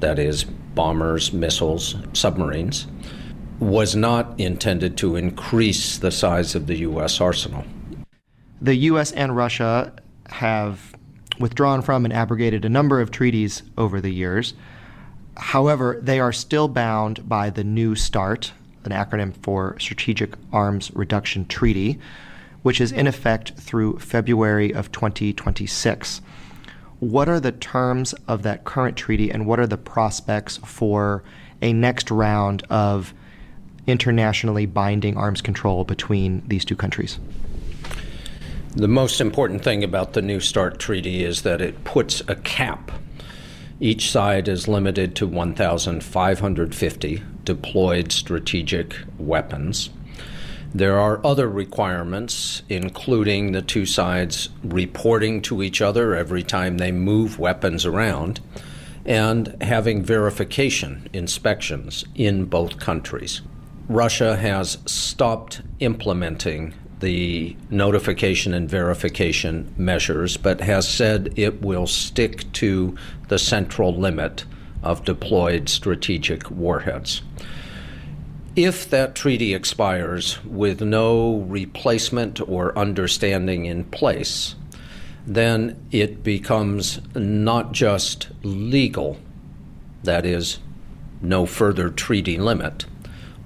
that 0.00 0.18
is, 0.18 0.44
bombers, 0.44 1.32
missiles, 1.32 1.96
submarines, 2.12 2.86
was 3.58 3.96
not 3.96 4.38
intended 4.38 4.96
to 4.98 5.16
increase 5.16 5.98
the 5.98 6.10
size 6.10 6.54
of 6.54 6.66
the 6.66 6.78
U.S. 6.78 7.20
arsenal. 7.20 7.64
The 8.60 8.74
U.S. 8.76 9.12
and 9.12 9.34
Russia 9.34 9.92
have 10.26 10.93
withdrawn 11.38 11.82
from 11.82 12.04
and 12.04 12.12
abrogated 12.12 12.64
a 12.64 12.68
number 12.68 13.00
of 13.00 13.10
treaties 13.10 13.62
over 13.76 14.00
the 14.00 14.10
years. 14.10 14.54
However, 15.36 15.98
they 16.00 16.20
are 16.20 16.32
still 16.32 16.68
bound 16.68 17.28
by 17.28 17.50
the 17.50 17.64
New 17.64 17.94
START, 17.94 18.52
an 18.84 18.92
acronym 18.92 19.34
for 19.42 19.76
Strategic 19.80 20.34
Arms 20.52 20.90
Reduction 20.94 21.46
Treaty, 21.46 21.98
which 22.62 22.80
is 22.80 22.92
in 22.92 23.06
effect 23.06 23.52
through 23.56 23.98
February 23.98 24.72
of 24.72 24.92
2026. 24.92 26.20
What 27.00 27.28
are 27.28 27.40
the 27.40 27.52
terms 27.52 28.14
of 28.28 28.42
that 28.42 28.64
current 28.64 28.96
treaty, 28.96 29.30
and 29.30 29.46
what 29.46 29.58
are 29.58 29.66
the 29.66 29.76
prospects 29.76 30.58
for 30.58 31.22
a 31.60 31.72
next 31.72 32.10
round 32.10 32.62
of 32.70 33.12
internationally 33.86 34.66
binding 34.66 35.16
arms 35.16 35.42
control 35.42 35.84
between 35.84 36.42
these 36.46 36.64
two 36.64 36.76
countries? 36.76 37.18
The 38.76 38.88
most 38.88 39.20
important 39.20 39.62
thing 39.62 39.84
about 39.84 40.14
the 40.14 40.22
New 40.22 40.40
START 40.40 40.80
treaty 40.80 41.22
is 41.22 41.42
that 41.42 41.60
it 41.60 41.84
puts 41.84 42.22
a 42.26 42.34
cap. 42.34 42.90
Each 43.78 44.10
side 44.10 44.48
is 44.48 44.66
limited 44.66 45.14
to 45.16 45.28
1,550 45.28 47.22
deployed 47.44 48.10
strategic 48.10 48.96
weapons. 49.16 49.90
There 50.74 50.98
are 50.98 51.24
other 51.24 51.48
requirements, 51.48 52.62
including 52.68 53.52
the 53.52 53.62
two 53.62 53.86
sides 53.86 54.48
reporting 54.64 55.40
to 55.42 55.62
each 55.62 55.80
other 55.80 56.16
every 56.16 56.42
time 56.42 56.78
they 56.78 56.90
move 56.90 57.38
weapons 57.38 57.86
around 57.86 58.40
and 59.04 59.54
having 59.62 60.02
verification 60.02 61.08
inspections 61.12 62.04
in 62.16 62.46
both 62.46 62.80
countries. 62.80 63.40
Russia 63.88 64.36
has 64.36 64.78
stopped 64.84 65.62
implementing 65.78 66.74
the 67.04 67.54
notification 67.68 68.54
and 68.54 68.68
verification 68.68 69.72
measures, 69.76 70.38
but 70.38 70.62
has 70.62 70.88
said 70.88 71.34
it 71.36 71.60
will 71.60 71.86
stick 71.86 72.50
to 72.52 72.96
the 73.28 73.38
central 73.38 73.94
limit 73.94 74.46
of 74.82 75.04
deployed 75.04 75.68
strategic 75.68 76.50
warheads. 76.50 77.20
If 78.56 78.88
that 78.88 79.14
treaty 79.14 79.52
expires 79.52 80.42
with 80.44 80.80
no 80.80 81.40
replacement 81.40 82.40
or 82.48 82.76
understanding 82.78 83.66
in 83.66 83.84
place, 83.84 84.54
then 85.26 85.76
it 85.90 86.22
becomes 86.22 87.00
not 87.14 87.72
just 87.72 88.28
legal, 88.42 89.18
that 90.04 90.24
is, 90.24 90.58
no 91.20 91.44
further 91.44 91.90
treaty 91.90 92.38
limit 92.38 92.86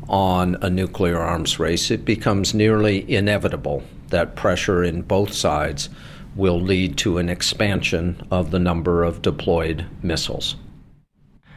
on 0.09 0.56
a 0.62 0.70
nuclear 0.70 1.18
arms 1.18 1.59
race, 1.59 1.90
it 1.90 2.04
becomes 2.04 2.54
nearly 2.54 3.11
inevitable 3.11 3.82
that 4.09 4.36
pressure 4.36 4.82
in 4.82 5.02
both 5.02 5.32
sides 5.32 5.88
will 6.34 6.61
lead 6.61 6.96
to 6.96 7.18
an 7.18 7.28
expansion 7.28 8.26
of 8.30 8.50
the 8.50 8.59
number 8.59 9.02
of 9.04 9.22
deployed 9.22 9.86
missiles. 10.02 10.56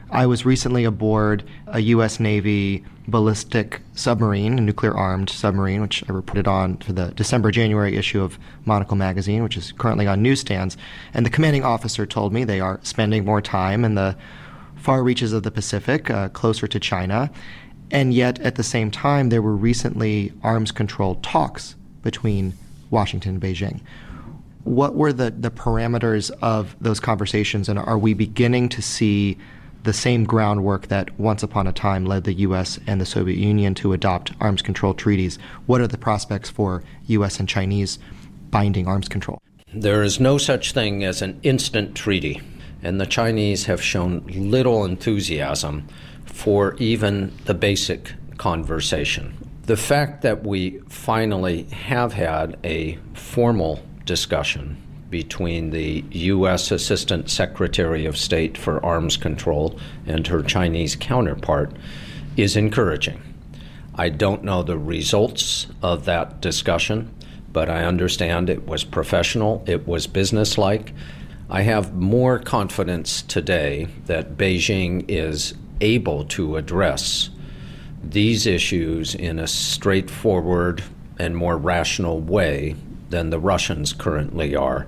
I 0.09 0.25
was 0.25 0.45
recently 0.45 0.83
aboard 0.83 1.43
a 1.67 1.79
U.S. 1.79 2.19
Navy 2.19 2.83
ballistic 3.07 3.81
submarine, 3.93 4.57
a 4.57 4.61
nuclear 4.61 4.93
armed 4.93 5.29
submarine, 5.29 5.81
which 5.81 6.03
I 6.09 6.11
reported 6.11 6.47
on 6.47 6.77
for 6.77 6.91
the 6.91 7.11
December 7.11 7.49
January 7.49 7.95
issue 7.95 8.21
of 8.21 8.37
Monocle 8.65 8.97
magazine, 8.97 9.41
which 9.41 9.55
is 9.55 9.71
currently 9.71 10.07
on 10.07 10.21
newsstands. 10.21 10.75
And 11.13 11.25
the 11.25 11.29
commanding 11.29 11.63
officer 11.63 12.05
told 12.05 12.33
me 12.33 12.43
they 12.43 12.59
are 12.59 12.79
spending 12.83 13.23
more 13.23 13.41
time 13.41 13.85
in 13.85 13.95
the 13.95 14.17
far 14.75 15.01
reaches 15.01 15.31
of 15.31 15.43
the 15.43 15.51
Pacific, 15.51 16.09
uh, 16.09 16.27
closer 16.29 16.67
to 16.67 16.79
China. 16.79 17.31
And 17.91 18.13
yet, 18.13 18.39
at 18.39 18.55
the 18.55 18.63
same 18.63 18.89
time, 18.89 19.29
there 19.29 19.41
were 19.41 19.55
recently 19.55 20.31
arms 20.43 20.71
control 20.71 21.15
talks 21.15 21.75
between 22.01 22.53
Washington 22.89 23.35
and 23.35 23.41
Beijing. 23.41 23.81
What 24.63 24.95
were 24.95 25.11
the, 25.11 25.31
the 25.31 25.51
parameters 25.51 26.31
of 26.41 26.75
those 26.79 26.99
conversations, 26.99 27.67
and 27.67 27.77
are 27.77 27.97
we 27.97 28.13
beginning 28.13 28.69
to 28.69 28.81
see 28.81 29.37
the 29.83 29.93
same 29.93 30.23
groundwork 30.23 30.87
that 30.87 31.17
once 31.19 31.43
upon 31.43 31.67
a 31.67 31.71
time 31.71 32.05
led 32.05 32.23
the 32.23 32.33
U.S. 32.33 32.79
and 32.85 33.01
the 33.01 33.05
Soviet 33.05 33.37
Union 33.37 33.73
to 33.75 33.93
adopt 33.93 34.31
arms 34.39 34.61
control 34.61 34.93
treaties. 34.93 35.39
What 35.65 35.81
are 35.81 35.87
the 35.87 35.97
prospects 35.97 36.49
for 36.49 36.83
U.S. 37.07 37.39
and 37.39 37.49
Chinese 37.49 37.97
binding 38.51 38.87
arms 38.87 39.07
control? 39.07 39.41
There 39.73 40.03
is 40.03 40.19
no 40.19 40.37
such 40.37 40.73
thing 40.73 41.03
as 41.03 41.21
an 41.21 41.39
instant 41.43 41.95
treaty, 41.95 42.41
and 42.83 42.99
the 43.01 43.05
Chinese 43.05 43.65
have 43.65 43.81
shown 43.81 44.23
little 44.27 44.85
enthusiasm 44.85 45.87
for 46.26 46.76
even 46.76 47.32
the 47.45 47.53
basic 47.53 48.13
conversation. 48.38 49.38
The 49.63 49.78
fact 49.78 50.22
that 50.24 50.45
we 50.45 50.80
finally 50.89 51.63
have 51.63 52.13
had 52.13 52.57
a 52.63 52.97
formal 53.13 53.84
discussion 54.05 54.78
between 55.11 55.69
the 55.69 56.03
U.S. 56.11 56.72
Assistant 56.72 57.30
Secretary 57.30 58.05
of 58.05 58.17
State 58.17 58.57
for 58.57 58.84
Arms 58.84 59.17
Control 59.17 59.78
and 60.07 60.26
her 60.28 60.41
Chinese 60.41 60.95
counterpart 60.95 61.72
is 62.38 62.55
encouraging. 62.55 63.22
I 63.93 64.09
don't 64.09 64.43
know 64.43 64.63
the 64.63 64.78
results 64.78 65.67
of 65.84 66.05
that 66.05 66.41
discussion, 66.41 67.13
but 67.51 67.69
I 67.69 67.84
understand 67.84 68.49
it 68.49 68.65
was 68.65 68.84
professional, 68.84 69.63
it 69.67 69.86
was 69.86 70.07
businesslike. 70.07 70.93
I 71.49 71.63
have 71.63 71.93
more 71.93 72.39
confidence 72.39 73.22
today 73.22 73.89
that 74.05 74.38
Beijing 74.38 75.05
is 75.09 75.53
able 75.82 76.23
to 76.25 76.55
address 76.55 77.29
these 78.03 78.45
issues 78.47 79.13
in 79.13 79.39
a 79.39 79.47
straightforward 79.47 80.84
and 81.19 81.36
more 81.36 81.57
rational 81.57 82.19
way 82.19 82.75
than 83.09 83.29
the 83.29 83.39
Russians 83.39 83.93
currently 83.93 84.55
are. 84.55 84.88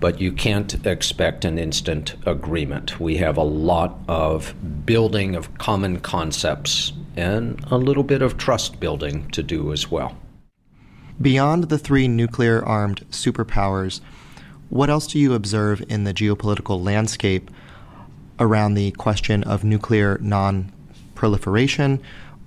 But 0.00 0.20
you 0.20 0.32
can't 0.32 0.86
expect 0.86 1.44
an 1.44 1.58
instant 1.58 2.14
agreement. 2.26 3.00
We 3.00 3.16
have 3.16 3.36
a 3.36 3.42
lot 3.42 3.98
of 4.08 4.54
building 4.86 5.34
of 5.34 5.56
common 5.58 6.00
concepts 6.00 6.92
and 7.16 7.64
a 7.70 7.76
little 7.76 8.04
bit 8.04 8.22
of 8.22 8.36
trust 8.36 8.78
building 8.78 9.28
to 9.30 9.42
do 9.42 9.72
as 9.72 9.90
well. 9.90 10.16
Beyond 11.20 11.64
the 11.64 11.78
three 11.78 12.06
nuclear 12.06 12.64
armed 12.64 13.04
superpowers, 13.10 14.00
what 14.68 14.90
else 14.90 15.08
do 15.08 15.18
you 15.18 15.34
observe 15.34 15.82
in 15.88 16.04
the 16.04 16.14
geopolitical 16.14 16.80
landscape 16.82 17.50
around 18.40 18.74
the 18.74 18.90
question 18.92 19.42
of 19.44 19.64
nuclear 19.64 20.18
non 20.20 20.72
proliferation 21.14 22.00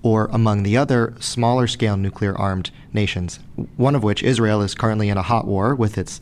or 0.04 0.28
among 0.32 0.64
the 0.64 0.78
other 0.78 1.14
smaller 1.20 1.68
scale 1.68 1.98
nuclear 1.98 2.36
armed 2.38 2.72
nations, 2.94 3.40
one 3.78 3.96
of 3.96 4.04
which, 4.04 4.24
Israel, 4.24 4.62
is 4.62 4.74
currently 4.74 5.10
in 5.10 5.18
a 5.18 5.22
hot 5.22 5.46
war 5.46 5.76
with 5.76 5.98
its 5.98 6.20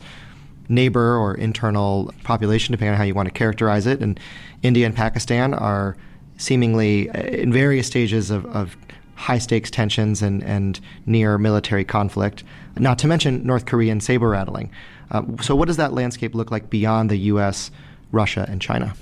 neighbor 0.68 1.16
or 1.16 1.34
internal 1.34 2.12
population, 2.22 2.72
depending 2.72 2.92
on 2.92 2.98
how 2.98 3.04
you 3.04 3.14
want 3.14 3.26
to 3.26 3.32
characterize 3.32 3.86
it. 3.86 4.00
And 4.00 4.20
India 4.62 4.86
and 4.86 4.94
Pakistan 4.94 5.54
are 5.54 5.96
seemingly 6.36 7.10
uh, 7.10 7.22
in 7.22 7.52
various 7.52 7.86
stages 7.86 8.30
of, 8.30 8.46
of 8.46 8.76
high 9.14 9.38
stakes 9.38 9.70
tensions 9.70 10.22
and, 10.22 10.42
and 10.44 10.80
near 11.06 11.38
military 11.38 11.84
conflict, 11.84 12.44
not 12.76 12.98
to 12.98 13.06
mention 13.06 13.44
North 13.44 13.66
Korean 13.66 14.00
saber 14.00 14.28
rattling. 14.28 14.70
Uh, 15.10 15.22
so, 15.42 15.56
what 15.56 15.66
does 15.66 15.76
that 15.76 15.92
landscape 15.92 16.34
look 16.34 16.50
like 16.50 16.70
beyond 16.70 17.10
the 17.10 17.16
U.S., 17.16 17.70
Russia, 18.12 18.46
and 18.48 18.62
China? 18.62 18.94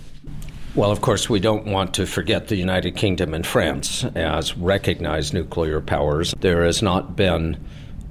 Well, 0.79 0.93
of 0.93 1.01
course, 1.01 1.29
we 1.29 1.41
don't 1.41 1.67
want 1.67 1.93
to 1.95 2.07
forget 2.07 2.47
the 2.47 2.55
United 2.55 2.95
Kingdom 2.95 3.35
and 3.35 3.45
France 3.45 4.05
as 4.15 4.57
recognized 4.57 5.35
nuclear 5.35 5.81
powers. 5.81 6.37
There 6.39 6.65
has 6.65 6.83
not 6.83 7.17
been 7.17 7.59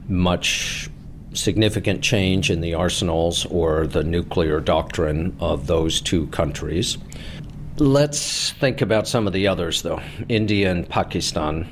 much 0.09 0.89
significant 1.31 2.01
change 2.01 2.51
in 2.51 2.59
the 2.59 2.73
arsenals 2.73 3.45
or 3.45 3.87
the 3.87 4.03
nuclear 4.03 4.59
doctrine 4.59 5.33
of 5.39 5.67
those 5.67 6.01
two 6.01 6.27
countries. 6.27 6.97
Let's 7.77 8.51
think 8.51 8.81
about 8.81 9.07
some 9.07 9.27
of 9.27 9.31
the 9.31 9.47
others, 9.47 9.81
though. 9.81 10.01
India 10.27 10.69
and 10.69 10.89
Pakistan 10.89 11.69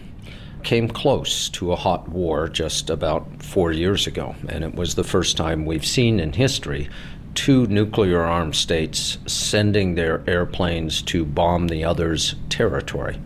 came 0.63 0.87
close 0.87 1.49
to 1.49 1.73
a 1.73 1.75
hot 1.75 2.07
war 2.07 2.47
just 2.47 2.89
about 2.89 3.43
four 3.43 3.73
years 3.73 4.07
ago, 4.07 4.33
and 4.47 4.63
it 4.63 4.75
was 4.75 4.95
the 4.95 5.03
first 5.03 5.35
time 5.35 5.65
we've 5.65 5.85
seen 5.85 6.21
in 6.21 6.31
history 6.31 6.87
two 7.35 7.67
nuclear 7.67 8.23
armed 8.23 8.55
states 8.55 9.17
sending 9.27 9.95
their 9.95 10.23
airplanes 10.27 11.01
to 11.03 11.25
bomb 11.25 11.67
the 11.67 11.83
other's 11.83 12.35
territory 12.49 13.19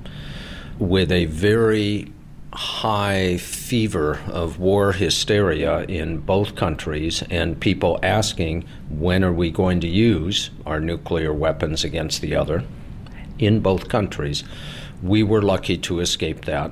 with 0.80 1.12
a 1.12 1.26
very 1.26 2.12
high 2.54 3.38
fever 3.38 4.20
of 4.28 4.60
war 4.60 4.92
hysteria 4.94 5.82
in 5.84 6.18
both 6.18 6.56
countries 6.56 7.24
and 7.30 7.60
people 7.60 8.00
asking 8.02 8.66
when 8.90 9.24
are 9.24 9.32
we 9.32 9.52
going 9.52 9.80
to 9.80 9.88
use 9.88 10.50
our 10.66 10.80
nuclear 10.80 11.32
weapons 11.32 11.84
against 11.84 12.22
the 12.22 12.36
other? 12.36 12.64
In 13.38 13.60
both 13.60 13.88
countries 13.88 14.44
we 15.04 15.22
were 15.22 15.42
lucky 15.42 15.78
to 15.78 16.00
escape 16.00 16.46
that 16.46 16.72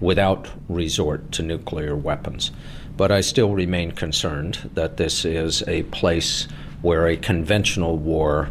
without 0.00 0.48
resort 0.68 1.32
to 1.32 1.42
nuclear 1.42 1.96
weapons. 1.96 2.52
But 2.96 3.10
i 3.10 3.20
still 3.20 3.52
remain 3.52 3.92
concerned 3.92 4.70
that 4.74 4.96
this 4.96 5.24
is 5.24 5.62
a 5.66 5.82
place 5.84 6.46
where 6.82 7.06
a 7.06 7.16
conventional 7.16 7.96
war 7.96 8.50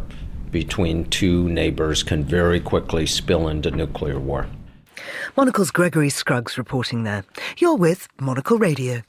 between 0.50 1.04
two 1.10 1.48
neighbors 1.48 2.02
can 2.02 2.24
very 2.24 2.60
quickly 2.60 3.06
spill 3.06 3.48
into 3.48 3.70
nuclear 3.70 4.18
war. 4.18 4.46
Monocle's 5.36 5.70
Gregory 5.70 6.10
Scruggs 6.10 6.56
reporting 6.56 7.04
there. 7.04 7.24
You're 7.58 7.76
with 7.76 8.08
Monocle 8.18 8.58
Radio. 8.58 9.02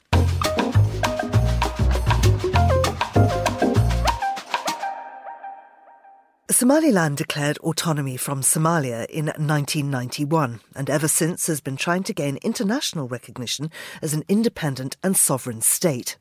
Somaliland 6.50 7.16
declared 7.16 7.56
autonomy 7.58 8.16
from 8.16 8.40
Somalia 8.40 9.06
in 9.06 9.26
1991 9.26 10.60
and 10.74 10.90
ever 10.90 11.06
since 11.06 11.46
has 11.46 11.60
been 11.60 11.76
trying 11.76 12.02
to 12.02 12.12
gain 12.12 12.36
international 12.42 13.06
recognition 13.06 13.70
as 14.02 14.12
an 14.12 14.24
independent 14.28 14.96
and 15.04 15.16
sovereign 15.16 15.60
state. 15.60 16.16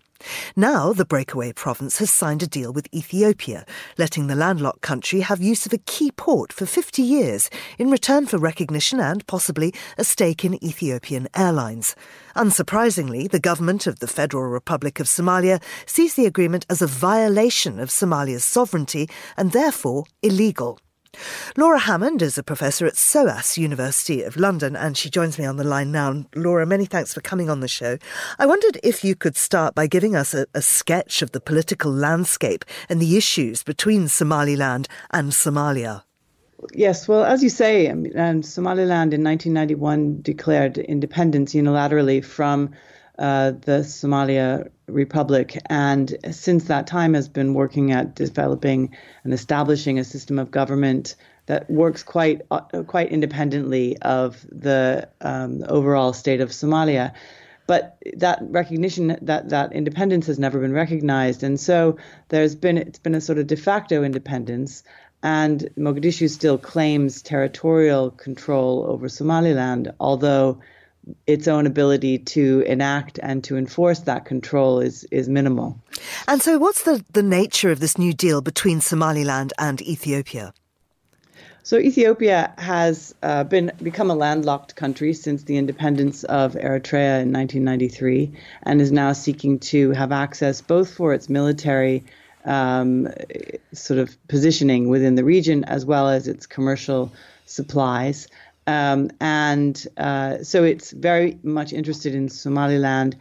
Now, 0.56 0.94
the 0.94 1.06
breakaway 1.06 1.54
province 1.54 2.00
has 2.00 2.12
signed 2.12 2.44
a 2.44 2.48
deal 2.48 2.74
with 2.74 2.94
Ethiopia, 2.94 3.66
letting 3.98 4.28
the 4.28 4.36
landlocked 4.36 4.82
country 4.82 5.22
have 5.22 5.42
use 5.42 5.66
of 5.66 5.74
a 5.74 5.78
key 5.78 6.12
port 6.12 6.52
for 6.52 6.66
50 6.66 7.02
years 7.02 7.50
in 7.78 7.92
return 7.92 8.26
for 8.26 8.38
recognition 8.38 9.00
and 9.00 9.26
possibly 9.28 9.74
a 9.98 10.04
stake 10.04 10.44
in 10.44 10.64
Ethiopian 10.64 11.28
Airlines. 11.36 11.96
Unsurprisingly, 12.36 13.30
the 13.30 13.40
government 13.40 13.88
of 13.88 14.00
the 14.00 14.08
Federal 14.08 14.44
Republic 14.44 15.00
of 15.00 15.08
Somalia 15.08 15.62
sees 15.86 16.16
the 16.16 16.26
agreement 16.26 16.66
as 16.70 16.82
a 16.82 16.88
violation 16.88 17.80
of 17.80 17.90
Somalia's 17.90 18.44
sovereignty 18.44 19.10
and 19.38 19.52
therefore 19.52 20.06
illegal. 20.22 20.80
Laura 21.56 21.80
Hammond 21.80 22.22
is 22.22 22.38
a 22.38 22.44
professor 22.44 22.86
at 22.86 22.96
SOAS 22.96 23.58
University 23.58 24.24
of 24.24 24.38
London, 24.38 24.76
and 24.76 24.98
she 24.98 25.10
joins 25.10 25.38
me 25.38 25.46
on 25.46 25.58
the 25.58 25.64
line 25.64 25.92
now. 25.92 26.26
Laura, 26.36 26.66
many 26.66 26.86
thanks 26.86 27.14
for 27.14 27.22
coming 27.22 27.50
on 27.50 27.60
the 27.60 27.68
show. 27.68 27.98
I 28.40 28.46
wondered 28.46 28.80
if 28.84 29.04
you 29.04 29.16
could 29.16 29.36
start 29.36 29.76
by 29.76 29.88
giving 29.88 30.16
us 30.16 30.34
a, 30.34 30.46
a 30.54 30.62
sketch 30.62 31.22
of 31.22 31.32
the 31.32 31.42
political 31.42 31.92
landscape 31.92 32.66
and 32.90 33.02
the 33.02 33.18
issues 33.18 33.64
between 33.64 34.08
Somaliland 34.08 34.88
and 35.12 35.32
Somalia. 35.32 36.04
Yes, 36.74 37.08
well, 37.08 37.24
as 37.24 37.44
you 37.44 37.50
say, 37.50 37.88
um, 37.88 38.42
Somaliland 38.42 39.14
in 39.14 39.24
1991 39.24 40.22
declared 40.22 40.78
independence 40.78 41.54
unilaterally 41.54 42.24
from 42.24 42.72
uh, 43.20 43.52
the 43.52 43.80
Somalia 43.84 44.70
Republic, 44.88 45.58
and 45.68 46.18
since 46.32 46.66
that 46.66 46.88
time 46.88 47.14
has 47.14 47.28
been 47.28 47.54
working 47.54 47.92
at 47.92 48.16
developing 48.16 48.96
and 49.24 49.34
establishing 49.34 50.00
a 50.00 50.04
system 50.04 50.40
of 50.40 50.50
government 50.50 51.16
that 51.48 51.70
works 51.70 52.04
quite 52.04 52.42
uh, 52.52 52.62
quite 52.84 53.10
independently 53.12 53.98
of 54.02 54.46
the 54.50 55.10
um, 55.20 55.64
overall 55.68 56.14
state 56.14 56.40
of 56.40 56.50
Somalia. 56.50 57.14
But 57.66 57.98
that 58.16 58.40
recognition 58.42 59.18
that 59.24 59.50
that 59.50 59.74
independence 59.74 60.28
has 60.28 60.40
never 60.40 60.60
been 60.62 60.72
recognized, 60.72 61.44
and 61.44 61.60
so 61.60 61.98
there's 62.30 62.56
been 62.56 62.78
it's 62.78 63.00
been 63.00 63.16
a 63.16 63.22
sort 63.22 63.40
of 63.40 63.48
de 63.48 63.58
facto 63.58 64.04
independence. 64.04 64.84
And 65.24 65.68
Mogadishu 65.76 66.30
still 66.30 66.58
claims 66.58 67.22
territorial 67.24 68.12
control 68.12 68.86
over 68.88 69.10
Somaliland, 69.10 69.92
although 70.00 70.60
its 71.26 71.48
own 71.48 71.66
ability 71.66 72.20
to 72.20 72.62
enact 72.68 73.20
and 73.24 73.44
to 73.44 73.58
enforce 73.58 74.00
that 74.02 74.26
control 74.26 74.80
is, 74.80 75.06
is 75.12 75.30
minimal. 75.30 75.80
And 76.28 76.42
so, 76.42 76.58
what's 76.58 76.84
the, 76.84 77.04
the 77.14 77.24
nature 77.24 77.72
of 77.72 77.80
this 77.80 77.98
new 77.98 78.14
deal 78.14 78.42
between 78.42 78.82
Somaliland 78.82 79.54
and 79.58 79.82
Ethiopia? 79.82 80.54
So 81.68 81.78
Ethiopia 81.78 82.54
has 82.58 83.14
uh, 83.24 83.44
been 83.44 83.74
become 83.84 84.10
a 84.10 84.16
landlocked 84.16 84.78
country 84.78 85.12
since 85.12 85.44
the 85.44 85.58
independence 85.58 86.24
of 86.24 86.54
Eritrea 86.54 87.22
in 87.22 87.34
1993, 87.34 88.32
and 88.64 88.80
is 88.80 88.90
now 88.90 89.12
seeking 89.12 89.60
to 89.60 89.92
have 89.92 90.14
access 90.14 90.62
both 90.62 90.90
for 90.90 91.14
its 91.14 91.28
military 91.28 92.06
um, 92.46 93.10
sort 93.74 94.00
of 94.00 94.16
positioning 94.30 94.88
within 94.88 95.16
the 95.16 95.26
region 95.26 95.66
as 95.66 95.86
well 95.86 96.08
as 96.08 96.30
its 96.30 96.46
commercial 96.46 97.12
supplies. 97.46 98.30
Um, 98.68 99.10
and 99.22 99.88
uh, 99.96 100.44
so 100.44 100.64
it's 100.64 100.92
very 100.92 101.40
much 101.42 101.72
interested 101.72 102.14
in 102.14 102.28
Somaliland 102.28 103.16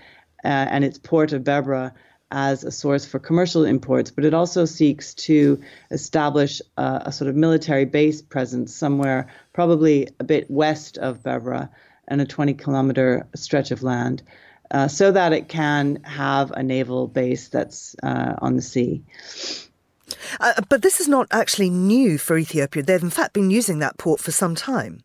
uh, 0.44 0.48
and 0.48 0.84
its 0.84 0.98
port 0.98 1.32
of 1.32 1.44
Berbera 1.44 1.92
as 2.32 2.64
a 2.64 2.72
source 2.72 3.06
for 3.06 3.20
commercial 3.20 3.64
imports, 3.64 4.10
but 4.10 4.24
it 4.24 4.34
also 4.34 4.64
seeks 4.64 5.14
to 5.14 5.60
establish 5.92 6.60
a, 6.76 7.02
a 7.06 7.12
sort 7.12 7.30
of 7.30 7.36
military 7.36 7.84
base 7.84 8.20
presence 8.20 8.74
somewhere, 8.74 9.28
probably 9.52 10.08
a 10.18 10.24
bit 10.24 10.50
west 10.50 10.98
of 10.98 11.22
Berbera 11.22 11.68
and 12.08 12.20
a 12.20 12.26
20 12.26 12.54
kilometer 12.54 13.26
stretch 13.36 13.70
of 13.70 13.84
land. 13.84 14.22
Uh, 14.72 14.88
so 14.88 15.12
that 15.12 15.32
it 15.32 15.48
can 15.48 16.02
have 16.02 16.50
a 16.50 16.62
naval 16.62 17.06
base 17.06 17.48
that's 17.48 17.94
uh, 18.02 18.34
on 18.38 18.56
the 18.56 18.62
sea. 18.62 19.00
Uh, 20.40 20.60
but 20.68 20.82
this 20.82 20.98
is 21.00 21.06
not 21.06 21.28
actually 21.30 21.70
new 21.70 22.18
for 22.18 22.36
Ethiopia. 22.36 22.82
They've 22.82 23.00
in 23.00 23.10
fact 23.10 23.32
been 23.32 23.50
using 23.50 23.78
that 23.78 23.96
port 23.96 24.20
for 24.20 24.32
some 24.32 24.56
time. 24.56 25.04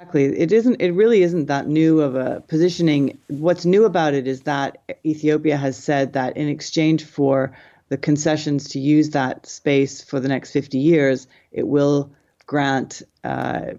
Exactly. 0.00 0.26
It 0.26 0.52
isn't. 0.52 0.76
It 0.80 0.92
really 0.92 1.24
isn't 1.24 1.46
that 1.46 1.66
new 1.66 2.00
of 2.00 2.14
a 2.14 2.40
positioning. 2.46 3.18
What's 3.26 3.64
new 3.64 3.84
about 3.84 4.14
it 4.14 4.28
is 4.28 4.42
that 4.42 4.78
Ethiopia 5.04 5.56
has 5.56 5.76
said 5.76 6.12
that 6.12 6.36
in 6.36 6.46
exchange 6.46 7.04
for 7.04 7.56
the 7.88 7.96
concessions 7.96 8.68
to 8.68 8.78
use 8.78 9.10
that 9.10 9.46
space 9.46 10.00
for 10.00 10.20
the 10.20 10.28
next 10.28 10.52
50 10.52 10.78
years, 10.78 11.26
it 11.50 11.66
will 11.66 12.12
grant 12.46 13.02
uh, 13.24 13.72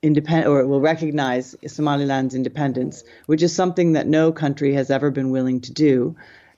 independent 0.00 0.48
or 0.48 0.60
it 0.60 0.68
will 0.68 0.80
recognize 0.80 1.54
Somaliland's 1.66 2.34
independence, 2.34 3.04
which 3.26 3.42
is 3.42 3.54
something 3.54 3.92
that 3.92 4.06
no 4.06 4.32
country 4.32 4.72
has 4.72 4.90
ever 4.90 5.10
been 5.10 5.28
willing 5.28 5.60
to 5.60 5.72
do. 5.72 6.16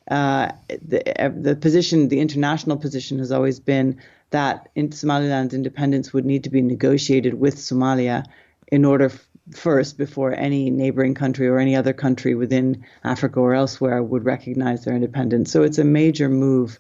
Uh, 0.09 0.53
the, 0.69 1.33
the 1.37 1.57
position, 1.57 2.07
the 2.07 2.21
international 2.21 2.77
position, 2.77 3.19
has 3.19 3.33
always 3.33 3.59
been 3.59 3.99
that 4.31 4.69
in 4.77 4.91
Somaliland's 4.91 5.53
independence 5.53 6.13
would 6.13 6.25
need 6.25 6.45
to 6.45 6.51
be 6.51 6.63
negotiated 6.63 7.35
with 7.35 7.57
Somalia 7.57 8.25
in 8.71 8.85
order 8.85 9.11
first 9.55 9.97
before 9.97 10.35
any 10.35 10.71
neighboring 10.71 11.15
country 11.15 11.49
or 11.49 11.59
any 11.59 11.75
other 11.75 11.93
country 11.93 12.35
within 12.35 12.85
Africa 13.05 13.41
or 13.41 13.55
elsewhere 13.55 14.03
would 14.03 14.25
recognize 14.25 14.85
their 14.85 14.95
independence. 14.95 15.51
So 15.51 15.63
it's 15.63 15.79
a 15.79 15.85
major 15.85 16.29
move 16.29 16.79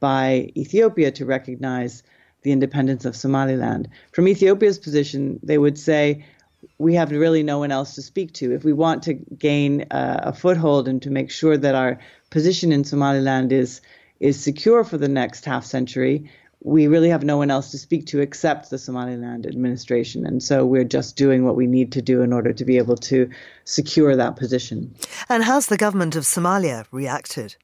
by 0.00 0.50
Ethiopia 0.56 1.10
to 1.12 1.24
recognize 1.24 2.02
the 2.42 2.52
independence 2.52 3.04
of 3.04 3.16
Somaliland. 3.16 3.88
From 4.12 4.28
Ethiopia's 4.28 4.78
position, 4.78 5.40
they 5.42 5.58
would 5.58 5.78
say, 5.78 6.24
we 6.78 6.94
have 6.94 7.10
really 7.10 7.42
no 7.42 7.58
one 7.58 7.70
else 7.70 7.94
to 7.94 8.02
speak 8.02 8.32
to. 8.34 8.52
If 8.52 8.64
we 8.64 8.72
want 8.72 9.02
to 9.04 9.14
gain 9.14 9.86
uh, 9.90 10.20
a 10.24 10.32
foothold 10.32 10.88
and 10.88 11.00
to 11.02 11.10
make 11.10 11.30
sure 11.30 11.56
that 11.56 11.74
our 11.74 11.98
position 12.30 12.72
in 12.72 12.84
Somaliland 12.84 13.52
is 13.52 13.80
is 14.18 14.38
secure 14.38 14.84
for 14.84 14.98
the 14.98 15.08
next 15.08 15.46
half 15.46 15.64
century, 15.64 16.30
we 16.62 16.86
really 16.86 17.08
have 17.08 17.24
no 17.24 17.38
one 17.38 17.50
else 17.50 17.70
to 17.70 17.78
speak 17.78 18.06
to 18.06 18.20
except 18.20 18.70
the 18.70 18.78
Somaliland 18.78 19.46
administration. 19.46 20.26
And 20.26 20.42
so 20.42 20.66
we're 20.66 20.84
just 20.84 21.16
doing 21.16 21.44
what 21.44 21.56
we 21.56 21.66
need 21.66 21.92
to 21.92 22.02
do 22.02 22.20
in 22.22 22.32
order 22.32 22.52
to 22.52 22.64
be 22.64 22.76
able 22.76 22.96
to 22.96 23.30
secure 23.64 24.14
that 24.16 24.36
position. 24.36 24.94
And 25.28 25.42
how's 25.42 25.66
the 25.66 25.78
government 25.78 26.16
of 26.16 26.24
Somalia 26.24 26.84
reacted? 26.92 27.56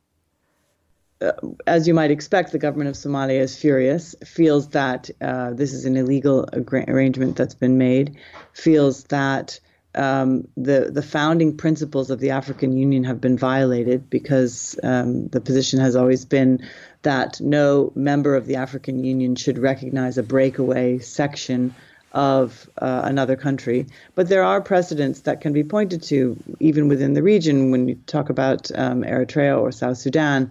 Uh, 1.21 1.33
as 1.67 1.89
you 1.89 1.95
might 1.95 2.11
expect, 2.11 2.53
the 2.53 2.59
government 2.59 2.89
of 2.89 2.95
Somalia 2.95 3.41
is 3.41 3.57
furious, 3.57 4.15
feels 4.25 4.69
that 4.69 5.11
uh, 5.21 5.53
this 5.53 5.73
is 5.73 5.85
an 5.85 5.97
illegal 5.97 6.47
arrangement 6.53 7.37
that's 7.37 7.55
been 7.55 7.79
made, 7.79 8.17
feels 8.53 9.05
that 9.05 9.59
um, 9.97 10.49
the 10.57 10.91
the 10.93 11.03
founding 11.03 11.57
principles 11.57 12.11
of 12.11 12.21
the 12.21 12.31
African 12.31 12.77
Union 12.77 13.05
have 13.05 13.21
been 13.21 13.39
violated 13.39 14.11
because 14.11 14.79
um, 14.83 15.29
the 15.29 15.41
position 15.41 15.81
has 15.81 15.97
always 15.97 16.25
been 16.25 16.67
that 17.03 17.41
no 17.41 17.93
member 17.95 18.35
of 18.35 18.47
the 18.47 18.57
African 18.57 19.05
Union 19.05 19.37
should 19.37 19.59
recognize 19.59 20.19
a 20.19 20.23
breakaway 20.23 20.99
section 20.99 21.75
of 22.13 22.69
uh, 22.79 23.03
another 23.05 23.37
country. 23.37 23.87
But 24.15 24.29
there 24.29 24.43
are 24.43 24.61
precedents 24.61 25.21
that 25.23 25.41
can 25.41 25.53
be 25.53 25.63
pointed 25.63 26.03
to, 26.05 26.37
even 26.61 26.89
within 26.89 27.13
the 27.13 27.23
region, 27.23 27.71
when 27.71 27.89
you 27.89 27.97
talk 28.07 28.31
about 28.31 28.71
um, 28.75 29.03
Eritrea 29.03 29.61
or 29.61 29.71
South 29.71 29.99
Sudan. 29.99 30.51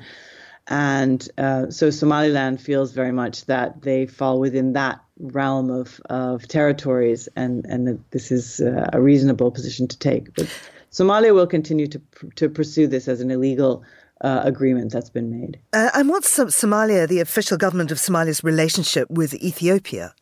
And 0.67 1.27
uh, 1.37 1.69
so 1.69 1.89
Somaliland 1.89 2.59
feels 2.59 2.91
very 2.91 3.11
much 3.11 3.45
that 3.45 3.83
they 3.83 4.07
fall 4.07 4.39
within 4.39 4.73
that 4.73 4.99
realm 5.19 5.69
of, 5.69 6.01
of 6.09 6.47
territories, 6.47 7.29
and, 7.35 7.65
and 7.65 7.87
that 7.87 8.11
this 8.11 8.31
is 8.31 8.61
uh, 8.61 8.89
a 8.91 8.99
reasonable 8.99 9.51
position 9.51 9.87
to 9.87 9.97
take. 9.97 10.33
But 10.33 10.47
Somalia 10.91 11.33
will 11.33 11.47
continue 11.47 11.87
to, 11.87 12.01
to 12.35 12.49
pursue 12.49 12.87
this 12.87 13.07
as 13.07 13.21
an 13.21 13.29
illegal 13.29 13.83
uh, 14.21 14.41
agreement 14.43 14.91
that's 14.91 15.09
been 15.09 15.29
made. 15.39 15.59
Uh, 15.73 15.89
and 15.93 16.09
what's 16.09 16.35
Somalia, 16.37 17.07
the 17.07 17.19
official 17.19 17.57
government 17.57 17.91
of 17.91 17.97
Somalia's 17.97 18.43
relationship 18.43 19.09
with 19.09 19.33
Ethiopia? 19.35 20.15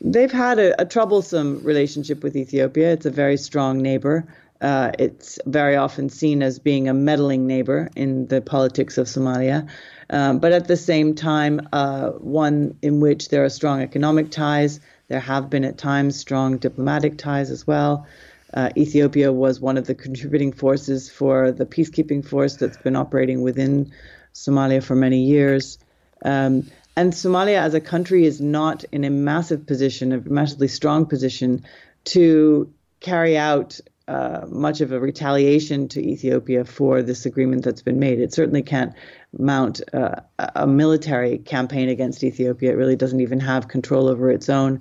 They've 0.00 0.32
had 0.32 0.58
a, 0.58 0.80
a 0.80 0.84
troublesome 0.84 1.60
relationship 1.64 2.22
with 2.22 2.36
Ethiopia. 2.36 2.92
It's 2.92 3.06
a 3.06 3.10
very 3.10 3.36
strong 3.36 3.82
neighbor. 3.82 4.26
Uh, 4.60 4.90
it's 4.98 5.38
very 5.46 5.76
often 5.76 6.08
seen 6.08 6.42
as 6.42 6.58
being 6.58 6.88
a 6.88 6.94
meddling 6.94 7.46
neighbor 7.46 7.88
in 7.94 8.26
the 8.26 8.40
politics 8.40 8.98
of 8.98 9.06
Somalia, 9.06 9.68
um, 10.10 10.40
but 10.40 10.52
at 10.52 10.66
the 10.66 10.76
same 10.76 11.14
time, 11.14 11.68
uh, 11.72 12.10
one 12.10 12.76
in 12.82 12.98
which 13.00 13.28
there 13.28 13.44
are 13.44 13.48
strong 13.48 13.82
economic 13.82 14.30
ties. 14.30 14.80
There 15.06 15.20
have 15.20 15.48
been 15.48 15.64
at 15.64 15.78
times 15.78 16.16
strong 16.16 16.58
diplomatic 16.58 17.18
ties 17.18 17.50
as 17.50 17.66
well. 17.66 18.06
Uh, 18.52 18.70
Ethiopia 18.76 19.32
was 19.32 19.60
one 19.60 19.76
of 19.76 19.86
the 19.86 19.94
contributing 19.94 20.52
forces 20.52 21.08
for 21.08 21.52
the 21.52 21.66
peacekeeping 21.66 22.26
force 22.26 22.56
that's 22.56 22.78
been 22.78 22.96
operating 22.96 23.42
within 23.42 23.92
Somalia 24.34 24.82
for 24.82 24.96
many 24.96 25.24
years. 25.24 25.78
Um, 26.24 26.68
and 26.96 27.12
Somalia 27.12 27.58
as 27.58 27.74
a 27.74 27.80
country 27.80 28.24
is 28.24 28.40
not 28.40 28.84
in 28.90 29.04
a 29.04 29.10
massive 29.10 29.66
position, 29.66 30.12
a 30.12 30.20
massively 30.20 30.68
strong 30.68 31.06
position 31.06 31.64
to 32.04 32.72
carry 33.00 33.36
out 33.36 33.80
uh, 34.08 34.46
much 34.48 34.80
of 34.80 34.90
a 34.90 34.98
retaliation 34.98 35.86
to 35.88 36.00
Ethiopia 36.00 36.64
for 36.64 37.02
this 37.02 37.26
agreement 37.26 37.62
that's 37.62 37.82
been 37.82 37.98
made. 37.98 38.18
It 38.18 38.32
certainly 38.32 38.62
can't 38.62 38.94
mount 39.38 39.82
uh, 39.92 40.22
a 40.38 40.66
military 40.66 41.36
campaign 41.36 41.90
against 41.90 42.24
Ethiopia. 42.24 42.72
It 42.72 42.76
really 42.76 42.96
doesn't 42.96 43.20
even 43.20 43.38
have 43.40 43.68
control 43.68 44.08
over 44.08 44.30
its 44.30 44.48
own 44.48 44.80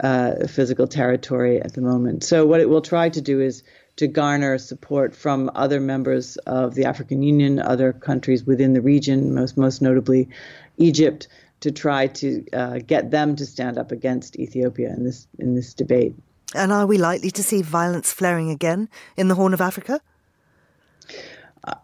uh, 0.00 0.48
physical 0.48 0.88
territory 0.88 1.62
at 1.62 1.74
the 1.74 1.80
moment. 1.80 2.24
So, 2.24 2.46
what 2.46 2.60
it 2.60 2.68
will 2.68 2.82
try 2.82 3.08
to 3.10 3.20
do 3.20 3.40
is 3.40 3.62
to 3.96 4.08
garner 4.08 4.58
support 4.58 5.14
from 5.14 5.52
other 5.54 5.80
members 5.80 6.36
of 6.38 6.74
the 6.74 6.86
African 6.86 7.22
Union, 7.22 7.60
other 7.60 7.92
countries 7.92 8.44
within 8.44 8.72
the 8.72 8.80
region, 8.80 9.34
most 9.34 9.56
most 9.56 9.82
notably 9.82 10.30
Egypt, 10.78 11.28
to 11.60 11.70
try 11.70 12.08
to 12.08 12.44
uh, 12.52 12.78
get 12.84 13.12
them 13.12 13.36
to 13.36 13.46
stand 13.46 13.78
up 13.78 13.92
against 13.92 14.36
Ethiopia 14.36 14.92
in 14.92 15.04
this 15.04 15.28
in 15.38 15.54
this 15.54 15.74
debate. 15.74 16.16
And 16.54 16.72
are 16.72 16.86
we 16.86 16.98
likely 16.98 17.30
to 17.32 17.42
see 17.42 17.62
violence 17.62 18.12
flaring 18.12 18.50
again 18.50 18.88
in 19.16 19.28
the 19.28 19.34
Horn 19.34 19.54
of 19.54 19.60
Africa? 19.60 20.00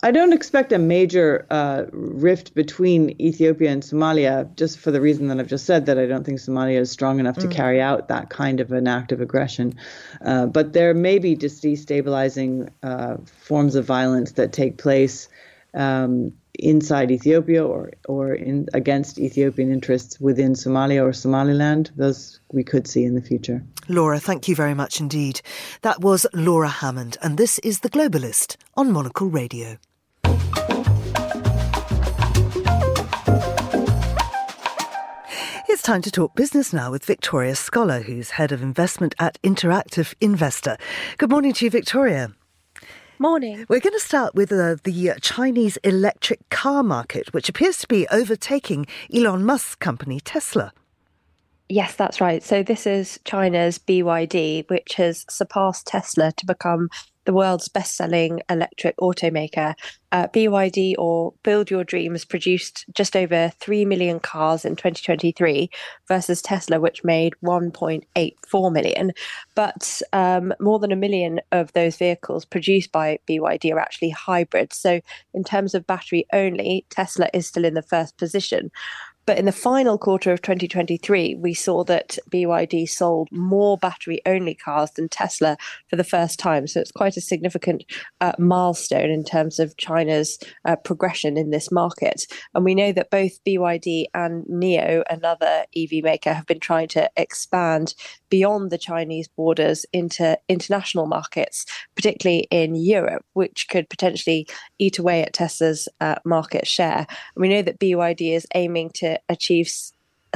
I 0.02 0.10
don't 0.10 0.34
expect 0.34 0.72
a 0.72 0.78
major 0.78 1.46
uh, 1.50 1.84
rift 1.92 2.54
between 2.54 3.10
Ethiopia 3.20 3.70
and 3.70 3.82
Somalia, 3.82 4.54
just 4.54 4.78
for 4.78 4.90
the 4.90 5.00
reason 5.00 5.28
that 5.28 5.40
I've 5.40 5.46
just 5.46 5.64
said 5.64 5.86
that 5.86 5.98
I 5.98 6.06
don't 6.06 6.24
think 6.24 6.38
Somalia 6.38 6.78
is 6.80 6.90
strong 6.90 7.18
enough 7.18 7.36
mm. 7.36 7.42
to 7.42 7.48
carry 7.48 7.80
out 7.80 8.08
that 8.08 8.28
kind 8.28 8.60
of 8.60 8.72
an 8.72 8.86
act 8.86 9.10
of 9.10 9.22
aggression. 9.22 9.74
Uh, 10.22 10.46
but 10.46 10.74
there 10.74 10.92
may 10.92 11.18
be 11.18 11.34
destabilizing 11.34 12.68
uh, 12.82 13.16
forms 13.24 13.74
of 13.74 13.86
violence 13.86 14.32
that 14.32 14.52
take 14.52 14.76
place 14.76 15.28
um, 15.72 16.32
inside 16.58 17.10
Ethiopia 17.10 17.64
or 17.64 17.92
or 18.06 18.34
in 18.34 18.66
against 18.74 19.18
Ethiopian 19.18 19.72
interests 19.72 20.20
within 20.20 20.52
Somalia 20.52 21.02
or 21.02 21.12
Somaliland. 21.12 21.90
Those 21.96 22.40
we 22.52 22.64
could 22.64 22.86
see 22.86 23.04
in 23.04 23.14
the 23.14 23.22
future. 23.22 23.62
Laura, 23.90 24.20
thank 24.20 24.46
you 24.46 24.54
very 24.54 24.72
much 24.72 25.00
indeed. 25.00 25.40
That 25.82 26.00
was 26.00 26.24
Laura 26.32 26.68
Hammond, 26.68 27.16
and 27.22 27.36
this 27.36 27.58
is 27.58 27.80
The 27.80 27.90
Globalist 27.90 28.56
on 28.76 28.92
Monocle 28.92 29.26
Radio. 29.26 29.78
It's 35.68 35.82
time 35.82 36.02
to 36.02 36.10
talk 36.12 36.36
business 36.36 36.72
now 36.72 36.92
with 36.92 37.04
Victoria 37.04 37.56
Scholar, 37.56 38.02
who's 38.02 38.30
head 38.30 38.52
of 38.52 38.62
investment 38.62 39.16
at 39.18 39.42
Interactive 39.42 40.14
Investor. 40.20 40.76
Good 41.18 41.30
morning 41.30 41.52
to 41.54 41.64
you, 41.64 41.70
Victoria. 41.72 42.32
Morning. 43.18 43.66
We're 43.68 43.80
going 43.80 43.92
to 43.92 43.98
start 43.98 44.36
with 44.36 44.52
uh, 44.52 44.76
the 44.84 45.14
Chinese 45.20 45.78
electric 45.78 46.48
car 46.50 46.84
market, 46.84 47.34
which 47.34 47.48
appears 47.48 47.78
to 47.78 47.88
be 47.88 48.06
overtaking 48.12 48.86
Elon 49.12 49.44
Musk's 49.44 49.74
company 49.74 50.20
Tesla. 50.20 50.72
Yes, 51.70 51.94
that's 51.94 52.20
right. 52.20 52.42
So 52.42 52.64
this 52.64 52.84
is 52.84 53.20
China's 53.24 53.78
BYD, 53.78 54.68
which 54.68 54.94
has 54.94 55.24
surpassed 55.30 55.86
Tesla 55.86 56.32
to 56.32 56.44
become 56.44 56.88
the 57.26 57.32
world's 57.32 57.68
best-selling 57.68 58.40
electric 58.50 58.96
automaker. 58.96 59.74
Uh, 60.10 60.26
BYD 60.26 60.94
or 60.98 61.32
Build 61.44 61.70
Your 61.70 61.84
Dreams 61.84 62.24
produced 62.24 62.86
just 62.92 63.14
over 63.14 63.52
3 63.60 63.84
million 63.84 64.18
cars 64.18 64.64
in 64.64 64.74
2023 64.74 65.70
versus 66.08 66.42
Tesla, 66.42 66.80
which 66.80 67.04
made 67.04 67.34
1.84 67.44 68.72
million. 68.72 69.12
But 69.54 70.02
um, 70.12 70.52
more 70.58 70.80
than 70.80 70.90
a 70.90 70.96
million 70.96 71.40
of 71.52 71.72
those 71.72 71.96
vehicles 71.96 72.44
produced 72.44 72.90
by 72.90 73.20
BYD 73.28 73.72
are 73.72 73.78
actually 73.78 74.10
hybrids. 74.10 74.76
So, 74.76 75.00
in 75.32 75.44
terms 75.44 75.76
of 75.76 75.86
battery 75.86 76.26
only, 76.32 76.84
Tesla 76.90 77.28
is 77.32 77.46
still 77.46 77.64
in 77.64 77.74
the 77.74 77.82
first 77.82 78.16
position. 78.16 78.72
But 79.30 79.38
in 79.38 79.44
the 79.44 79.52
final 79.52 79.96
quarter 79.96 80.32
of 80.32 80.42
2023, 80.42 81.36
we 81.36 81.54
saw 81.54 81.84
that 81.84 82.18
BYD 82.32 82.88
sold 82.88 83.28
more 83.30 83.78
battery 83.78 84.20
only 84.26 84.56
cars 84.56 84.90
than 84.90 85.08
Tesla 85.08 85.56
for 85.86 85.94
the 85.94 86.02
first 86.02 86.40
time. 86.40 86.66
So 86.66 86.80
it's 86.80 86.90
quite 86.90 87.16
a 87.16 87.20
significant 87.20 87.84
uh, 88.20 88.32
milestone 88.40 89.08
in 89.08 89.22
terms 89.22 89.60
of 89.60 89.76
China's 89.76 90.36
uh, 90.64 90.74
progression 90.74 91.36
in 91.36 91.50
this 91.50 91.70
market. 91.70 92.26
And 92.56 92.64
we 92.64 92.74
know 92.74 92.90
that 92.90 93.12
both 93.12 93.38
BYD 93.44 94.06
and 94.14 94.44
NIO, 94.46 95.04
another 95.08 95.64
EV 95.76 96.02
maker, 96.02 96.32
have 96.32 96.46
been 96.46 96.58
trying 96.58 96.88
to 96.88 97.08
expand 97.16 97.94
beyond 98.30 98.70
the 98.70 98.78
Chinese 98.78 99.28
borders 99.28 99.84
into 99.92 100.38
international 100.48 101.06
markets, 101.06 101.66
particularly 101.94 102.46
in 102.50 102.74
Europe, 102.74 103.24
which 103.34 103.68
could 103.68 103.88
potentially 103.90 104.48
eat 104.78 104.98
away 104.98 105.22
at 105.22 105.32
Tesla's 105.32 105.88
uh, 106.00 106.16
market 106.24 106.66
share. 106.66 107.06
We 107.36 107.48
know 107.48 107.62
that 107.62 107.78
BYD 107.78 108.34
is 108.34 108.46
aiming 108.54 108.90
to 108.94 109.20
achieve 109.28 109.68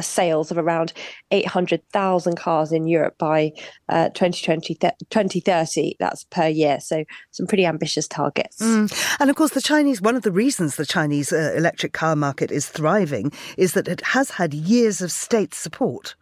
sales 0.03 0.51
of 0.51 0.59
around 0.59 0.93
800,000 1.31 2.37
cars 2.37 2.73
in 2.73 2.87
Europe 2.87 3.17
by 3.19 3.53
uh, 3.89 4.09
2020, 4.11 4.75
2030. 4.75 5.97
That's 5.99 6.25
per 6.25 6.49
year. 6.49 6.81
So 6.81 7.05
some 7.31 7.47
pretty 7.47 7.67
ambitious 7.67 8.09
targets. 8.09 8.59
Mm. 8.61 9.17
And 9.21 9.31
of 9.31 9.37
course, 9.37 9.53
the 9.53 9.63
Chinese, 9.63 10.01
one 10.01 10.17
of 10.17 10.23
the 10.23 10.33
reasons 10.33 10.77
the 10.77 10.87
Chinese 10.87 11.33
uh, 11.33 11.55
electric 11.57 11.93
car 11.93 12.17
market 12.17 12.51
is 12.51 12.69
thriving 12.69 13.33
is 13.57 13.73
that 13.75 13.89
it 13.89 14.01
has 14.01 14.31
had 14.31 14.55
years 14.55 15.01
of 15.01 15.13
state 15.13 15.55
support. 15.55 16.15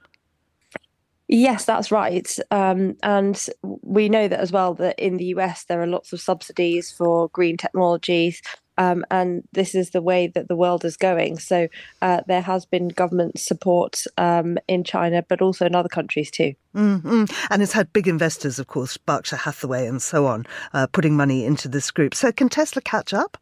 Yes, 1.35 1.65
that's 1.65 1.91
right. 1.91 2.31
Um, 2.51 2.95
and 3.03 3.43
we 3.63 4.11
know 4.11 4.29
that 4.29 4.39
as 4.39 4.53
well 4.53 4.75
that 4.75 4.99
in 4.99 5.17
the 5.17 5.25
US 5.37 5.65
there 5.65 5.81
are 5.81 5.87
lots 5.87 6.13
of 6.13 6.21
subsidies 6.21 6.93
for 6.93 7.29
green 7.29 7.57
technologies. 7.57 8.43
Um, 8.77 9.03
and 9.11 9.43
this 9.53 9.75
is 9.75 9.91
the 9.91 10.03
way 10.03 10.27
that 10.27 10.49
the 10.49 10.57
world 10.57 10.85
is 10.85 10.99
going. 10.99 11.39
So 11.39 11.69
uh, 12.03 12.21
there 12.27 12.43
has 12.43 12.67
been 12.67 12.89
government 12.89 13.39
support 13.39 14.05
um, 14.19 14.59
in 14.69 14.85
China, 14.85 15.25
but 15.27 15.41
also 15.41 15.65
in 15.65 15.75
other 15.75 15.89
countries 15.89 16.31
too. 16.31 16.53
Mm-hmm. 16.77 17.25
And 17.49 17.63
it's 17.63 17.73
had 17.73 17.95
big 17.95 18.09
investors, 18.09 18.59
of 18.59 18.67
course, 18.67 18.99
Berkshire 18.99 19.37
Hathaway 19.37 19.87
and 19.87 20.03
so 20.03 20.27
on, 20.27 20.47
uh, 20.75 20.87
putting 20.87 21.17
money 21.17 21.47
into 21.47 21.67
this 21.67 21.91
group. 21.91 22.15
So 22.15 22.31
can 22.31 22.51
Tesla 22.51 22.83
catch 22.83 23.15
up? 23.15 23.39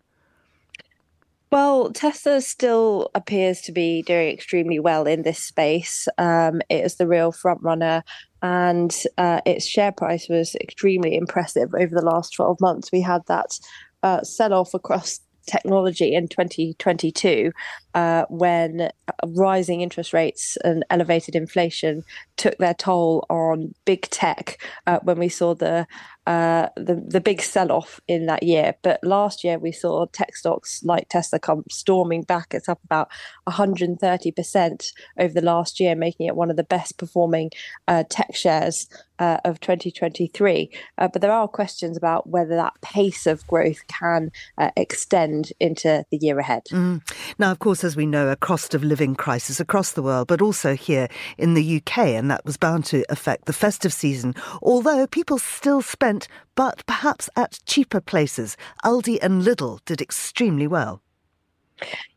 Well, 1.53 1.91
Tesla 1.91 2.41
still 2.43 3.11
appears 3.17 3.61
to 3.63 3.73
be 3.73 4.03
doing 4.03 4.29
extremely 4.29 4.79
well 4.79 5.07
in 5.09 5.23
this 5.23 5.43
space. 5.43 6.07
Um, 6.17 6.61
it 6.69 6.85
is 6.85 6.95
the 6.95 7.09
real 7.09 7.33
front 7.33 7.61
runner, 7.63 8.05
and 8.41 8.97
uh, 9.19 9.41
its 9.45 9.67
share 9.67 9.91
price 9.91 10.29
was 10.29 10.55
extremely 10.61 11.17
impressive 11.17 11.71
over 11.75 11.93
the 11.93 12.05
last 12.05 12.35
12 12.35 12.59
months. 12.61 12.93
We 12.93 13.01
had 13.01 13.23
that 13.27 13.59
uh, 14.05 14.23
sell 14.23 14.55
off 14.55 14.75
across 14.75 15.21
technology 15.47 16.15
in 16.15 16.29
2022 16.29 17.51
uh, 17.95 18.25
when 18.29 18.91
rising 19.27 19.81
interest 19.81 20.13
rates 20.13 20.57
and 20.65 20.85
elevated 20.91 21.35
inflation 21.35 22.05
took 22.37 22.57
their 22.59 22.75
toll 22.75 23.27
on 23.29 23.75
big 23.85 24.03
tech 24.11 24.63
uh, 24.87 25.01
when 25.03 25.19
we 25.19 25.29
saw 25.29 25.55
the 25.55 25.87
uh, 26.31 26.69
the 26.77 26.95
the 27.09 27.21
big 27.21 27.43
sell 27.43 27.73
off 27.73 27.99
in 28.07 28.27
that 28.27 28.45
year. 28.45 28.77
But 28.83 29.01
last 29.03 29.43
year 29.43 29.59
we 29.59 29.73
saw 29.73 30.07
tech 30.07 30.37
stocks 30.37 30.81
like 30.85 31.09
Tesla 31.09 31.41
come 31.41 31.65
storming 31.69 32.23
back. 32.23 32.55
It's 32.55 32.69
up 32.69 32.79
about 32.85 33.09
130 33.45 34.31
percent 34.31 34.93
over 35.19 35.35
the 35.35 35.41
last 35.45 35.81
year, 35.81 35.97
making 35.97 36.27
it 36.29 36.37
one 36.37 36.49
of 36.49 36.57
the 36.57 36.63
best 36.63 36.99
performing 36.99 37.51
uh, 37.89 38.05
tech 38.09 38.37
shares 38.37 38.87
uh, 39.21 39.39
of 39.45 39.61
2023. 39.61 40.71
Uh, 40.99 41.09
but 41.09 41.23
there 41.23 41.31
are 41.31 41.47
questions 41.47 41.97
about 41.97 42.29
whether 42.29 42.57
that 42.57 42.75
pace 42.83 43.27
of 43.27 43.47
growth 43.47 43.87
can 43.87 44.33
uh, 44.59 44.71
extend 44.77 45.53
into 45.61 46.05
the 46.11 46.17
year 46.17 46.39
ahead. 46.39 46.65
Mm. 46.71 47.03
Now, 47.39 47.53
of 47.53 47.61
course, 47.61 47.85
as 47.85 47.97
we 47.97 48.07
know, 48.07 48.29
a 48.29 48.37
cost 48.37 48.75
of 48.75 48.83
living 48.83 49.15
crisis 49.15 49.61
across 49.61 49.93
the 49.93 50.03
world, 50.03 50.27
but 50.27 50.43
also 50.43 50.75
here 50.75 51.09
in 51.39 51.55
the 51.55 51.77
UK, 51.77 51.99
and 51.99 52.31
that 52.31 52.45
was 52.45 52.57
bound 52.57 52.85
to 52.87 53.05
affect 53.09 53.45
the 53.45 53.53
festive 53.53 53.93
season. 53.93 54.35
Although 54.63 55.07
people 55.07 55.39
still 55.39 55.83
spent 55.83 56.27
but 56.61 56.85
perhaps 56.85 57.31
at 57.37 57.59
cheaper 57.65 58.03
places. 58.03 58.55
Aldi 58.85 59.19
and 59.23 59.43
Lidl 59.43 59.79
did 59.87 60.03
extremely 60.03 60.67
well. 60.67 61.03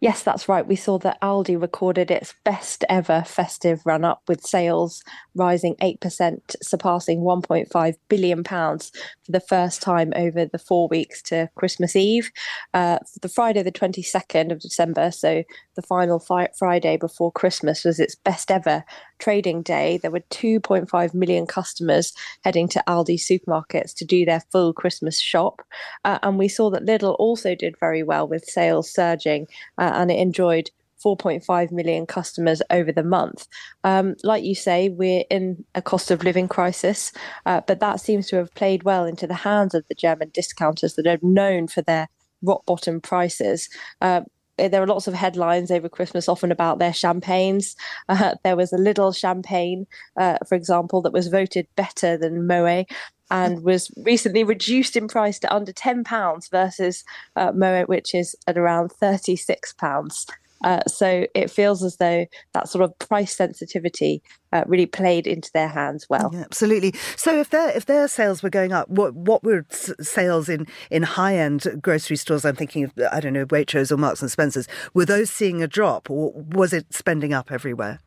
Yes, 0.02 0.24
that's 0.24 0.50
right. 0.50 0.68
We 0.68 0.76
saw 0.76 0.98
that 1.00 1.22
Aldi 1.22 1.60
recorded 1.62 2.12
its 2.12 2.34
best 2.44 2.84
ever 2.90 3.24
festive 3.26 3.82
run 3.86 4.04
up 4.04 4.22
with 4.28 4.46
sales 4.46 5.02
rising 5.36 5.76
8%, 5.82 6.56
surpassing 6.62 7.22
1.5 7.22 7.96
billion 8.10 8.44
pounds 8.44 8.92
for 9.26 9.32
the 9.32 9.40
first 9.40 9.82
time 9.82 10.12
over 10.16 10.46
the 10.46 10.58
four 10.58 10.88
weeks 10.90 11.22
to 11.24 11.50
Christmas 11.56 11.96
Eve. 11.96 12.30
Uh, 12.74 13.00
the 13.22 13.30
Friday, 13.30 13.64
the 13.64 13.72
22nd 13.72 14.52
of 14.52 14.60
December, 14.60 15.12
so 15.12 15.44
the 15.76 15.82
final 15.82 16.20
fi- 16.20 16.50
Friday 16.58 16.98
before 16.98 17.32
Christmas, 17.32 17.86
was 17.86 18.00
its 18.00 18.16
best 18.16 18.52
ever 18.52 18.84
trading 19.24 19.62
day. 19.62 19.98
There 19.98 20.12
were 20.12 20.20
2.5 20.32 21.14
million 21.14 21.48
customers 21.48 22.12
heading 22.44 22.68
to 22.70 22.84
Aldi 22.88 23.16
supermarkets 23.16 23.96
to 23.96 24.06
do 24.06 24.26
their 24.26 24.42
full 24.52 24.74
Christmas 24.74 25.18
shop. 25.18 25.62
Uh, 26.04 26.20
and 26.24 26.38
we 26.38 26.50
saw 26.50 26.70
that 26.72 26.86
Lidl 26.86 27.16
also 27.18 27.56
did 27.56 27.80
very 27.80 28.04
well 28.04 28.28
with 28.28 28.44
sales 28.44 28.92
surging 28.92 29.48
uh, 29.78 29.92
and 29.94 30.12
it 30.12 30.20
enjoyed 30.20 30.72
4.5 31.04 31.72
million 31.72 32.06
customers 32.06 32.62
over 32.70 32.92
the 32.92 33.04
month. 33.04 33.48
Um, 33.86 34.16
like 34.24 34.44
you 34.44 34.56
say, 34.56 34.90
we're 34.90 35.24
in 35.30 35.64
a 35.74 35.82
cost 35.82 36.12
of 36.12 36.24
living 36.24 36.50
crisis, 36.50 37.14
uh, 37.46 37.62
but 37.66 37.80
that 37.80 38.02
seems 38.02 38.28
to 38.28 38.36
have 38.38 38.54
played 38.56 38.84
well 38.84 39.06
into 39.06 39.28
the 39.28 39.34
hands 39.34 39.74
of 39.74 39.88
the 39.88 39.96
German 39.96 40.32
discounters 40.34 40.96
that 40.96 41.08
are 41.08 41.20
known 41.22 41.68
for 41.68 41.82
their 41.82 42.10
rock 42.42 42.66
bottom 42.66 43.00
prices. 43.00 43.70
Uh, 44.02 44.22
there 44.58 44.82
are 44.84 44.88
lots 44.88 45.08
of 45.08 45.14
headlines 45.14 45.72
over 45.72 45.90
Christmas, 45.90 46.30
often 46.30 46.52
about 46.52 46.80
their 46.80 46.94
champagnes. 46.94 47.76
Uh, 48.10 48.36
there 48.44 48.56
was 48.56 48.72
a 48.74 48.78
Lidl 48.78 49.16
champagne, 49.16 49.88
uh, 50.18 50.38
for 50.48 50.56
example, 50.56 51.02
that 51.02 51.14
was 51.14 51.28
voted 51.28 51.68
better 51.76 52.18
than 52.18 52.48
Moet 52.48 52.88
and 53.32 53.64
was 53.64 53.90
recently 53.98 54.44
reduced 54.44 54.96
in 54.96 55.08
price 55.08 55.40
to 55.40 55.54
under 55.54 55.74
£10 55.74 56.52
versus 56.52 57.04
uh, 57.36 57.52
Moet, 57.52 57.90
which 57.90 58.14
is 58.14 58.36
at 58.46 58.58
around 58.58 58.92
£36. 59.02 60.28
Uh, 60.64 60.82
so 60.88 61.26
it 61.36 61.52
feels 61.52 61.84
as 61.84 61.98
though 61.98 62.26
that 62.54 62.70
sort 62.70 62.84
of 62.84 62.98
price 63.00 63.36
sensitivity 63.36 64.22
uh, 64.52 64.64
really 64.68 64.86
played 64.86 65.28
into 65.28 65.52
their 65.54 65.68
hands 65.68 66.08
well. 66.10 66.30
Yeah, 66.34 66.42
absolutely. 66.42 66.94
So 67.16 67.40
if 67.40 67.50
their 67.50 67.70
if 67.76 67.86
their 67.86 68.08
sales 68.08 68.44
were 68.44 68.50
going 68.50 68.72
up, 68.72 68.90
what 68.90 69.14
what 69.14 69.44
were 69.44 69.66
sales 69.70 70.50
in 70.50 70.68
in 70.90 71.04
high 71.04 71.38
end 71.38 71.80
grocery 71.82 72.18
stores? 72.18 72.46
I'm 72.46 72.56
thinking 72.56 72.86
of 72.86 72.94
I 73.12 73.20
don't 73.20 73.34
know 73.34 73.46
Waitrose 73.46 73.92
or 73.92 73.98
Marks 73.98 74.22
and 74.22 74.32
Spencers. 74.32 74.68
Were 74.94 75.06
those 75.06 75.30
seeing 75.30 75.62
a 75.62 75.68
drop, 75.68 76.10
or 76.10 76.32
was 76.34 76.74
it 76.74 76.94
spending 76.94 77.34
up 77.34 77.52
everywhere? 77.52 78.00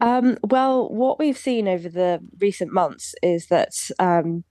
Um, 0.00 0.38
well, 0.44 0.88
what 0.88 1.18
we've 1.18 1.36
seen 1.36 1.66
over 1.66 1.88
the 1.88 2.20
recent 2.38 2.72
months 2.72 3.14
is 3.22 3.46
that 3.46 3.72
um, 3.98 4.44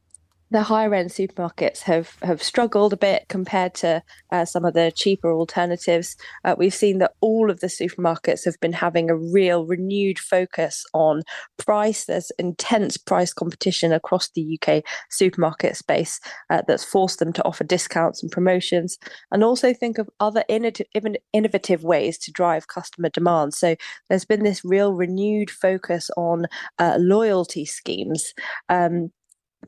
the 0.50 0.64
higher 0.64 0.94
end 0.94 1.10
supermarkets 1.10 1.82
have 1.82 2.16
have 2.22 2.42
struggled 2.42 2.94
a 2.94 2.98
bit 2.98 3.26
compared 3.28 3.74
to 3.74 4.02
uh, 4.32 4.46
some 4.46 4.64
of 4.64 4.74
the 4.74 4.92
cheaper 4.96 5.32
alternatives. 5.32 6.16
Uh, 6.46 6.56
we've 6.58 6.74
seen 6.74 7.00
that 7.00 7.14
all 7.20 7.52
of 7.52 7.60
the 7.60 7.68
supermarkets 7.68 8.46
have 8.46 8.60
been 8.62 8.74
having 8.74 9.10
a 9.10 9.18
real 9.18 9.66
renewed 9.66 10.18
focus 10.18 10.86
on 10.94 11.24
price. 11.58 12.06
There's 12.06 12.32
intense 12.40 12.96
price 12.96 13.34
competition 13.34 13.92
across 13.92 14.30
the 14.30 14.58
UK 14.62 14.84
supermarket 15.10 15.76
space 15.76 16.20
uh, 16.50 16.62
that's 16.68 16.84
forced 16.84 17.20
them 17.20 17.34
to 17.34 17.44
offer 17.44 17.66
discounts 17.66 18.24
and 18.24 18.32
promotions, 18.32 18.98
and 19.32 19.44
also 19.44 19.74
think 19.74 19.98
of 19.98 20.10
other 20.20 20.46
innovative 20.48 21.84
ways 21.84 22.18
to 22.20 22.32
drive 22.32 22.68
customer 22.68 23.10
demand. 23.10 23.54
So 23.54 23.76
there's 24.10 24.26
been 24.26 24.44
this 24.44 24.64
real 24.64 24.94
renewed 24.94 25.52
focus 25.52 26.10
on 26.16 26.46
uh, 26.80 26.98
loyalty 27.00 27.66
schemes. 27.66 28.34
Um, 28.70 29.12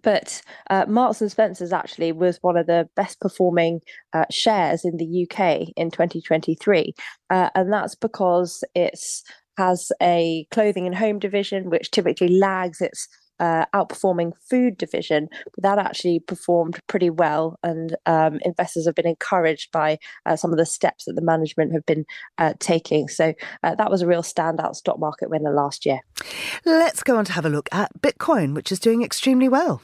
but 0.02 0.42
uh, 0.70 0.86
Marks 0.88 1.22
and 1.22 1.32
Spencers 1.32 1.74
actually 1.74 2.12
was 2.12 2.38
one 2.42 2.58
of 2.58 2.68
the 2.68 2.88
best 2.96 3.20
performing 3.20 3.82
uh, 4.14 4.26
shares 4.32 4.86
in 4.86 4.98
the 4.98 5.28
UK 5.30 5.70
in 5.76 5.92
2023, 5.92 6.94
uh, 7.30 7.50
and 7.56 7.72
that's 7.72 7.96
because 7.96 8.64
it 8.76 9.00
has 9.58 9.92
a 10.02 10.48
clothing 10.52 10.86
and 10.86 10.96
home 10.96 11.20
division 11.20 11.70
which 11.70 11.92
typically 11.92 12.30
lags 12.30 12.80
its 12.80 13.08
uh, 13.40 13.66
outperforming 13.74 14.34
food 14.50 14.78
division, 14.78 15.30
but 15.56 15.64
that 15.64 15.78
actually 15.78 16.20
performed 16.20 16.80
pretty 16.88 17.10
well, 17.10 17.58
and 17.64 17.96
um, 18.06 18.40
investors 18.44 18.86
have 18.86 18.96
been 18.96 19.08
encouraged 19.08 19.72
by 19.72 19.98
uh, 20.26 20.36
some 20.36 20.52
of 20.52 20.58
the 20.58 20.66
steps 20.66 21.06
that 21.06 21.14
the 21.14 21.22
management 21.22 21.74
have 21.74 21.86
been 21.86 22.06
uh, 22.38 22.54
taking. 22.60 23.08
So 23.08 23.34
uh, 23.64 23.76
that 23.76 23.90
was 23.90 24.02
a 24.02 24.08
real 24.08 24.24
standout 24.24 24.76
stock 24.76 25.00
market 25.00 25.30
winner 25.30 25.54
last 25.54 25.86
year. 25.86 26.00
Let's 26.66 27.04
go 27.04 27.18
on 27.18 27.26
to 27.26 27.34
have 27.34 27.46
a 27.46 27.50
look 27.50 27.70
at 27.72 28.02
Bitcoin, 28.02 28.54
which 28.54 28.72
is 28.72 28.80
doing 28.80 29.04
extremely 29.04 29.50
well. 29.50 29.82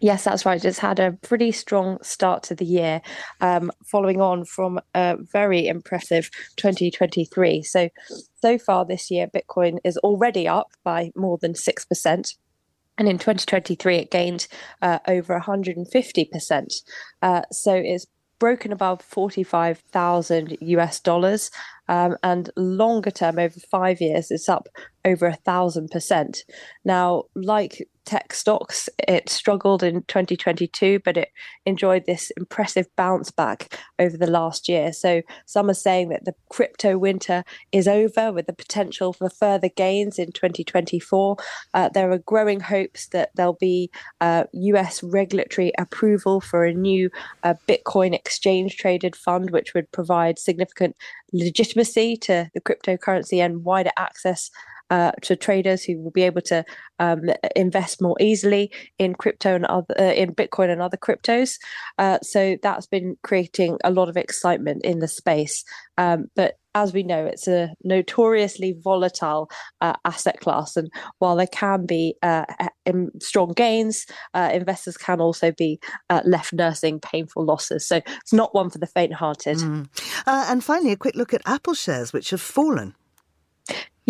Yes, 0.00 0.24
that's 0.24 0.46
right. 0.46 0.64
It's 0.64 0.78
had 0.78 0.98
a 0.98 1.12
pretty 1.12 1.52
strong 1.52 1.98
start 2.02 2.42
to 2.44 2.54
the 2.54 2.64
year, 2.64 3.02
um, 3.42 3.70
following 3.84 4.20
on 4.20 4.46
from 4.46 4.80
a 4.94 5.16
very 5.32 5.66
impressive 5.66 6.30
2023. 6.56 7.62
So, 7.62 7.90
so 8.40 8.58
far 8.58 8.86
this 8.86 9.10
year, 9.10 9.28
Bitcoin 9.28 9.78
is 9.84 9.98
already 9.98 10.48
up 10.48 10.68
by 10.84 11.10
more 11.14 11.36
than 11.40 11.52
6%. 11.52 12.34
And 12.96 13.08
in 13.08 13.18
2023, 13.18 13.96
it 13.96 14.10
gained 14.10 14.48
uh, 14.80 15.00
over 15.06 15.38
150%. 15.38 16.74
Uh, 17.22 17.42
so 17.52 17.74
it's 17.74 18.06
broken 18.38 18.72
above 18.72 19.02
45,000 19.02 20.56
US 20.60 20.98
dollars. 20.98 21.50
Um, 21.88 22.16
and 22.22 22.50
longer 22.56 23.10
term, 23.10 23.38
over 23.38 23.60
five 23.70 24.00
years, 24.00 24.30
it's 24.30 24.48
up 24.48 24.68
over 25.04 25.26
a 25.26 25.34
thousand 25.34 25.90
percent. 25.90 26.44
Now, 26.84 27.24
like 27.34 27.86
tech 28.10 28.32
stocks, 28.32 28.88
it 29.06 29.28
struggled 29.28 29.84
in 29.84 30.02
2022, 30.02 30.98
but 31.04 31.16
it 31.16 31.28
enjoyed 31.64 32.06
this 32.06 32.32
impressive 32.36 32.88
bounce 32.96 33.30
back 33.30 33.78
over 34.00 34.16
the 34.16 34.26
last 34.26 34.68
year. 34.68 34.92
So 34.92 35.22
some 35.46 35.70
are 35.70 35.74
saying 35.74 36.08
that 36.08 36.24
the 36.24 36.34
crypto 36.48 36.98
winter 36.98 37.44
is 37.70 37.86
over 37.86 38.32
with 38.32 38.46
the 38.46 38.52
potential 38.52 39.12
for 39.12 39.30
further 39.30 39.68
gains 39.68 40.18
in 40.18 40.32
2024. 40.32 41.36
Uh, 41.72 41.88
there 41.90 42.10
are 42.10 42.18
growing 42.18 42.58
hopes 42.58 43.06
that 43.10 43.30
there'll 43.36 43.52
be 43.60 43.92
uh, 44.20 44.42
US 44.52 45.04
regulatory 45.04 45.70
approval 45.78 46.40
for 46.40 46.64
a 46.64 46.74
new 46.74 47.10
uh, 47.44 47.54
Bitcoin 47.68 48.12
exchange 48.12 48.76
traded 48.76 49.14
fund, 49.14 49.52
which 49.52 49.72
would 49.72 49.90
provide 49.92 50.36
significant 50.36 50.96
legitimacy 51.32 52.16
to 52.16 52.50
the 52.54 52.60
cryptocurrency 52.60 53.38
and 53.38 53.62
wider 53.62 53.92
access 53.96 54.50
uh, 54.90 55.12
to 55.22 55.36
traders 55.36 55.84
who 55.84 55.98
will 56.02 56.10
be 56.10 56.22
able 56.22 56.42
to 56.42 56.64
um, 56.98 57.22
invest 57.56 58.02
more 58.02 58.16
easily 58.20 58.70
in 58.98 59.14
crypto 59.14 59.54
and 59.54 59.64
other 59.66 59.94
uh, 59.98 60.12
in 60.12 60.34
Bitcoin 60.34 60.70
and 60.70 60.82
other 60.82 60.96
cryptos. 60.96 61.58
Uh, 61.98 62.18
so 62.22 62.56
that's 62.62 62.86
been 62.86 63.16
creating 63.22 63.78
a 63.84 63.90
lot 63.90 64.08
of 64.08 64.16
excitement 64.16 64.84
in 64.84 64.98
the 64.98 65.08
space. 65.08 65.64
Um, 65.96 66.26
but 66.34 66.56
as 66.74 66.92
we 66.92 67.02
know, 67.02 67.24
it's 67.24 67.48
a 67.48 67.74
notoriously 67.82 68.76
volatile 68.80 69.50
uh, 69.80 69.94
asset 70.04 70.38
class, 70.38 70.76
and 70.76 70.88
while 71.18 71.34
there 71.34 71.48
can 71.48 71.84
be 71.84 72.14
uh, 72.22 72.44
strong 73.20 73.52
gains, 73.54 74.06
uh, 74.34 74.50
investors 74.52 74.96
can 74.96 75.20
also 75.20 75.50
be 75.50 75.80
left 76.24 76.52
nursing 76.52 77.00
painful 77.00 77.44
losses. 77.44 77.88
So 77.88 77.96
it's 77.96 78.32
not 78.32 78.54
one 78.54 78.70
for 78.70 78.78
the 78.78 78.86
faint-hearted. 78.86 79.56
Mm. 79.56 79.88
and 80.26 80.62
finally, 80.62 80.92
a 80.92 80.96
quick 80.96 81.16
look 81.16 81.34
at 81.34 81.42
Apple 81.44 81.74
shares, 81.74 82.12
which 82.12 82.30
have 82.30 82.40
fallen. 82.40 82.94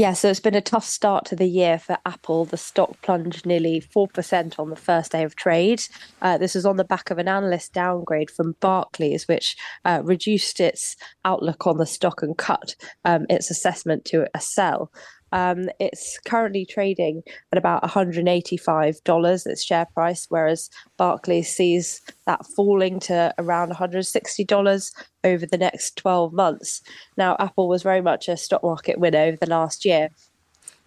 Yeah, 0.01 0.15
so 0.15 0.31
it's 0.31 0.41
been 0.41 0.55
a 0.55 0.63
tough 0.63 0.87
start 0.87 1.27
to 1.27 1.37
the 1.37 1.45
year 1.45 1.79
for 1.79 1.99
Apple. 2.07 2.47
The 2.47 2.57
stock 2.57 3.03
plunged 3.03 3.45
nearly 3.45 3.83
4% 3.83 4.59
on 4.59 4.71
the 4.71 4.75
first 4.75 5.13
day 5.13 5.25
of 5.25 5.37
trade. 5.37 5.83
Uh, 6.23 6.39
this 6.39 6.57
is 6.57 6.65
on 6.65 6.79
the 6.79 6.85
back 6.85 7.11
of 7.11 7.19
an 7.19 7.29
analyst 7.29 7.75
downgrade 7.75 8.31
from 8.31 8.57
Barclays, 8.61 9.29
which 9.29 9.59
uh, 9.85 10.01
reduced 10.03 10.59
its 10.59 10.97
outlook 11.27 11.67
on 11.67 11.77
the 11.77 11.85
stock 11.85 12.23
and 12.23 12.39
cut 12.39 12.77
um, 13.05 13.27
its 13.29 13.51
assessment 13.51 14.07
to 14.07 14.27
a 14.35 14.41
sell. 14.41 14.91
Um, 15.33 15.69
it's 15.79 16.19
currently 16.25 16.67
trading 16.67 17.23
at 17.53 17.59
about 17.59 17.83
$185, 17.83 19.47
its 19.47 19.63
share 19.63 19.87
price, 19.95 20.27
whereas 20.29 20.71
Barclays 20.97 21.55
sees 21.55 22.01
that 22.27 22.47
falling 22.57 23.01
to 23.01 23.35
around 23.39 23.73
$160 23.73 24.93
over 25.25 25.47
the 25.47 25.59
next 25.59 25.97
12 25.97 26.33
months. 26.33 26.83
Now, 27.17 27.37
Apple 27.39 27.69
was 27.69 27.83
very 27.83 28.01
much 28.01 28.29
a 28.29 28.37
stock 28.37 28.63
market 28.63 28.99
winner 28.99 29.21
over 29.21 29.37
the 29.37 29.47
last 29.47 29.85
year. 29.85 30.09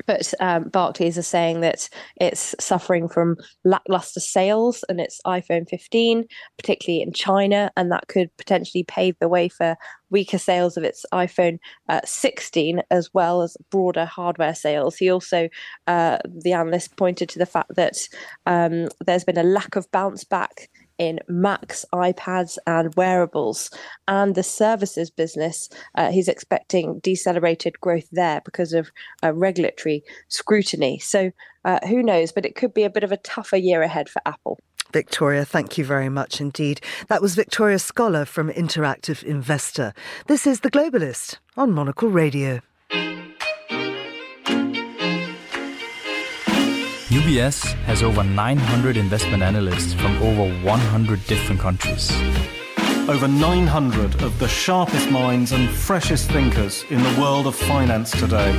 But 0.05 0.33
um, 0.39 0.65
Barclays 0.69 1.17
are 1.17 1.21
saying 1.21 1.61
that 1.61 1.89
it's 2.17 2.55
suffering 2.59 3.07
from 3.07 3.37
lackluster 3.63 4.19
sales 4.19 4.83
and 4.89 4.99
its 4.99 5.21
iPhone 5.25 5.67
15, 5.69 6.25
particularly 6.57 7.01
in 7.01 7.13
China, 7.13 7.71
and 7.77 7.91
that 7.91 8.07
could 8.07 8.35
potentially 8.37 8.83
pave 8.83 9.15
the 9.19 9.29
way 9.29 9.47
for 9.47 9.77
weaker 10.09 10.37
sales 10.37 10.77
of 10.77 10.83
its 10.83 11.05
iPhone 11.13 11.57
uh, 11.89 12.01
16 12.05 12.81
as 12.91 13.09
well 13.13 13.41
as 13.41 13.57
broader 13.71 14.05
hardware 14.05 14.55
sales. 14.55 14.95
He 14.95 15.09
also, 15.09 15.49
uh, 15.87 16.19
the 16.25 16.53
analyst, 16.53 16.95
pointed 16.97 17.29
to 17.29 17.39
the 17.39 17.45
fact 17.45 17.75
that 17.75 17.97
um, 18.45 18.89
there's 19.05 19.23
been 19.23 19.37
a 19.37 19.43
lack 19.43 19.75
of 19.75 19.91
bounce 19.91 20.23
back 20.23 20.69
in 21.07 21.19
Macs, 21.27 21.85
iPads, 21.93 22.57
and 22.65 22.93
wearables. 22.95 23.69
And 24.07 24.35
the 24.35 24.43
services 24.43 25.09
business, 25.09 25.69
uh, 25.95 26.11
he's 26.11 26.27
expecting 26.27 26.99
decelerated 26.99 27.79
growth 27.81 28.07
there 28.11 28.41
because 28.45 28.73
of 28.73 28.91
uh, 29.23 29.33
regulatory 29.33 30.03
scrutiny. 30.29 30.99
So 30.99 31.31
uh, 31.65 31.79
who 31.87 32.01
knows? 32.01 32.31
But 32.31 32.45
it 32.45 32.55
could 32.55 32.73
be 32.73 32.83
a 32.83 32.89
bit 32.89 33.03
of 33.03 33.11
a 33.11 33.17
tougher 33.17 33.57
year 33.57 33.81
ahead 33.81 34.09
for 34.09 34.21
Apple. 34.25 34.59
Victoria, 34.91 35.43
thank 35.43 35.77
you 35.77 35.83
very 35.83 36.09
much 36.09 36.39
indeed. 36.39 36.79
That 37.07 37.21
was 37.21 37.33
Victoria 37.33 37.79
Scholar 37.79 38.25
from 38.25 38.49
Interactive 38.49 39.23
Investor. 39.23 39.93
This 40.27 40.45
is 40.45 40.59
The 40.59 40.69
Globalist 40.69 41.37
on 41.57 41.71
Monocle 41.71 42.09
Radio. 42.09 42.61
UBS 47.23 47.71
has 47.85 48.03
over 48.03 48.21
900 48.21 48.97
investment 48.97 49.43
analysts 49.43 49.93
from 49.93 50.21
over 50.21 50.53
100 50.61 51.25
different 51.25 51.61
countries. 51.61 52.11
Over 53.07 53.29
900 53.29 54.21
of 54.21 54.37
the 54.39 54.47
sharpest 54.49 55.09
minds 55.09 55.53
and 55.53 55.69
freshest 55.69 56.29
thinkers 56.29 56.83
in 56.89 57.01
the 57.01 57.21
world 57.21 57.47
of 57.47 57.55
finance 57.55 58.11
today. 58.11 58.51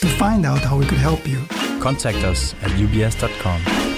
To 0.00 0.06
find 0.18 0.44
out 0.44 0.58
how 0.58 0.76
we 0.76 0.84
could 0.84 0.98
help 0.98 1.26
you, 1.26 1.40
contact 1.80 2.18
us 2.18 2.54
at 2.60 2.72
ubs.com. 2.72 3.95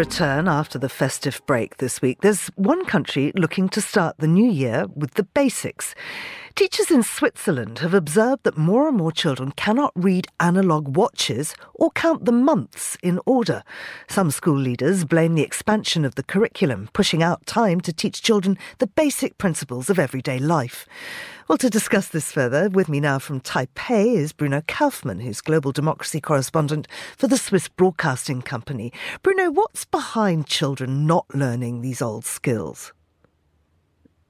return 0.00 0.48
after 0.48 0.78
the 0.78 0.88
festive 0.88 1.42
break 1.44 1.76
this 1.76 2.00
week, 2.00 2.22
there's 2.22 2.46
one 2.56 2.86
country 2.86 3.32
looking 3.36 3.68
to 3.68 3.82
start 3.82 4.16
the 4.16 4.26
new 4.26 4.50
year 4.50 4.86
with 4.96 5.12
the 5.12 5.22
basics. 5.22 5.94
Teachers 6.56 6.90
in 6.90 7.02
Switzerland 7.02 7.78
have 7.78 7.94
observed 7.94 8.42
that 8.42 8.58
more 8.58 8.88
and 8.88 8.96
more 8.96 9.12
children 9.12 9.52
cannot 9.52 9.92
read 9.94 10.26
analogue 10.40 10.94
watches 10.96 11.54
or 11.74 11.90
count 11.92 12.24
the 12.24 12.32
months 12.32 12.98
in 13.02 13.18
order. 13.24 13.62
Some 14.08 14.30
school 14.30 14.58
leaders 14.58 15.04
blame 15.04 15.34
the 15.34 15.42
expansion 15.42 16.04
of 16.04 16.16
the 16.16 16.22
curriculum, 16.22 16.90
pushing 16.92 17.22
out 17.22 17.46
time 17.46 17.80
to 17.82 17.92
teach 17.92 18.20
children 18.20 18.58
the 18.78 18.88
basic 18.88 19.38
principles 19.38 19.88
of 19.88 19.98
everyday 19.98 20.38
life. 20.38 20.86
Well, 21.48 21.58
to 21.58 21.70
discuss 21.70 22.08
this 22.08 22.30
further, 22.30 22.68
with 22.68 22.88
me 22.88 23.00
now 23.00 23.18
from 23.18 23.40
Taipei 23.40 24.14
is 24.14 24.32
Bruno 24.32 24.62
Kaufmann, 24.66 25.20
who's 25.20 25.40
global 25.40 25.72
democracy 25.72 26.20
correspondent 26.20 26.86
for 27.16 27.26
the 27.26 27.38
Swiss 27.38 27.68
Broadcasting 27.68 28.42
Company. 28.42 28.92
Bruno, 29.22 29.50
what's 29.50 29.84
behind 29.84 30.46
children 30.46 31.06
not 31.06 31.26
learning 31.32 31.80
these 31.80 32.02
old 32.02 32.24
skills? 32.24 32.92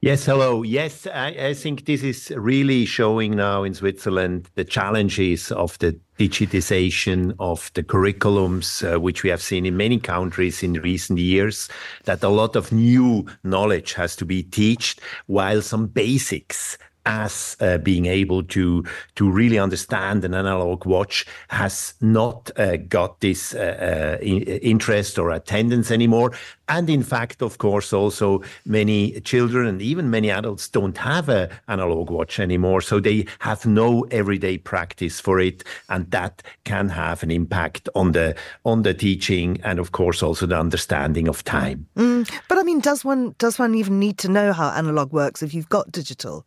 Yes, 0.02 0.24
hello. 0.24 0.62
Yes, 0.62 1.06
I, 1.06 1.26
I, 1.28 1.52
think 1.52 1.84
this 1.84 2.02
is 2.02 2.32
really 2.34 2.86
showing 2.86 3.36
now 3.36 3.64
in 3.64 3.74
Switzerland 3.74 4.48
the 4.54 4.64
challenges 4.64 5.52
of 5.52 5.78
the 5.78 6.00
digitization 6.18 7.34
of 7.38 7.70
the 7.74 7.82
curriculums, 7.82 8.82
uh, 8.82 8.98
which 8.98 9.22
we 9.22 9.28
have 9.28 9.42
seen 9.42 9.66
in 9.66 9.76
many 9.76 9.98
countries 9.98 10.62
in 10.62 10.72
recent 10.72 11.18
years, 11.18 11.68
that 12.04 12.22
a 12.22 12.30
lot 12.30 12.56
of 12.56 12.72
new 12.72 13.26
knowledge 13.44 13.92
has 13.92 14.16
to 14.16 14.24
be 14.24 14.42
taught, 14.42 14.94
while 15.26 15.60
some 15.60 15.86
basics 15.86 16.78
as 17.06 17.56
uh, 17.60 17.78
being 17.78 18.06
able 18.06 18.42
to 18.42 18.84
to 19.14 19.30
really 19.30 19.58
understand 19.58 20.24
an 20.24 20.34
analog 20.34 20.84
watch 20.84 21.26
has 21.48 21.94
not 22.00 22.50
uh, 22.56 22.76
got 22.76 23.20
this 23.20 23.54
uh, 23.54 24.18
uh 24.20 24.24
interest 24.24 25.18
or 25.18 25.30
attendance 25.30 25.90
anymore. 25.90 26.32
And 26.68 26.88
in 26.88 27.02
fact 27.02 27.42
of 27.42 27.58
course 27.58 27.92
also 27.92 28.42
many 28.64 29.20
children 29.20 29.66
and 29.66 29.82
even 29.82 30.10
many 30.10 30.30
adults 30.30 30.68
don't 30.68 30.96
have 30.98 31.28
an 31.28 31.50
analog 31.68 32.10
watch 32.10 32.38
anymore. 32.38 32.80
So 32.80 33.00
they 33.00 33.26
have 33.40 33.66
no 33.66 34.02
everyday 34.10 34.58
practice 34.58 35.20
for 35.20 35.40
it. 35.40 35.64
And 35.88 36.10
that 36.10 36.42
can 36.64 36.88
have 36.90 37.22
an 37.22 37.30
impact 37.30 37.88
on 37.94 38.12
the 38.12 38.36
on 38.64 38.82
the 38.82 38.94
teaching 38.94 39.60
and 39.64 39.78
of 39.78 39.92
course 39.92 40.22
also 40.22 40.46
the 40.46 40.58
understanding 40.58 41.28
of 41.28 41.44
time. 41.44 41.86
Mm, 41.96 42.30
but 42.48 42.58
i 42.58 42.62
mean 42.62 42.80
does 42.80 43.04
one 43.04 43.34
does 43.38 43.58
one 43.58 43.74
even 43.74 43.98
need 43.98 44.18
to 44.18 44.28
know 44.28 44.52
how 44.52 44.70
analog 44.70 45.12
works 45.12 45.42
if 45.42 45.54
you've 45.54 45.68
got 45.68 45.90
digital 45.92 46.46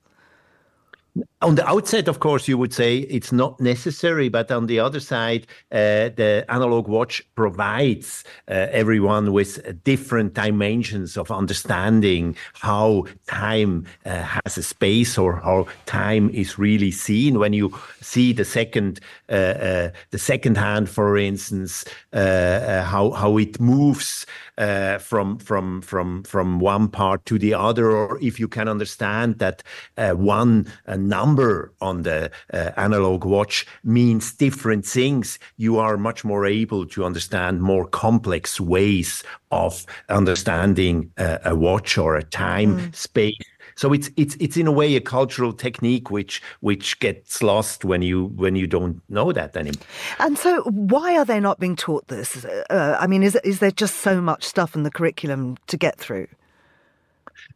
on 1.42 1.56
the 1.56 1.68
outset, 1.68 2.08
of 2.08 2.20
course, 2.20 2.48
you 2.48 2.58
would 2.58 2.74
say 2.74 3.00
it's 3.00 3.32
not 3.32 3.60
necessary, 3.60 4.30
but 4.30 4.50
on 4.52 4.66
the 4.66 4.80
other 4.80 5.00
side, 5.00 5.46
uh, 5.72 6.10
the 6.16 6.46
analog 6.50 6.88
watch 6.88 7.22
provides 7.36 8.24
uh, 8.48 8.68
everyone 8.72 9.32
with 9.32 9.84
different 9.84 10.34
dimensions 10.34 11.18
of 11.18 11.30
understanding 11.30 12.36
how 12.54 13.06
time 13.28 13.86
uh, 14.06 14.22
has 14.22 14.58
a 14.58 14.64
space 14.64 15.18
or 15.18 15.36
how 15.36 15.68
time 15.86 16.30
is 16.30 16.58
really 16.58 16.92
seen. 16.92 17.38
When 17.38 17.54
you 17.54 17.78
see 18.02 18.34
the 18.34 18.46
second, 18.46 19.00
uh, 19.30 19.34
uh, 19.34 19.90
the 20.12 20.20
second 20.20 20.58
hand, 20.58 20.90
for 20.90 21.18
instance, 21.18 21.86
uh, 22.14 22.84
how 22.84 23.12
how 23.12 23.38
it 23.38 23.60
moves 23.60 24.26
from 25.00 25.38
from 25.40 25.82
from 25.82 26.24
from 26.24 26.60
one 26.60 26.88
part 26.88 27.26
to 27.26 27.38
the 27.38 27.54
other, 27.54 27.92
or 27.92 28.18
if 28.22 28.40
you 28.40 28.48
can 28.48 28.68
understand 28.68 29.40
that 29.40 29.62
one 29.98 30.68
number 31.08 31.74
on 31.82 32.04
the 32.04 32.32
uh, 32.54 32.72
analog 32.78 33.26
watch 33.26 33.66
means 33.84 34.34
different 34.34 34.86
things, 34.86 35.40
you 35.58 35.78
are 35.78 35.98
much 35.98 36.24
more 36.24 36.46
able 36.46 36.86
to 36.88 37.06
understand 37.06 37.62
more 37.62 37.86
complex 37.86 38.60
ways 38.60 39.24
of 39.52 39.86
understanding 40.10 41.12
uh, 41.18 41.38
a 41.46 41.56
watch 41.56 41.98
or 41.98 42.16
a 42.16 42.24
time 42.24 42.80
mm. 42.80 42.96
space. 42.96 43.38
So 43.76 43.92
it's 43.94 44.10
it's 44.18 44.36
it's 44.40 44.58
in 44.58 44.68
a 44.68 44.72
way 44.72 44.96
a 44.96 45.02
cultural 45.02 45.52
technique 45.52 46.12
which 46.12 46.42
which 46.60 47.00
gets 47.00 47.42
lost 47.42 47.84
when 47.84 48.02
you 48.02 48.26
when 48.36 48.56
you 48.56 48.68
don't 48.68 49.02
know 49.10 49.32
that 49.32 49.56
anymore. 49.56 49.82
And 50.20 50.38
so, 50.38 50.62
why 50.64 51.18
are 51.18 51.26
they 51.26 51.40
not 51.40 51.60
being 51.60 51.76
taught 51.76 52.08
this? 52.08 52.46
Uh, 52.46 52.98
I 53.00 53.08
mean, 53.08 53.24
is 53.24 53.36
is 53.44 53.60
there 53.60 53.72
just 53.72 53.98
so 53.98 54.22
much 54.22 54.44
stuff 54.44 54.76
in 54.76 54.84
the 54.84 54.92
curriculum 54.92 55.58
to 55.68 55.78
get 55.78 55.98
through? 55.98 56.28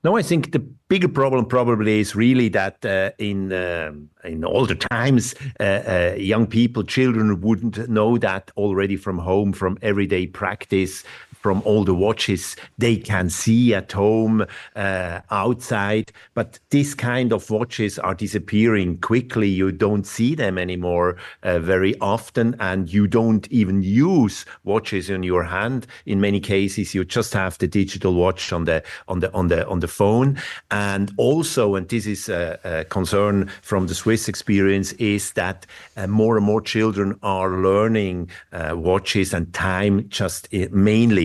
No, 0.03 0.17
I 0.17 0.21
think 0.21 0.51
the 0.51 0.59
bigger 0.59 1.07
problem 1.07 1.45
probably 1.45 1.99
is 1.99 2.15
really 2.15 2.49
that 2.49 2.85
uh, 2.85 3.11
in 3.17 3.51
uh, 3.51 3.91
in 4.23 4.43
older 4.43 4.75
times, 4.75 5.35
uh, 5.59 5.63
uh, 5.63 6.15
young 6.17 6.47
people, 6.47 6.83
children 6.83 7.41
wouldn't 7.41 7.89
know 7.89 8.17
that 8.17 8.51
already 8.57 8.97
from 8.97 9.17
home, 9.17 9.53
from 9.53 9.77
everyday 9.81 10.27
practice, 10.27 11.03
from 11.39 11.61
all 11.65 11.83
the 11.83 11.93
watches 11.93 12.55
they 12.77 12.97
can 12.97 13.29
see 13.29 13.73
at 13.73 13.91
home, 13.91 14.45
uh, 14.75 15.19
outside. 15.31 16.11
But 16.33 16.59
this 16.69 16.93
kind 16.93 17.31
of 17.31 17.49
watches 17.49 17.99
are 17.99 18.15
disappearing 18.15 18.99
quickly. 18.99 19.47
You 19.47 19.71
don't 19.71 20.05
see 20.05 20.35
them 20.35 20.57
anymore 20.57 21.17
uh, 21.43 21.59
very 21.59 21.95
often, 21.99 22.55
and 22.59 22.91
you 22.91 23.07
don't 23.07 23.47
even 23.51 23.81
use 23.83 24.45
watches 24.63 25.09
in 25.09 25.23
your 25.23 25.43
hand. 25.43 25.87
In 26.05 26.19
many 26.21 26.39
cases, 26.39 26.93
you 26.93 27.05
just 27.05 27.33
have 27.33 27.57
the 27.57 27.67
digital 27.67 28.13
watch 28.13 28.51
on 28.51 28.65
the 28.65 28.83
on 29.07 29.19
the 29.19 29.31
on 29.33 29.47
the 29.47 29.67
on 29.67 29.79
the 29.79 29.87
phone. 29.87 30.37
And 30.71 31.11
also, 31.17 31.75
and 31.75 31.87
this 31.87 32.05
is 32.05 32.29
a, 32.29 32.59
a 32.63 32.85
concern 32.85 33.49
from 33.61 33.87
the 33.87 33.95
Swiss 33.95 34.27
experience, 34.27 34.93
is 34.93 35.33
that 35.33 35.65
uh, 35.95 36.07
more 36.07 36.37
and 36.37 36.45
more 36.45 36.61
children 36.61 37.17
are 37.23 37.57
learning 37.61 38.29
uh, 38.51 38.75
watches 38.75 39.33
and 39.33 39.53
time 39.53 40.07
just 40.09 40.53
uh, 40.53 40.67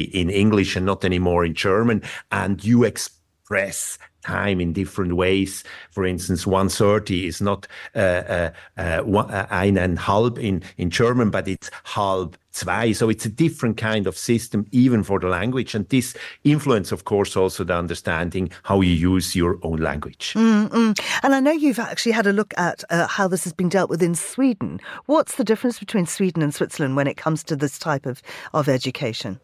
in 0.03 0.31
English 0.31 0.77
and 0.77 0.87
not 0.87 1.05
anymore 1.05 1.45
in 1.45 1.55
German. 1.55 2.03
And 2.31 2.65
you 2.65 2.85
express 2.85 3.99
time 4.23 4.61
in 4.61 4.73
different 4.73 5.17
ways. 5.17 5.65
For 5.91 6.07
instance, 6.07 6.47
130 6.47 7.27
is 7.27 7.41
not 7.41 7.67
uh, 7.95 7.99
uh, 7.99 8.51
uh, 8.77 9.03
eineinhalb 9.03 10.39
in, 10.39 10.63
in 10.79 10.91
German, 10.91 11.31
but 11.31 11.49
it's 11.49 11.71
halb 11.85 12.37
zwei. 12.53 12.93
So 12.93 13.09
it's 13.09 13.27
a 13.27 13.29
different 13.29 13.77
kind 13.77 14.07
of 14.07 14.17
system, 14.17 14.67
even 14.73 15.03
for 15.03 15.19
the 15.19 15.29
language. 15.29 15.75
And 15.75 15.89
this 15.89 16.15
influence, 16.45 16.93
of 16.93 17.05
course, 17.05 17.37
also 17.37 17.65
the 17.65 17.75
understanding 17.75 18.51
how 18.63 18.81
you 18.81 18.93
use 18.93 19.35
your 19.35 19.59
own 19.63 19.81
language. 19.81 20.35
Mm-mm. 20.35 20.99
And 21.23 21.35
I 21.35 21.41
know 21.41 21.53
you've 21.53 21.79
actually 21.79 22.13
had 22.13 22.27
a 22.27 22.33
look 22.33 22.55
at 22.57 22.85
uh, 22.91 23.07
how 23.07 23.29
this 23.29 23.45
has 23.45 23.53
been 23.53 23.69
dealt 23.69 23.91
with 23.91 24.03
in 24.03 24.15
Sweden. 24.15 24.81
What's 25.07 25.37
the 25.37 25.45
difference 25.45 25.79
between 25.79 26.07
Sweden 26.07 26.43
and 26.43 26.55
Switzerland 26.55 26.97
when 26.97 27.07
it 27.07 27.17
comes 27.17 27.43
to 27.45 27.57
this 27.57 27.79
type 27.79 28.07
of, 28.07 28.23
of 28.55 28.69
education? 28.69 29.41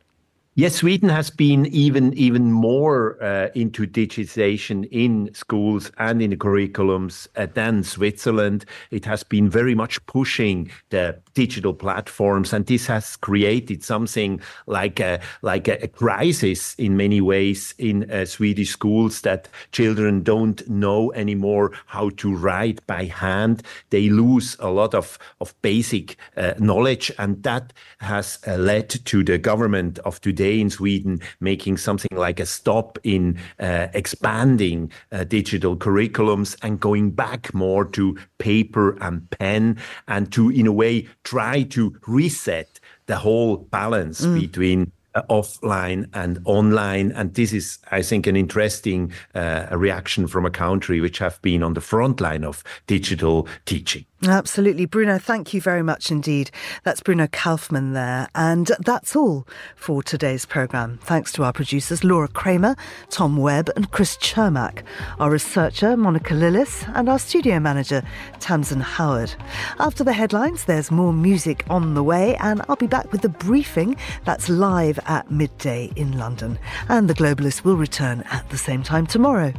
Yes, 0.54 0.74
Sweden 0.74 1.08
has 1.08 1.30
been 1.30 1.66
even 1.66 2.12
even 2.14 2.50
more 2.50 3.16
uh, 3.22 3.48
into 3.54 3.86
digitization 3.86 4.88
in 4.90 5.30
schools 5.32 5.92
and 5.98 6.20
in 6.20 6.30
the 6.30 6.36
curriculums 6.36 7.28
uh, 7.36 7.46
than 7.54 7.84
Switzerland. 7.84 8.64
It 8.90 9.04
has 9.04 9.22
been 9.22 9.48
very 9.48 9.76
much 9.76 10.04
pushing 10.06 10.68
the 10.90 11.20
digital 11.34 11.74
platforms, 11.74 12.52
and 12.52 12.66
this 12.66 12.88
has 12.88 13.14
created 13.14 13.84
something 13.84 14.40
like 14.66 14.98
a 14.98 15.20
like 15.42 15.68
a, 15.68 15.86
crisis 15.86 16.74
in 16.74 16.96
many 16.96 17.20
ways 17.20 17.72
in 17.78 18.10
uh, 18.10 18.24
Swedish 18.24 18.70
schools 18.70 19.20
that 19.20 19.48
children 19.70 20.24
don't 20.24 20.68
know 20.68 21.12
anymore 21.12 21.70
how 21.86 22.10
to 22.16 22.34
write 22.34 22.84
by 22.88 23.04
hand. 23.04 23.62
They 23.90 24.08
lose 24.08 24.56
a 24.58 24.70
lot 24.70 24.92
of 24.92 25.20
of 25.40 25.54
basic 25.62 26.16
uh, 26.36 26.54
knowledge, 26.58 27.12
and 27.16 27.40
that 27.44 27.72
has 27.98 28.40
uh, 28.44 28.56
led 28.56 28.88
to 28.88 29.22
the 29.22 29.38
government 29.38 30.00
of 30.00 30.20
today 30.20 30.47
today 30.48 30.60
in 30.60 30.70
Sweden 30.70 31.20
making 31.40 31.76
something 31.76 32.16
like 32.16 32.40
a 32.40 32.46
stop 32.46 32.98
in 33.04 33.38
uh, 33.60 33.88
expanding 33.92 34.90
uh, 35.12 35.24
digital 35.24 35.76
curriculums 35.76 36.56
and 36.62 36.80
going 36.80 37.10
back 37.10 37.52
more 37.52 37.84
to 37.84 38.16
paper 38.38 38.96
and 39.02 39.28
pen 39.30 39.76
and 40.06 40.32
to, 40.32 40.50
in 40.50 40.66
a 40.66 40.72
way, 40.72 41.06
try 41.24 41.62
to 41.64 41.94
reset 42.06 42.80
the 43.06 43.16
whole 43.16 43.56
balance 43.56 44.22
mm. 44.22 44.40
between 44.40 44.92
uh, 45.14 45.22
offline 45.28 46.08
and 46.14 46.38
online. 46.44 47.12
And 47.12 47.34
this 47.34 47.52
is, 47.52 47.78
I 47.90 48.02
think, 48.02 48.26
an 48.26 48.36
interesting 48.36 49.12
uh, 49.34 49.66
reaction 49.72 50.28
from 50.28 50.46
a 50.46 50.50
country 50.50 51.00
which 51.00 51.18
have 51.18 51.40
been 51.42 51.62
on 51.62 51.74
the 51.74 51.80
front 51.80 52.20
line 52.20 52.44
of 52.44 52.64
digital 52.86 53.48
teaching. 53.66 54.04
Absolutely. 54.26 54.84
Bruno, 54.84 55.16
thank 55.16 55.54
you 55.54 55.60
very 55.60 55.82
much 55.82 56.10
indeed. 56.10 56.50
That's 56.82 57.00
Bruno 57.00 57.28
Kaufmann 57.28 57.92
there. 57.92 58.28
And 58.34 58.68
that's 58.80 59.14
all 59.14 59.46
for 59.76 60.02
today's 60.02 60.44
programme. 60.44 60.98
Thanks 61.02 61.30
to 61.32 61.44
our 61.44 61.52
producers 61.52 62.02
Laura 62.02 62.26
Kramer, 62.26 62.74
Tom 63.10 63.36
Webb, 63.36 63.70
and 63.76 63.92
Chris 63.92 64.16
Chermack, 64.16 64.82
our 65.20 65.30
researcher 65.30 65.96
Monica 65.96 66.34
Lillis, 66.34 66.84
and 66.96 67.08
our 67.08 67.20
studio 67.20 67.60
manager 67.60 68.02
Tamsin 68.40 68.80
Howard. 68.80 69.32
After 69.78 70.02
the 70.02 70.12
headlines, 70.12 70.64
there's 70.64 70.90
more 70.90 71.12
music 71.12 71.64
on 71.70 71.94
the 71.94 72.02
way, 72.02 72.34
and 72.38 72.60
I'll 72.68 72.74
be 72.74 72.88
back 72.88 73.12
with 73.12 73.22
the 73.22 73.28
briefing 73.28 73.96
that's 74.24 74.48
live 74.48 74.98
at 75.06 75.30
midday 75.30 75.92
in 75.94 76.18
London. 76.18 76.58
And 76.88 77.08
the 77.08 77.14
Globalists 77.14 77.62
will 77.62 77.76
return 77.76 78.24
at 78.32 78.50
the 78.50 78.58
same 78.58 78.82
time 78.82 79.06
tomorrow. 79.06 79.52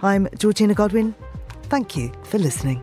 I'm 0.00 0.26
Georgina 0.38 0.72
Godwin. 0.72 1.14
Thank 1.64 1.98
you 1.98 2.12
for 2.24 2.38
listening. 2.38 2.82